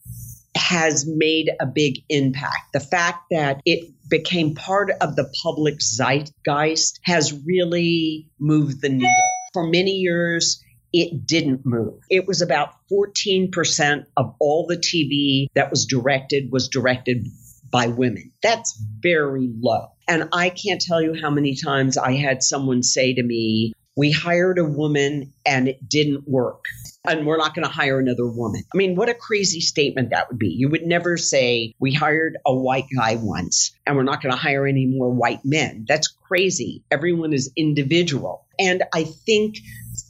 has 0.56 1.06
made 1.06 1.50
a 1.60 1.66
big 1.66 2.04
impact. 2.08 2.72
The 2.72 2.80
fact 2.80 3.24
that 3.30 3.60
it 3.64 3.90
became 4.08 4.54
part 4.54 4.90
of 5.00 5.16
the 5.16 5.32
public 5.42 5.80
zeitgeist 5.80 7.00
has 7.02 7.32
really 7.44 8.28
moved 8.38 8.80
the 8.80 8.88
needle. 8.88 9.10
For 9.52 9.66
many 9.66 9.92
years, 9.92 10.62
it 10.92 11.26
didn't 11.26 11.66
move. 11.66 12.00
It 12.08 12.26
was 12.26 12.40
about 12.40 12.74
14% 12.92 14.04
of 14.16 14.34
all 14.38 14.66
the 14.66 14.76
TV 14.76 15.46
that 15.54 15.70
was 15.70 15.86
directed 15.86 16.52
was 16.52 16.68
directed 16.68 17.26
by 17.70 17.88
women. 17.88 18.30
That's 18.42 18.80
very 19.00 19.50
low. 19.60 19.88
And 20.06 20.28
I 20.32 20.50
can't 20.50 20.80
tell 20.80 21.00
you 21.02 21.14
how 21.14 21.30
many 21.30 21.54
times 21.54 21.96
I 21.96 22.12
had 22.12 22.42
someone 22.42 22.82
say 22.82 23.14
to 23.14 23.22
me, 23.22 23.72
We 23.96 24.10
hired 24.10 24.58
a 24.58 24.64
woman 24.64 25.32
and 25.46 25.68
it 25.68 25.88
didn't 25.88 26.28
work 26.28 26.64
and 27.06 27.26
we're 27.26 27.36
not 27.36 27.54
going 27.54 27.66
to 27.66 27.72
hire 27.72 27.98
another 27.98 28.26
woman. 28.26 28.62
I 28.72 28.76
mean, 28.76 28.96
what 28.96 29.08
a 29.08 29.14
crazy 29.14 29.60
statement 29.60 30.10
that 30.10 30.28
would 30.28 30.38
be. 30.38 30.48
You 30.48 30.68
would 30.70 30.86
never 30.86 31.16
say, 31.16 31.74
we 31.78 31.92
hired 31.92 32.38
a 32.46 32.54
white 32.54 32.86
guy 32.94 33.16
once 33.16 33.72
and 33.86 33.96
we're 33.96 34.04
not 34.04 34.22
going 34.22 34.32
to 34.32 34.40
hire 34.40 34.66
any 34.66 34.86
more 34.86 35.10
white 35.10 35.44
men. 35.44 35.84
That's 35.86 36.08
crazy. 36.08 36.82
Everyone 36.90 37.32
is 37.32 37.52
individual. 37.56 38.46
And 38.58 38.82
I 38.92 39.04
think 39.04 39.58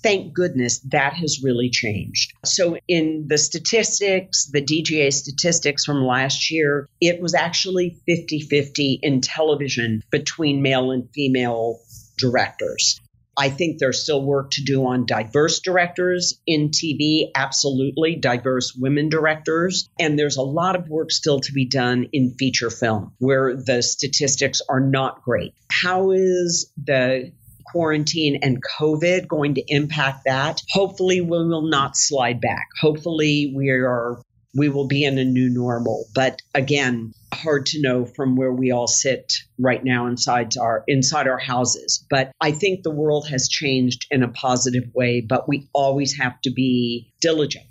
thank 0.05 0.35
goodness 0.35 0.81
that 0.91 1.15
has 1.15 1.43
really 1.43 1.71
changed. 1.71 2.35
So, 2.45 2.77
in 2.87 3.25
the 3.27 3.39
statistics, 3.39 4.45
the 4.53 4.63
DGA 4.63 5.13
statistics 5.13 5.85
from 5.85 6.05
last 6.05 6.51
year, 6.51 6.89
it 7.01 7.21
was 7.21 7.35
actually 7.35 7.97
50 8.07 8.41
50 8.41 9.01
in 9.03 9.21
television 9.23 10.03
between 10.11 10.63
male 10.63 10.91
and 10.91 11.09
female 11.13 11.81
directors. 12.19 13.01
I 13.37 13.49
think 13.49 13.79
there's 13.79 14.03
still 14.03 14.25
work 14.25 14.53
to 14.53 14.63
do 14.63 14.87
on 14.87 15.07
diverse 15.07 15.59
directors 15.61 16.41
in 16.47 16.69
TV, 16.69 17.31
absolutely, 17.35 18.15
diverse 18.15 18.75
women 18.75 19.09
directors. 19.09 19.89
And 19.99 20.17
there's 20.17 20.37
a 20.37 20.43
lot 20.43 20.77
of 20.77 20.89
work 20.89 21.11
still 21.11 21.41
to 21.41 21.53
be 21.53 21.65
done 21.65 22.07
in 22.13 22.37
feature 22.39 22.71
film 22.71 23.13
where 23.19 23.57
the 23.57 23.83
statistics 23.83 24.61
are 24.69 24.81
not 24.81 25.23
great. 25.25 25.55
How 25.69 26.13
is 26.13 26.71
the 26.77 27.33
quarantine 27.65 28.39
and 28.43 28.63
COVID 28.63 29.29
going 29.29 29.55
to 29.55 29.65
impact 29.69 30.25
that? 30.27 30.61
Hopefully, 30.71 31.21
we 31.21 31.29
will 31.29 31.69
not 31.69 31.97
slide 31.97 32.41
back. 32.41 32.69
Hopefully, 32.81 33.53
we 33.55 33.71
are 33.71 34.21
we 34.57 34.69
will 34.69 34.87
be 34.87 35.05
in 35.05 35.19
a 35.19 35.25
new 35.25 35.51
normal. 35.51 36.07
But 36.15 36.41
again, 36.55 37.13
hard 37.33 37.67
to 37.67 37.83
know 37.83 38.05
from 38.05 38.37
where 38.37 38.53
we 38.53 38.71
all 38.71 38.87
sit 38.87 39.33
right 39.59 39.83
now 39.83 40.07
inside 40.07 40.57
our 40.57 40.85
inside 40.87 41.27
our 41.27 41.39
houses. 41.39 42.07
But 42.09 42.31
I 42.41 42.53
think 42.53 42.83
the 42.83 42.91
world 42.91 43.29
has 43.29 43.49
changed 43.49 44.07
in 44.11 44.23
a 44.23 44.29
positive 44.29 44.85
way, 44.95 45.21
but 45.21 45.49
we 45.49 45.69
always 45.73 46.17
have 46.19 46.41
to 46.43 46.51
be 46.51 47.13
diligent. 47.21 47.67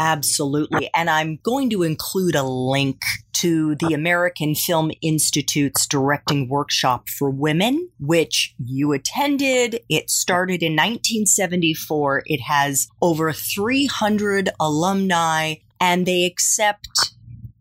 Absolutely. 0.00 0.88
And 0.94 1.10
I'm 1.10 1.38
going 1.42 1.68
to 1.70 1.82
include 1.82 2.34
a 2.34 2.42
link 2.42 3.02
to 3.34 3.74
the 3.74 3.92
American 3.92 4.54
Film 4.54 4.90
Institute's 5.02 5.86
directing 5.86 6.48
workshop 6.48 7.10
for 7.10 7.28
women, 7.28 7.90
which 7.98 8.54
you 8.58 8.92
attended. 8.92 9.80
It 9.90 10.08
started 10.08 10.62
in 10.62 10.72
1974. 10.72 12.22
It 12.24 12.40
has 12.40 12.88
over 13.02 13.30
300 13.30 14.48
alumni 14.58 15.56
and 15.78 16.06
they 16.06 16.24
accept 16.24 17.12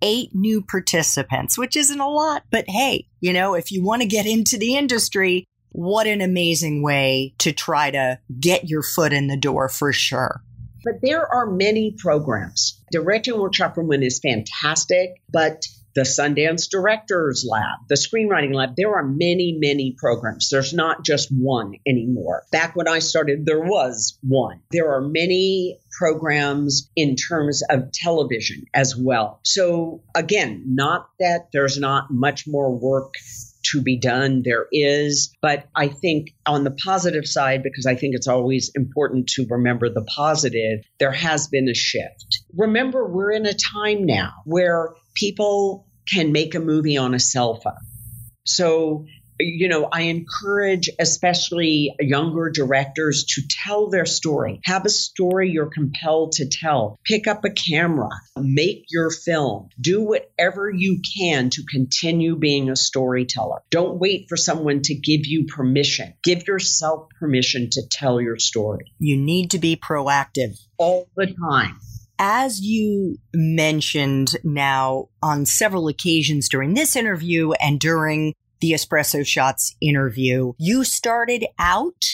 eight 0.01 0.33
new 0.33 0.61
participants, 0.61 1.57
which 1.57 1.75
isn't 1.75 1.99
a 1.99 2.07
lot, 2.07 2.45
but 2.51 2.63
hey, 2.69 3.05
you 3.19 3.33
know, 3.33 3.53
if 3.53 3.69
you 3.69 3.83
want 3.83 4.01
to 4.01 4.07
get 4.07 4.25
into 4.25 4.57
the 4.57 4.77
industry, 4.77 5.43
what 5.71 6.07
an 6.07 6.21
amazing 6.21 6.81
way 6.81 7.33
to 7.39 7.51
try 7.51 7.91
to 7.91 8.17
get 8.39 8.69
your 8.69 8.81
foot 8.81 9.11
in 9.11 9.27
the 9.27 9.35
door 9.35 9.67
for 9.67 9.91
sure. 9.91 10.41
But 10.83 11.01
there 11.01 11.25
are 11.25 11.45
many 11.45 11.95
programs. 11.97 12.81
Directing 12.91 13.39
Workshop 13.39 13.75
for 13.75 13.83
Women 13.83 14.03
is 14.03 14.19
fantastic, 14.19 15.21
but 15.31 15.63
the 15.95 16.01
Sundance 16.01 16.69
Directors 16.69 17.45
Lab, 17.49 17.79
the 17.89 17.95
Screenwriting 17.95 18.53
Lab. 18.53 18.75
There 18.75 18.95
are 18.95 19.03
many, 19.03 19.57
many 19.59 19.95
programs. 19.97 20.49
There's 20.49 20.73
not 20.73 21.03
just 21.03 21.29
one 21.29 21.73
anymore. 21.87 22.43
Back 22.51 22.75
when 22.75 22.87
I 22.87 22.99
started, 22.99 23.45
there 23.45 23.59
was 23.59 24.17
one. 24.21 24.61
There 24.71 24.93
are 24.93 25.01
many 25.01 25.79
programs 25.91 26.89
in 26.95 27.15
terms 27.15 27.63
of 27.69 27.91
television 27.91 28.65
as 28.73 28.95
well. 28.95 29.39
So, 29.43 30.03
again, 30.15 30.63
not 30.67 31.09
that 31.19 31.49
there's 31.51 31.77
not 31.77 32.11
much 32.11 32.47
more 32.47 32.71
work 32.71 33.15
to 33.71 33.81
be 33.81 33.97
done. 33.97 34.41
There 34.43 34.67
is, 34.71 35.35
but 35.41 35.67
I 35.75 35.87
think 35.87 36.29
on 36.45 36.63
the 36.63 36.71
positive 36.71 37.25
side, 37.25 37.63
because 37.63 37.85
I 37.85 37.95
think 37.95 38.15
it's 38.15 38.27
always 38.27 38.71
important 38.75 39.27
to 39.35 39.45
remember 39.49 39.89
the 39.89 40.03
positive, 40.03 40.83
there 40.99 41.11
has 41.11 41.47
been 41.47 41.67
a 41.69 41.75
shift. 41.75 42.43
Remember, 42.55 43.07
we're 43.07 43.31
in 43.31 43.45
a 43.45 43.53
time 43.53 44.05
now 44.05 44.31
where 44.45 44.93
people 45.15 45.87
can 46.07 46.31
make 46.31 46.55
a 46.55 46.59
movie 46.59 46.97
on 46.97 47.13
a 47.13 47.19
cell 47.19 47.55
phone. 47.55 47.73
So, 48.45 49.05
you 49.39 49.67
know, 49.69 49.87
I 49.91 50.01
encourage 50.01 50.89
especially 50.99 51.95
younger 51.99 52.49
directors 52.49 53.25
to 53.35 53.41
tell 53.49 53.89
their 53.89 54.05
story. 54.05 54.59
Have 54.65 54.85
a 54.85 54.89
story 54.89 55.49
you're 55.49 55.69
compelled 55.69 56.33
to 56.33 56.47
tell. 56.47 56.99
Pick 57.05 57.27
up 57.27 57.45
a 57.45 57.49
camera, 57.49 58.09
make 58.37 58.85
your 58.89 59.09
film, 59.09 59.69
do 59.79 60.01
whatever 60.01 60.69
you 60.69 61.01
can 61.17 61.49
to 61.51 61.63
continue 61.63 62.35
being 62.35 62.69
a 62.69 62.75
storyteller. 62.75 63.61
Don't 63.69 63.99
wait 63.99 64.25
for 64.27 64.37
someone 64.37 64.81
to 64.83 64.95
give 64.95 65.25
you 65.25 65.45
permission. 65.45 66.13
Give 66.23 66.45
yourself 66.47 67.07
permission 67.19 67.69
to 67.71 67.87
tell 67.89 68.19
your 68.19 68.37
story. 68.37 68.93
You 68.99 69.17
need 69.17 69.51
to 69.51 69.59
be 69.59 69.75
proactive 69.75 70.59
all 70.77 71.07
the 71.15 71.27
time 71.27 71.79
as 72.21 72.59
you 72.59 73.17
mentioned 73.33 74.35
now 74.43 75.07
on 75.23 75.45
several 75.45 75.87
occasions 75.87 76.49
during 76.49 76.73
this 76.73 76.97
interview 76.97 77.53
and 77.53 77.79
during 77.79 78.33
the 78.61 78.71
Espresso 78.71 79.25
Shots 79.25 79.75
interview, 79.81 80.53
you 80.57 80.83
started 80.83 81.45
out 81.57 82.05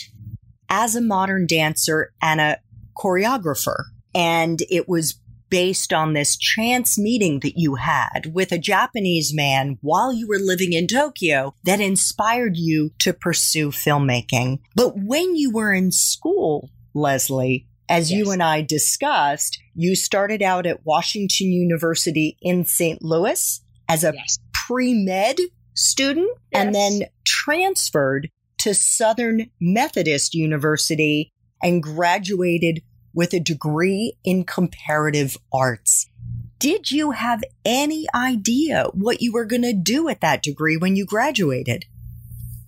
as 0.69 0.95
a 0.95 1.01
modern 1.01 1.45
dancer 1.47 2.13
and 2.21 2.41
a 2.41 2.59
choreographer. 2.97 3.83
And 4.13 4.61
it 4.69 4.87
was 4.87 5.19
based 5.49 5.93
on 5.93 6.13
this 6.13 6.37
chance 6.37 6.97
meeting 6.97 7.39
that 7.41 7.57
you 7.57 7.75
had 7.75 8.31
with 8.33 8.51
a 8.51 8.57
Japanese 8.57 9.33
man 9.33 9.77
while 9.81 10.11
you 10.11 10.27
were 10.27 10.39
living 10.39 10.73
in 10.73 10.87
Tokyo 10.87 11.53
that 11.63 11.79
inspired 11.79 12.57
you 12.57 12.91
to 12.99 13.13
pursue 13.13 13.69
filmmaking. 13.69 14.59
But 14.75 14.93
when 14.97 15.35
you 15.35 15.51
were 15.51 15.73
in 15.73 15.91
school, 15.91 16.71
Lesli, 16.95 17.67
as 17.87 18.11
yes. 18.11 18.17
you 18.17 18.31
and 18.31 18.41
I 18.41 18.63
discussed, 18.63 19.59
you 19.75 19.95
started 19.95 20.41
out 20.41 20.65
at 20.65 20.85
Washington 20.85 21.51
University 21.51 22.37
in 22.41 22.65
St. 22.65 23.03
Louis 23.03 23.61
as 23.87 24.03
a 24.03 24.13
yes. 24.15 24.39
pre 24.67 24.93
med 24.93 25.37
student 25.75 26.29
yes. 26.51 26.65
and 26.65 26.75
then 26.75 27.01
transferred 27.25 28.29
to 28.59 28.73
Southern 28.73 29.51
Methodist 29.59 30.33
University 30.33 31.31
and 31.61 31.83
graduated 31.83 32.81
with 33.13 33.33
a 33.33 33.39
degree 33.39 34.13
in 34.23 34.43
comparative 34.43 35.37
arts. 35.53 36.07
Did 36.57 36.89
you 36.89 37.11
have 37.11 37.43
any 37.63 38.07
idea 38.15 38.87
what 38.93 39.21
you 39.21 39.33
were 39.33 39.45
going 39.45 39.61
to 39.61 39.73
do 39.73 40.05
with 40.05 40.21
that 40.21 40.41
degree 40.41 40.77
when 40.77 40.95
you 40.95 41.05
graduated? 41.05 41.85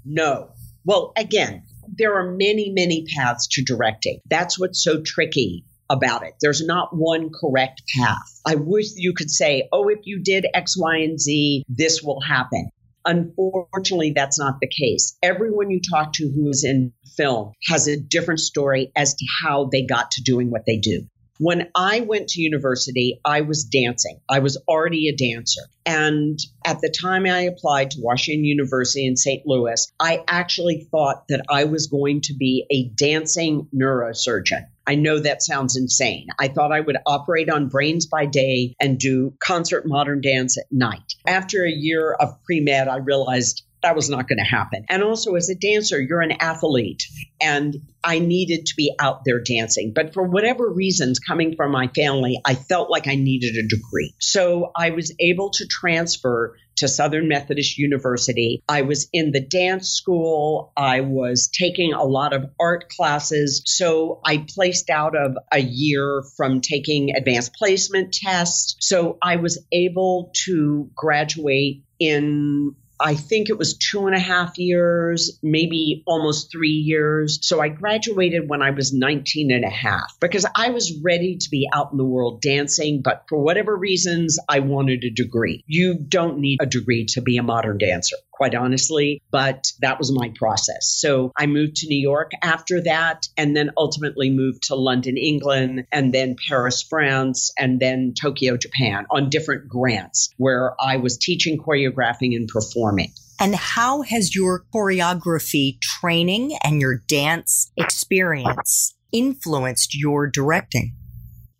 No. 0.05 0.51
Well, 0.85 1.13
again, 1.17 1.63
there 1.87 2.15
are 2.15 2.31
many, 2.31 2.71
many 2.71 3.05
paths 3.15 3.47
to 3.53 3.63
directing. 3.63 4.19
That's 4.29 4.59
what's 4.59 4.83
so 4.83 5.01
tricky 5.01 5.65
about 5.89 6.23
it. 6.23 6.33
There's 6.41 6.63
not 6.63 6.95
one 6.95 7.29
correct 7.29 7.83
path. 7.97 8.39
I 8.45 8.55
wish 8.55 8.87
you 8.95 9.13
could 9.13 9.31
say, 9.31 9.67
oh, 9.71 9.89
if 9.89 9.99
you 10.03 10.21
did 10.21 10.45
X, 10.53 10.77
Y, 10.77 10.97
and 10.97 11.19
Z, 11.19 11.63
this 11.67 12.03
will 12.03 12.21
happen. 12.21 12.69
Unfortunately, 13.07 14.11
that's 14.13 14.37
not 14.37 14.55
the 14.59 14.67
case. 14.67 15.17
Everyone 15.23 15.71
you 15.71 15.79
talk 15.79 16.11
to 16.13 16.29
who 16.29 16.49
is 16.49 16.65
in 16.65 16.91
film 17.15 17.53
has 17.67 17.87
a 17.87 17.97
different 17.97 18.41
story 18.41 18.91
as 18.97 19.15
to 19.15 19.25
how 19.41 19.69
they 19.71 19.85
got 19.85 20.11
to 20.11 20.23
doing 20.23 20.51
what 20.51 20.63
they 20.67 20.77
do. 20.77 21.07
When 21.39 21.69
I 21.75 22.01
went 22.01 22.29
to 22.29 22.41
university, 22.41 23.19
I 23.23 23.41
was 23.41 23.63
dancing. 23.63 24.19
I 24.27 24.39
was 24.39 24.57
already 24.67 25.07
a 25.07 25.15
dancer. 25.15 25.61
And 25.85 26.39
at 26.65 26.81
the 26.81 26.89
time 26.89 27.25
I 27.25 27.41
applied 27.41 27.91
to 27.91 28.01
Washington 28.01 28.43
University 28.43 29.05
in 29.05 29.15
St. 29.15 29.45
Louis, 29.45 29.87
I 29.99 30.23
actually 30.27 30.87
thought 30.91 31.25
that 31.29 31.45
I 31.49 31.65
was 31.65 31.87
going 31.87 32.21
to 32.21 32.33
be 32.33 32.65
a 32.71 32.89
dancing 32.89 33.67
neurosurgeon. 33.73 34.65
I 34.87 34.95
know 34.95 35.19
that 35.19 35.43
sounds 35.43 35.75
insane. 35.75 36.27
I 36.39 36.47
thought 36.47 36.71
I 36.71 36.79
would 36.79 36.97
operate 37.05 37.49
on 37.49 37.67
brains 37.67 38.05
by 38.05 38.25
day 38.25 38.73
and 38.79 38.97
do 38.97 39.33
concert 39.43 39.85
modern 39.85 40.21
dance 40.21 40.57
at 40.57 40.65
night. 40.71 41.13
After 41.27 41.65
a 41.65 41.71
year 41.71 42.13
of 42.13 42.41
pre 42.43 42.61
med, 42.61 42.87
I 42.87 42.97
realized 42.97 43.63
that 43.87 43.95
was 43.95 44.09
not 44.09 44.27
going 44.27 44.37
to 44.37 44.43
happen. 44.43 44.83
And 44.89 45.01
also, 45.01 45.35
as 45.35 45.49
a 45.49 45.55
dancer, 45.55 45.97
you're 46.01 46.19
an 46.19 46.33
athlete, 46.41 47.03
and 47.39 47.73
I 48.03 48.19
needed 48.19 48.65
to 48.65 48.73
be 48.75 48.93
out 48.99 49.21
there 49.23 49.39
dancing. 49.39 49.93
But 49.95 50.13
for 50.13 50.23
whatever 50.23 50.69
reasons, 50.69 51.19
coming 51.19 51.55
from 51.55 51.71
my 51.71 51.87
family, 51.87 52.41
I 52.43 52.55
felt 52.55 52.89
like 52.89 53.07
I 53.07 53.15
needed 53.15 53.55
a 53.55 53.65
degree. 53.65 54.13
So 54.19 54.71
I 54.75 54.89
was 54.89 55.15
able 55.21 55.51
to 55.51 55.67
transfer 55.67 56.57
to 56.77 56.89
Southern 56.89 57.29
Methodist 57.29 57.77
University. 57.77 58.61
I 58.67 58.81
was 58.81 59.07
in 59.13 59.31
the 59.31 59.39
dance 59.39 59.87
school. 59.87 60.73
I 60.75 60.99
was 60.99 61.47
taking 61.47 61.93
a 61.93 62.03
lot 62.03 62.33
of 62.33 62.51
art 62.59 62.89
classes. 62.89 63.63
So 63.65 64.19
I 64.25 64.45
placed 64.53 64.89
out 64.89 65.15
of 65.15 65.37
a 65.49 65.59
year 65.59 66.23
from 66.35 66.59
taking 66.59 67.15
advanced 67.15 67.53
placement 67.53 68.13
tests. 68.13 68.75
So 68.81 69.17
I 69.21 69.37
was 69.37 69.65
able 69.71 70.31
to 70.45 70.91
graduate 70.93 71.83
in 71.99 72.75
I 72.99 73.15
think 73.15 73.49
it 73.49 73.57
was 73.57 73.77
two 73.77 74.07
and 74.07 74.15
a 74.15 74.19
half 74.19 74.57
years, 74.57 75.39
maybe 75.43 76.03
almost 76.05 76.51
three 76.51 76.69
years. 76.69 77.39
So 77.41 77.61
I 77.61 77.69
graduated 77.69 78.49
when 78.49 78.61
I 78.61 78.71
was 78.71 78.93
19 78.93 79.51
and 79.51 79.63
a 79.63 79.69
half 79.69 80.17
because 80.19 80.45
I 80.55 80.69
was 80.69 80.99
ready 81.03 81.37
to 81.37 81.49
be 81.49 81.67
out 81.71 81.91
in 81.91 81.97
the 81.97 82.05
world 82.05 82.41
dancing. 82.41 83.01
But 83.03 83.25
for 83.29 83.39
whatever 83.39 83.75
reasons, 83.75 84.39
I 84.49 84.59
wanted 84.59 85.03
a 85.03 85.09
degree. 85.09 85.63
You 85.67 85.95
don't 85.95 86.39
need 86.39 86.59
a 86.61 86.65
degree 86.65 87.05
to 87.09 87.21
be 87.21 87.37
a 87.37 87.43
modern 87.43 87.77
dancer 87.77 88.17
quite 88.37 88.55
honestly, 88.55 89.21
but 89.31 89.65
that 89.81 89.97
was 89.97 90.11
my 90.13 90.31
process. 90.35 90.87
So 90.87 91.31
I 91.35 91.47
moved 91.47 91.77
to 91.77 91.87
New 91.87 91.99
York 91.99 92.31
after 92.41 92.81
that 92.83 93.27
and 93.35 93.55
then 93.55 93.71
ultimately 93.75 94.29
moved 94.29 94.63
to 94.67 94.75
London, 94.75 95.17
England, 95.17 95.85
and 95.91 96.13
then 96.13 96.35
Paris, 96.47 96.81
France, 96.81 97.51
and 97.57 97.79
then 97.79 98.13
Tokyo, 98.19 98.55
Japan 98.57 99.05
on 99.11 99.29
different 99.29 99.67
grants 99.67 100.29
where 100.37 100.75
I 100.79 100.97
was 100.97 101.17
teaching 101.17 101.57
choreographing 101.57 102.35
and 102.35 102.47
performing. 102.47 103.11
And 103.39 103.55
how 103.55 104.01
has 104.03 104.33
your 104.33 104.65
choreography 104.73 105.79
training 105.81 106.57
and 106.63 106.81
your 106.81 106.97
dance 107.07 107.71
experience 107.77 108.95
influenced 109.11 109.95
your 109.95 110.27
directing? 110.27 110.93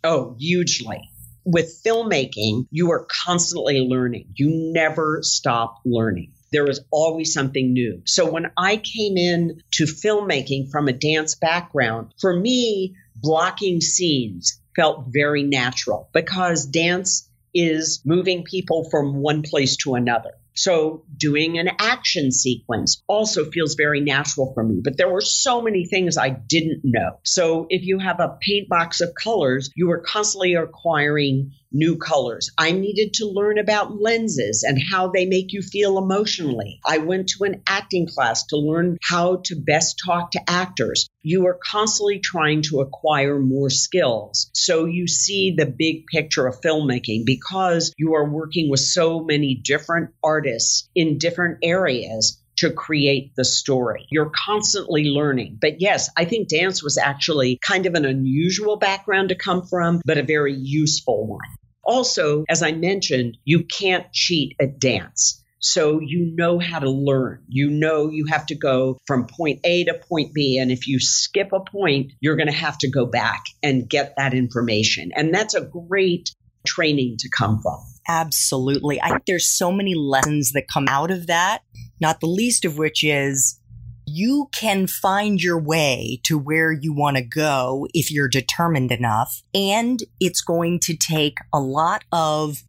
Oh, 0.03 0.35
hugely. 0.39 1.01
With 1.45 1.81
filmmaking, 1.85 2.67
you 2.71 2.91
are 2.91 3.05
constantly 3.25 3.79
learning. 3.79 4.33
You 4.35 4.49
never 4.73 5.19
stop 5.21 5.77
learning. 5.85 6.33
There 6.51 6.69
is 6.69 6.81
always 6.91 7.33
something 7.33 7.73
new. 7.73 8.01
So 8.05 8.31
when 8.31 8.51
I 8.57 8.77
came 8.77 9.17
in 9.17 9.61
to 9.73 9.83
filmmaking 9.83 10.71
from 10.71 10.87
a 10.87 10.93
dance 10.93 11.35
background, 11.35 12.13
for 12.19 12.37
me, 12.37 12.95
blocking 13.15 13.81
scenes 13.81 14.59
felt 14.75 15.05
very 15.09 15.43
natural 15.43 16.09
because 16.13 16.65
dance 16.65 17.29
is 17.53 18.01
moving 18.05 18.43
people 18.43 18.87
from 18.89 19.15
one 19.15 19.41
place 19.41 19.77
to 19.77 19.95
another. 19.95 20.31
So 20.57 21.03
doing 21.15 21.59
an 21.59 21.69
action 21.79 22.31
sequence 22.31 23.03
also 23.07 23.45
feels 23.51 23.75
very 23.75 24.01
natural 24.01 24.53
for 24.53 24.63
me. 24.63 24.81
But 24.83 24.97
there 24.97 25.07
were 25.07 25.21
so 25.21 25.61
many 25.61 25.85
things 25.85 26.17
I 26.17 26.29
didn't 26.29 26.81
know. 26.83 27.19
So 27.23 27.67
if 27.69 27.83
you 27.83 27.99
have 27.99 28.19
a 28.19 28.37
paint 28.41 28.67
box 28.67 29.01
of 29.01 29.13
colors, 29.13 29.69
you 29.75 29.91
are 29.91 29.99
constantly 29.99 30.55
acquiring 30.55 31.51
new 31.71 31.97
colors. 31.97 32.51
I 32.57 32.71
needed 32.71 33.13
to 33.15 33.25
learn 33.25 33.57
about 33.57 33.99
lenses 33.99 34.63
and 34.63 34.81
how 34.91 35.09
they 35.09 35.25
make 35.25 35.53
you 35.53 35.61
feel 35.61 35.97
emotionally. 35.97 36.79
I 36.85 36.99
went 36.99 37.29
to 37.29 37.43
an 37.43 37.61
acting 37.67 38.07
class 38.07 38.45
to 38.47 38.57
learn 38.57 38.97
how 39.01 39.41
to 39.45 39.55
best 39.55 40.01
talk 40.03 40.31
to 40.31 40.49
actors. 40.49 41.09
You 41.21 41.47
are 41.47 41.59
constantly 41.61 42.19
trying 42.19 42.61
to 42.63 42.81
acquire 42.81 43.39
more 43.39 43.69
skills. 43.69 44.49
So 44.53 44.85
you 44.85 45.07
see 45.07 45.55
the 45.57 45.65
big 45.65 46.07
picture 46.07 46.47
of 46.47 46.61
filmmaking 46.61 47.25
because 47.25 47.93
you 47.97 48.15
are 48.15 48.29
working 48.29 48.69
with 48.69 48.79
so 48.79 49.23
many 49.23 49.55
different 49.55 50.11
artists 50.23 50.89
in 50.95 51.17
different 51.17 51.59
areas 51.63 52.41
to 52.57 52.71
create 52.71 53.35
the 53.35 53.45
story. 53.45 54.07
You're 54.09 54.31
constantly 54.35 55.05
learning. 55.05 55.57
But 55.61 55.79
yes, 55.81 56.09
I 56.17 56.25
think 56.25 56.49
dance 56.49 56.83
was 56.83 56.97
actually 56.97 57.59
kind 57.61 57.85
of 57.85 57.93
an 57.93 58.05
unusual 58.05 58.77
background 58.77 59.29
to 59.29 59.35
come 59.35 59.65
from, 59.65 60.01
but 60.05 60.17
a 60.17 60.23
very 60.23 60.53
useful 60.53 61.27
one. 61.27 61.39
Also, 61.83 62.43
as 62.49 62.61
I 62.61 62.73
mentioned, 62.73 63.37
you 63.45 63.63
can't 63.63 64.11
cheat 64.11 64.55
at 64.59 64.79
dance. 64.79 65.43
So 65.59 65.99
you 65.99 66.33
know 66.35 66.59
how 66.59 66.79
to 66.79 66.89
learn. 66.89 67.43
You 67.47 67.69
know 67.69 68.09
you 68.09 68.25
have 68.25 68.45
to 68.47 68.55
go 68.55 68.99
from 69.07 69.27
point 69.27 69.61
A 69.63 69.85
to 69.85 69.93
point 69.95 70.33
B. 70.33 70.59
And 70.59 70.71
if 70.71 70.87
you 70.87 70.99
skip 70.99 71.51
a 71.53 71.59
point, 71.59 72.13
you're 72.19 72.35
going 72.35 72.49
to 72.49 72.53
have 72.53 72.77
to 72.79 72.89
go 72.89 73.05
back 73.05 73.45
and 73.63 73.89
get 73.89 74.15
that 74.17 74.33
information. 74.33 75.11
And 75.15 75.33
that's 75.33 75.55
a 75.55 75.61
great 75.61 76.31
training 76.65 77.17
to 77.19 77.29
come 77.29 77.61
from. 77.61 77.79
Absolutely. 78.07 79.01
I 79.01 79.09
think 79.09 79.23
there's 79.27 79.49
so 79.49 79.71
many 79.71 79.95
lessons 79.95 80.53
that 80.53 80.67
come 80.71 80.85
out 80.87 81.11
of 81.11 81.27
that, 81.27 81.63
not 81.99 82.19
the 82.19 82.27
least 82.27 82.65
of 82.65 82.77
which 82.77 83.03
is 83.03 83.59
you 84.05 84.47
can 84.53 84.87
find 84.87 85.41
your 85.43 85.59
way 85.59 86.21
to 86.23 86.37
where 86.37 86.71
you 86.71 86.93
want 86.93 87.17
to 87.17 87.23
go 87.23 87.87
if 87.93 88.09
you're 88.09 88.29
determined 88.29 88.91
enough. 88.91 89.43
And 89.53 89.99
it's 90.19 90.41
going 90.41 90.79
to 90.83 90.95
take 90.95 91.37
a 91.53 91.59
lot 91.59 92.05
of 92.11 92.63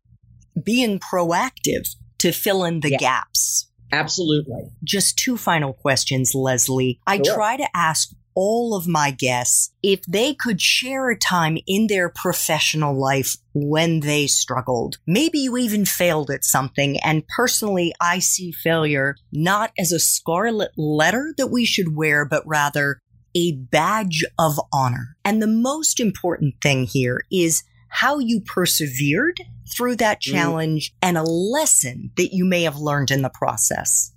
being 0.61 0.99
proactive 0.99 1.95
to 2.18 2.32
fill 2.32 2.64
in 2.64 2.80
the 2.80 2.91
yeah. 2.91 2.99
gaps. 2.99 3.70
Absolutely. 3.93 4.64
Just 4.84 5.16
two 5.16 5.36
final 5.36 5.72
questions, 5.72 6.32
Lesli. 6.34 6.99
I 7.07 7.18
try 7.18 7.57
to 7.57 7.68
ask 7.74 8.11
all 8.41 8.76
of 8.76 8.86
my 8.86 9.11
guests 9.11 9.72
if 9.82 10.01
they 10.03 10.32
could 10.32 10.61
share 10.61 11.11
a 11.11 11.18
time 11.18 11.59
in 11.66 11.89
their 11.89 12.09
professional 12.09 12.97
life 12.97 13.36
when 13.53 13.99
they 13.99 14.28
struggled. 14.28 14.97
Maybe 15.09 15.41
you 15.41 15.57
even 15.57 15.84
failed 15.84 16.30
at 16.30 16.45
something. 16.45 17.01
And 17.01 17.26
personally, 17.26 17.93
I 18.01 18.20
see 18.20 18.53
failure 18.53 19.16
not 19.32 19.72
as 19.76 19.91
a 19.91 19.99
scarlet 19.99 20.70
letter 20.76 21.34
that 21.36 21.49
we 21.49 21.64
should 21.64 21.97
wear, 21.97 22.24
but 22.24 22.47
rather 22.47 23.01
a 23.34 23.57
badge 23.57 24.24
of 24.39 24.61
honor. 24.72 25.16
And 25.24 25.43
the 25.43 25.49
most 25.49 25.99
important 25.99 26.55
thing 26.62 26.84
here 26.84 27.22
is 27.32 27.64
how 27.89 28.20
you 28.20 28.41
persevered 28.41 29.41
through 29.76 29.97
that 29.97 30.18
mm. 30.18 30.30
challenge 30.32 30.93
mm. 30.93 30.95
and 31.03 31.18
a 31.18 31.24
lesson 31.24 32.12
that 32.16 32.32
you 32.32 32.45
may 32.45 32.62
have 32.62 32.76
learned 32.76 33.11
in 33.11 33.22
the 33.22 33.30
process. 33.30 34.12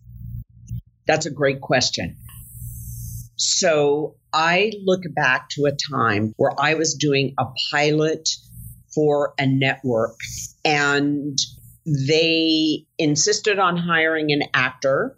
That's 1.07 1.25
a 1.25 1.31
great 1.31 1.59
question. 1.59 2.17
So 3.41 4.15
I 4.31 4.71
look 4.83 5.01
back 5.15 5.49
to 5.51 5.65
a 5.65 5.71
time 5.71 6.33
where 6.37 6.51
I 6.59 6.75
was 6.75 6.93
doing 6.93 7.33
a 7.39 7.45
pilot 7.71 8.29
for 8.93 9.33
a 9.39 9.47
network 9.47 10.15
and 10.63 11.37
they 11.85 12.85
insisted 12.99 13.57
on 13.57 13.77
hiring 13.77 14.31
an 14.31 14.43
actor 14.53 15.17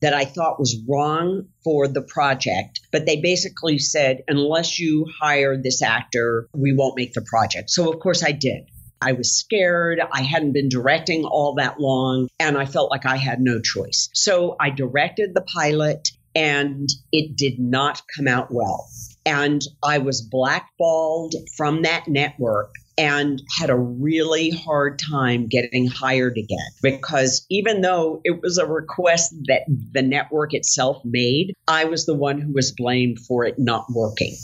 that 0.00 0.14
I 0.14 0.24
thought 0.24 0.58
was 0.58 0.80
wrong 0.88 1.48
for 1.62 1.88
the 1.88 2.00
project. 2.00 2.80
But 2.90 3.04
they 3.04 3.20
basically 3.20 3.78
said, 3.78 4.22
unless 4.28 4.78
you 4.78 5.06
hire 5.20 5.60
this 5.60 5.82
actor, 5.82 6.48
we 6.54 6.72
won't 6.72 6.96
make 6.96 7.12
the 7.12 7.26
project. 7.28 7.68
So, 7.70 7.92
of 7.92 8.00
course, 8.00 8.22
I 8.22 8.32
did. 8.32 8.70
I 9.00 9.12
was 9.12 9.36
scared. 9.36 10.00
I 10.12 10.22
hadn't 10.22 10.52
been 10.52 10.68
directing 10.68 11.24
all 11.24 11.54
that 11.54 11.78
long, 11.78 12.28
and 12.40 12.56
I 12.56 12.64
felt 12.64 12.90
like 12.90 13.06
I 13.06 13.16
had 13.16 13.40
no 13.40 13.60
choice. 13.60 14.08
So 14.12 14.56
I 14.58 14.70
directed 14.70 15.34
the 15.34 15.42
pilot 15.42 16.08
and 16.38 16.88
it 17.10 17.36
did 17.36 17.58
not 17.58 18.02
come 18.16 18.28
out 18.28 18.48
well. 18.52 18.88
And 19.26 19.60
I 19.82 19.98
was 19.98 20.22
blackballed 20.22 21.34
from 21.56 21.82
that 21.82 22.06
network 22.06 22.70
and 22.96 23.42
had 23.58 23.70
a 23.70 23.76
really 23.76 24.50
hard 24.50 25.00
time 25.00 25.48
getting 25.48 25.88
hired 25.88 26.38
again 26.38 26.70
because 26.80 27.44
even 27.50 27.80
though 27.80 28.20
it 28.22 28.40
was 28.40 28.56
a 28.56 28.66
request 28.66 29.34
that 29.48 29.62
the 29.92 30.02
network 30.02 30.54
itself 30.54 31.02
made, 31.04 31.54
I 31.66 31.86
was 31.86 32.06
the 32.06 32.14
one 32.14 32.40
who 32.40 32.52
was 32.52 32.72
blamed 32.72 33.18
for 33.18 33.44
it 33.44 33.56
not 33.58 33.86
working 33.90 34.36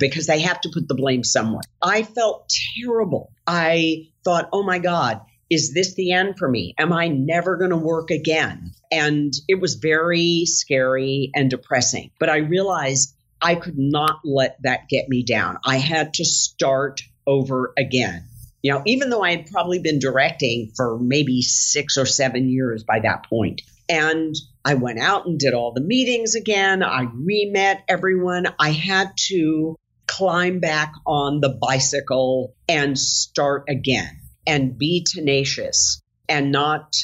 because 0.00 0.26
they 0.26 0.40
have 0.40 0.62
to 0.62 0.70
put 0.72 0.88
the 0.88 0.94
blame 0.94 1.24
somewhere. 1.24 1.62
I 1.82 2.04
felt 2.04 2.50
terrible. 2.82 3.32
I 3.46 4.08
thought, 4.24 4.48
oh 4.50 4.62
my 4.62 4.78
God, 4.78 5.20
is 5.50 5.74
this 5.74 5.94
the 5.94 6.12
end 6.12 6.38
for 6.38 6.48
me? 6.48 6.74
Am 6.78 6.92
I 6.92 7.08
never 7.08 7.56
going 7.56 7.70
to 7.70 7.76
work 7.76 8.10
again? 8.10 8.72
And 8.94 9.34
it 9.48 9.60
was 9.60 9.74
very 9.74 10.44
scary 10.46 11.30
and 11.34 11.50
depressing. 11.50 12.12
But 12.20 12.30
I 12.30 12.36
realized 12.38 13.14
I 13.42 13.56
could 13.56 13.76
not 13.76 14.20
let 14.24 14.62
that 14.62 14.88
get 14.88 15.08
me 15.08 15.24
down. 15.24 15.58
I 15.66 15.78
had 15.78 16.14
to 16.14 16.24
start 16.24 17.02
over 17.26 17.72
again. 17.76 18.28
You 18.62 18.72
know, 18.72 18.82
even 18.86 19.10
though 19.10 19.22
I 19.22 19.32
had 19.32 19.50
probably 19.50 19.80
been 19.80 19.98
directing 19.98 20.72
for 20.76 20.98
maybe 20.98 21.42
six 21.42 21.98
or 21.98 22.06
seven 22.06 22.48
years 22.48 22.84
by 22.84 23.00
that 23.00 23.26
point. 23.28 23.62
And 23.88 24.34
I 24.64 24.74
went 24.74 24.98
out 24.98 25.26
and 25.26 25.38
did 25.38 25.52
all 25.52 25.72
the 25.72 25.82
meetings 25.82 26.36
again. 26.36 26.82
I 26.82 27.06
re 27.12 27.50
met 27.52 27.84
everyone. 27.88 28.46
I 28.58 28.70
had 28.70 29.10
to 29.28 29.76
climb 30.06 30.60
back 30.60 30.92
on 31.06 31.40
the 31.40 31.58
bicycle 31.60 32.54
and 32.68 32.98
start 32.98 33.64
again 33.68 34.20
and 34.46 34.78
be 34.78 35.04
tenacious 35.04 36.00
and 36.28 36.52
not, 36.52 36.94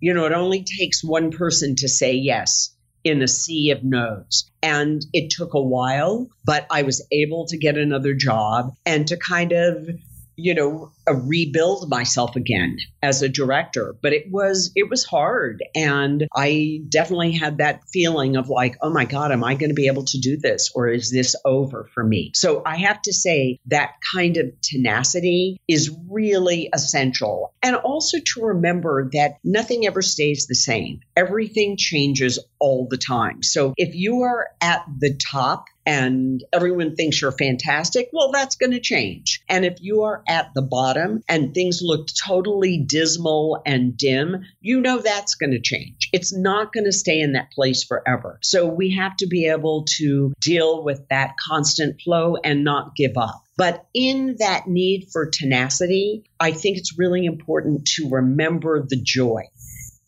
you 0.00 0.14
know, 0.14 0.26
it 0.26 0.32
only 0.32 0.64
takes 0.64 1.02
one 1.02 1.30
person 1.30 1.76
to 1.76 1.88
say 1.88 2.12
yes 2.12 2.74
in 3.04 3.22
a 3.22 3.28
sea 3.28 3.70
of 3.70 3.84
no's. 3.84 4.50
And 4.62 5.04
it 5.12 5.30
took 5.30 5.54
a 5.54 5.62
while, 5.62 6.28
but 6.44 6.66
I 6.70 6.82
was 6.82 7.06
able 7.12 7.46
to 7.46 7.56
get 7.56 7.78
another 7.78 8.14
job 8.14 8.74
and 8.84 9.06
to 9.08 9.16
kind 9.16 9.52
of 9.52 9.88
you 10.36 10.54
know 10.54 10.90
rebuild 11.14 11.88
myself 11.88 12.36
again 12.36 12.76
as 13.02 13.22
a 13.22 13.28
director 13.28 13.94
but 14.02 14.12
it 14.12 14.24
was 14.30 14.72
it 14.74 14.88
was 14.90 15.04
hard. 15.04 15.62
And 15.74 16.26
i 16.34 16.80
definitely 16.88 17.32
had 17.32 17.58
that 17.58 17.82
feeling 17.92 18.36
of 18.36 18.48
like 18.48 18.76
oh 18.82 18.90
my 18.90 19.04
god 19.04 19.32
am 19.32 19.44
i 19.44 19.54
going 19.54 19.70
to 19.70 19.74
be 19.74 19.86
able 19.86 20.04
to 20.04 20.18
do 20.18 20.36
this 20.36 20.70
or 20.74 20.88
is 20.88 21.10
this 21.10 21.36
over 21.44 21.88
for 21.94 22.04
me? 22.04 22.32
So 22.34 22.62
i 22.64 22.76
have 22.76 23.00
to 23.02 23.12
say 23.12 23.58
that 23.66 23.92
kind 24.12 24.36
of 24.36 24.46
tenacity 24.60 25.58
is 25.68 25.96
really 26.08 26.68
essential. 26.72 27.52
And 27.62 27.76
also 27.76 28.18
to 28.18 28.42
remember 28.42 29.10
that 29.12 29.34
nothing 29.44 29.86
ever 29.86 30.02
stays 30.02 30.46
the 30.46 30.54
same. 30.54 31.00
Everything 31.16 31.76
changes 31.76 32.38
all 32.58 32.86
the 32.88 32.96
time. 32.96 33.42
So 33.42 33.74
if 33.76 33.94
you 33.94 34.22
are 34.22 34.48
at 34.60 34.84
the 34.98 35.18
top 35.30 35.66
and 35.84 36.42
everyone 36.52 36.96
thinks 36.96 37.20
you're 37.20 37.32
fantastic, 37.32 38.08
well, 38.12 38.32
that's 38.32 38.56
going 38.56 38.72
to 38.72 38.80
change. 38.80 39.42
And 39.48 39.64
if 39.64 39.78
you 39.80 40.02
are 40.02 40.22
at 40.28 40.52
the 40.54 40.62
bottom 40.62 40.95
and 40.96 41.54
things 41.54 41.80
look 41.82 42.08
totally 42.26 42.78
dismal 42.78 43.62
and 43.66 43.96
dim, 43.96 44.44
you 44.60 44.80
know 44.80 44.98
that's 44.98 45.34
going 45.34 45.52
to 45.52 45.60
change. 45.60 46.08
It's 46.12 46.36
not 46.36 46.72
going 46.72 46.84
to 46.84 46.92
stay 46.92 47.20
in 47.20 47.32
that 47.32 47.52
place 47.52 47.84
forever. 47.84 48.38
So 48.42 48.66
we 48.66 48.94
have 48.94 49.16
to 49.18 49.26
be 49.26 49.46
able 49.46 49.84
to 49.98 50.32
deal 50.40 50.84
with 50.84 51.08
that 51.08 51.34
constant 51.38 52.00
flow 52.00 52.36
and 52.36 52.64
not 52.64 52.96
give 52.96 53.16
up. 53.16 53.42
But 53.56 53.86
in 53.94 54.36
that 54.38 54.66
need 54.66 55.08
for 55.12 55.30
tenacity, 55.30 56.24
I 56.38 56.52
think 56.52 56.76
it's 56.76 56.98
really 56.98 57.24
important 57.24 57.86
to 57.96 58.08
remember 58.10 58.84
the 58.86 59.00
joy 59.00 59.42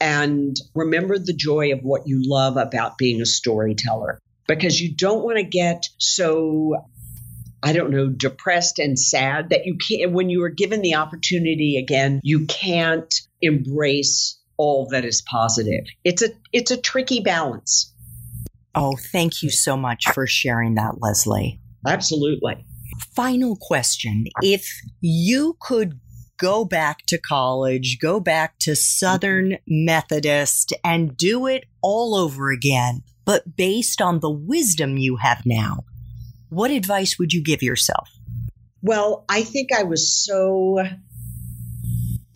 and 0.01 0.57
remember 0.75 1.19
the 1.19 1.33
joy 1.33 1.73
of 1.73 1.81
what 1.83 2.07
you 2.07 2.23
love 2.25 2.57
about 2.57 2.99
being 2.99 3.21
a 3.21 3.27
storyteller 3.27 4.21
because 4.47 4.81
you 4.81 4.95
don't 4.95 5.25
want 5.25 5.39
to 5.39 5.45
get 5.45 5.89
so 5.99 6.85
I 7.63 7.73
don't 7.73 7.91
know, 7.91 8.09
depressed 8.09 8.79
and 8.79 8.99
sad 8.99 9.51
that 9.51 9.67
you 9.67 9.77
can't, 9.77 10.13
when 10.13 10.31
you 10.31 10.43
are 10.45 10.51
given 10.51 10.81
the 10.83 10.95
opportunity 10.95 11.77
again, 11.77 12.21
you 12.23 12.47
can't 12.47 13.13
embrace 13.43 14.39
all 14.57 14.89
that 14.91 15.05
is 15.05 15.23
positive. 15.23 15.85
It's 16.05 16.23
a, 16.23 16.31
it's 16.53 16.71
a 16.71 16.77
tricky 16.77 17.21
balance. 17.21 17.93
Oh, 18.75 18.97
thank 18.97 19.43
you 19.43 19.51
so 19.51 19.77
much 19.77 20.05
for 20.13 20.27
sharing 20.27 20.75
that, 20.75 20.97
Lesli. 20.97 21.59
Absolutely. 21.87 22.65
Final 23.15 23.57
question. 23.61 24.25
If 24.43 24.81
you 25.01 25.57
could 25.61 25.99
go 26.39 26.65
back 26.65 27.05
to 27.07 27.19
college, 27.19 27.99
go 28.01 28.21
back 28.21 28.59
to 28.61 28.77
Southern 28.77 29.59
Methodist 29.67 30.73
and 30.85 31.17
do 31.17 31.47
it 31.47 31.65
all 31.83 32.15
over 32.15 32.51
again, 32.51 33.03
but 33.25 33.57
based 33.57 34.01
on 34.01 34.21
the 34.21 34.31
wisdom 34.31 34.97
you 34.97 35.17
have 35.17 35.43
now, 35.45 35.85
what 36.51 36.71
advice 36.71 37.19
would 37.19 37.33
you 37.33 37.43
give 37.43 37.63
yourself? 37.63 38.09
Well, 38.83 39.25
I 39.29 39.43
think 39.43 39.73
I 39.73 39.83
was 39.83 40.25
so 40.25 40.79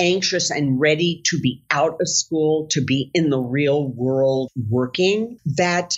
anxious 0.01 0.51
and 0.51 0.81
ready 0.81 1.23
to 1.27 1.39
be 1.39 1.65
out 1.71 2.01
of 2.01 2.09
school, 2.09 2.67
to 2.71 2.85
be 2.85 3.11
in 3.15 3.31
the 3.31 3.39
real 3.39 3.89
world 3.89 4.51
working, 4.69 5.39
that 5.57 5.95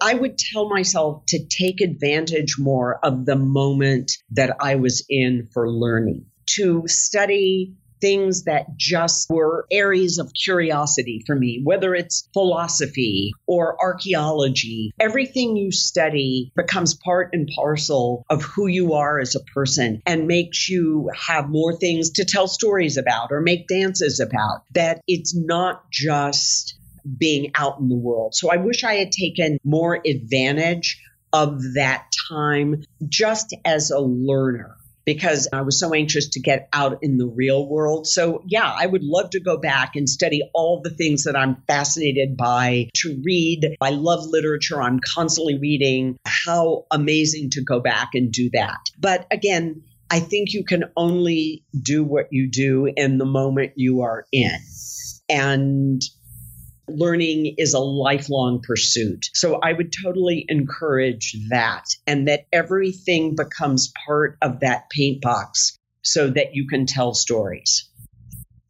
I 0.00 0.14
would 0.14 0.38
tell 0.38 0.68
myself 0.68 1.24
to 1.28 1.46
take 1.46 1.80
advantage 1.80 2.56
more 2.58 2.98
of 3.04 3.26
the 3.26 3.36
moment 3.36 4.12
that 4.30 4.56
I 4.60 4.76
was 4.76 5.04
in 5.08 5.48
for 5.52 5.70
learning, 5.70 6.26
to 6.56 6.84
study 6.86 7.74
things 8.02 8.44
that 8.44 8.76
just 8.76 9.30
were 9.30 9.64
areas 9.70 10.18
of 10.18 10.32
curiosity 10.34 11.22
for 11.26 11.34
me, 11.34 11.62
whether 11.64 11.94
it's 11.94 12.28
philosophy 12.34 13.32
or 13.46 13.80
archaeology. 13.80 14.92
Everything 15.00 15.56
you 15.56 15.72
study 15.72 16.52
becomes 16.54 16.94
part 16.94 17.30
and 17.32 17.48
parcel 17.56 18.26
of 18.28 18.42
who 18.42 18.66
you 18.66 18.92
are 18.94 19.18
as 19.20 19.36
a 19.36 19.40
person 19.54 20.02
and 20.04 20.26
makes 20.26 20.68
you 20.68 21.10
have 21.14 21.48
more 21.48 21.74
things 21.76 22.10
to 22.10 22.24
tell 22.26 22.48
stories 22.48 22.98
about 22.98 23.28
or 23.30 23.40
make 23.40 23.68
dances 23.68 24.20
about. 24.20 24.64
That 24.74 25.00
it's 25.06 25.34
not 25.34 25.90
just 25.90 26.74
being 27.18 27.52
out 27.54 27.78
in 27.78 27.88
the 27.88 27.96
world. 27.96 28.34
So 28.34 28.50
I 28.50 28.56
wish 28.56 28.84
I 28.84 28.94
had 28.94 29.12
taken 29.12 29.58
more 29.64 30.00
advantage 30.04 31.00
of 31.32 31.74
that 31.74 32.06
time 32.28 32.82
just 33.08 33.54
as 33.64 33.90
a 33.90 34.00
learner 34.00 34.76
because 35.04 35.48
I 35.52 35.62
was 35.62 35.78
so 35.78 35.94
anxious 35.94 36.28
to 36.30 36.40
get 36.40 36.68
out 36.72 36.98
in 37.02 37.18
the 37.18 37.26
real 37.26 37.68
world. 37.68 38.06
So, 38.06 38.42
yeah, 38.46 38.72
I 38.76 38.86
would 38.86 39.02
love 39.02 39.30
to 39.30 39.40
go 39.40 39.56
back 39.56 39.96
and 39.96 40.08
study 40.08 40.42
all 40.54 40.80
the 40.82 40.90
things 40.90 41.24
that 41.24 41.36
I'm 41.36 41.62
fascinated 41.66 42.36
by, 42.36 42.90
to 42.96 43.20
read. 43.24 43.76
I 43.80 43.90
love 43.90 44.26
literature. 44.26 44.80
I'm 44.82 45.00
constantly 45.00 45.58
reading. 45.58 46.16
How 46.26 46.86
amazing 46.90 47.50
to 47.50 47.62
go 47.62 47.80
back 47.80 48.10
and 48.14 48.32
do 48.32 48.50
that. 48.52 48.78
But 48.98 49.26
again, 49.30 49.82
I 50.10 50.20
think 50.20 50.52
you 50.52 50.64
can 50.64 50.84
only 50.96 51.64
do 51.80 52.04
what 52.04 52.26
you 52.30 52.48
do 52.48 52.92
in 52.96 53.18
the 53.18 53.24
moment 53.24 53.72
you 53.76 54.02
are 54.02 54.26
in. 54.30 54.58
And 55.28 56.02
learning 56.96 57.54
is 57.58 57.74
a 57.74 57.78
lifelong 57.78 58.62
pursuit. 58.62 59.26
So 59.34 59.58
I 59.62 59.72
would 59.72 59.92
totally 60.02 60.44
encourage 60.48 61.36
that 61.50 61.84
and 62.06 62.28
that 62.28 62.46
everything 62.52 63.36
becomes 63.36 63.92
part 64.06 64.38
of 64.42 64.60
that 64.60 64.90
paint 64.90 65.22
box 65.22 65.78
so 66.02 66.28
that 66.30 66.54
you 66.54 66.66
can 66.66 66.86
tell 66.86 67.14
stories. 67.14 67.88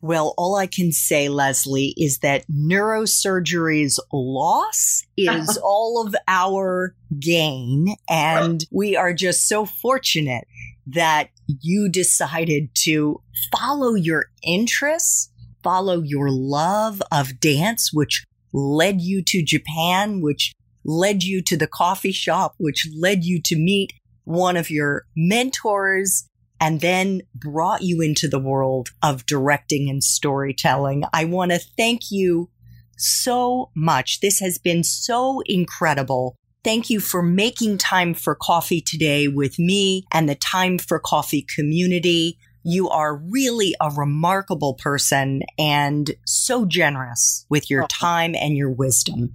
Well, 0.00 0.34
all 0.36 0.56
I 0.56 0.66
can 0.66 0.90
say, 0.90 1.28
Lesli, 1.28 1.94
is 1.96 2.18
that 2.18 2.44
neurosurgery's 2.50 4.00
loss 4.12 5.04
is 5.16 5.56
all 5.62 6.04
of 6.04 6.16
our 6.26 6.96
gain. 7.20 7.94
And 8.10 8.64
we 8.72 8.96
are 8.96 9.14
just 9.14 9.46
so 9.46 9.64
fortunate 9.64 10.48
that 10.88 11.30
you 11.46 11.88
decided 11.88 12.74
to 12.74 13.22
follow 13.56 13.94
your 13.94 14.26
interests 14.42 15.30
follow 15.62 16.02
your 16.02 16.30
love 16.30 17.02
of 17.10 17.40
dance, 17.40 17.90
which 17.92 18.24
led 18.52 19.00
you 19.00 19.22
to 19.26 19.42
Japan, 19.42 20.20
which 20.20 20.52
led 20.84 21.22
you 21.22 21.42
to 21.42 21.56
the 21.56 21.66
coffee 21.66 22.12
shop, 22.12 22.54
which 22.58 22.88
led 22.98 23.24
you 23.24 23.40
to 23.42 23.56
meet 23.56 23.92
one 24.24 24.56
of 24.56 24.70
your 24.70 25.04
mentors 25.16 26.28
and 26.60 26.80
then 26.80 27.22
brought 27.34 27.82
you 27.82 28.00
into 28.00 28.28
the 28.28 28.38
world 28.38 28.90
of 29.02 29.26
directing 29.26 29.90
and 29.90 30.02
storytelling. 30.04 31.02
I 31.12 31.24
want 31.24 31.50
to 31.50 31.60
thank 31.76 32.10
you 32.10 32.50
so 32.96 33.70
much. 33.74 34.20
This 34.20 34.38
has 34.38 34.58
been 34.58 34.84
so 34.84 35.42
incredible. 35.46 36.36
Thank 36.62 36.88
you 36.88 37.00
for 37.00 37.20
making 37.20 37.78
time 37.78 38.14
for 38.14 38.36
coffee 38.36 38.80
today 38.80 39.26
with 39.26 39.58
me 39.58 40.04
and 40.12 40.28
the 40.28 40.36
Time 40.36 40.78
for 40.78 41.00
Coffee 41.00 41.44
community. 41.56 42.38
You 42.64 42.88
are 42.90 43.16
really 43.16 43.74
a 43.80 43.90
remarkable 43.90 44.74
person 44.74 45.42
and 45.58 46.10
so 46.24 46.64
generous 46.64 47.44
with 47.48 47.70
your 47.70 47.84
oh. 47.84 47.86
time 47.88 48.34
and 48.34 48.56
your 48.56 48.70
wisdom. 48.70 49.34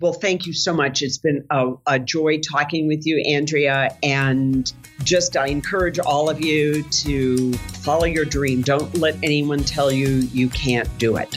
Well, 0.00 0.14
thank 0.14 0.46
you 0.46 0.54
so 0.54 0.72
much. 0.72 1.02
It's 1.02 1.18
been 1.18 1.44
a, 1.50 1.74
a, 1.86 1.98
joy 1.98 2.40
talking 2.40 2.88
with 2.88 3.06
you, 3.06 3.22
Andrea. 3.28 3.94
And 4.02 4.72
just 5.04 5.36
I 5.36 5.48
encourage 5.48 5.98
all 5.98 6.30
of 6.30 6.42
you 6.42 6.82
to 6.84 7.52
follow 7.52 8.06
your 8.06 8.24
dream. 8.24 8.62
Don't 8.62 8.96
let 8.96 9.14
anyone 9.22 9.62
tell 9.62 9.92
you 9.92 10.08
you 10.08 10.48
can't 10.48 10.88
do 10.96 11.18
it. 11.18 11.36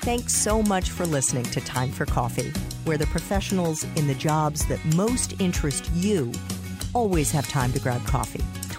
Thanks 0.00 0.34
so 0.34 0.62
much 0.62 0.88
for 0.90 1.04
listening 1.04 1.44
to 1.44 1.60
Time 1.60 1.90
for 1.90 2.06
Coffee, 2.06 2.50
where 2.84 2.96
the 2.96 3.06
professionals 3.06 3.84
in 3.96 4.06
the 4.06 4.14
jobs 4.14 4.66
that 4.68 4.82
most 4.94 5.38
interest 5.38 5.90
you 5.92 6.32
always 6.94 7.30
have 7.30 7.46
time 7.48 7.72
to 7.72 7.78
grab 7.78 8.02
coffee. 8.06 8.44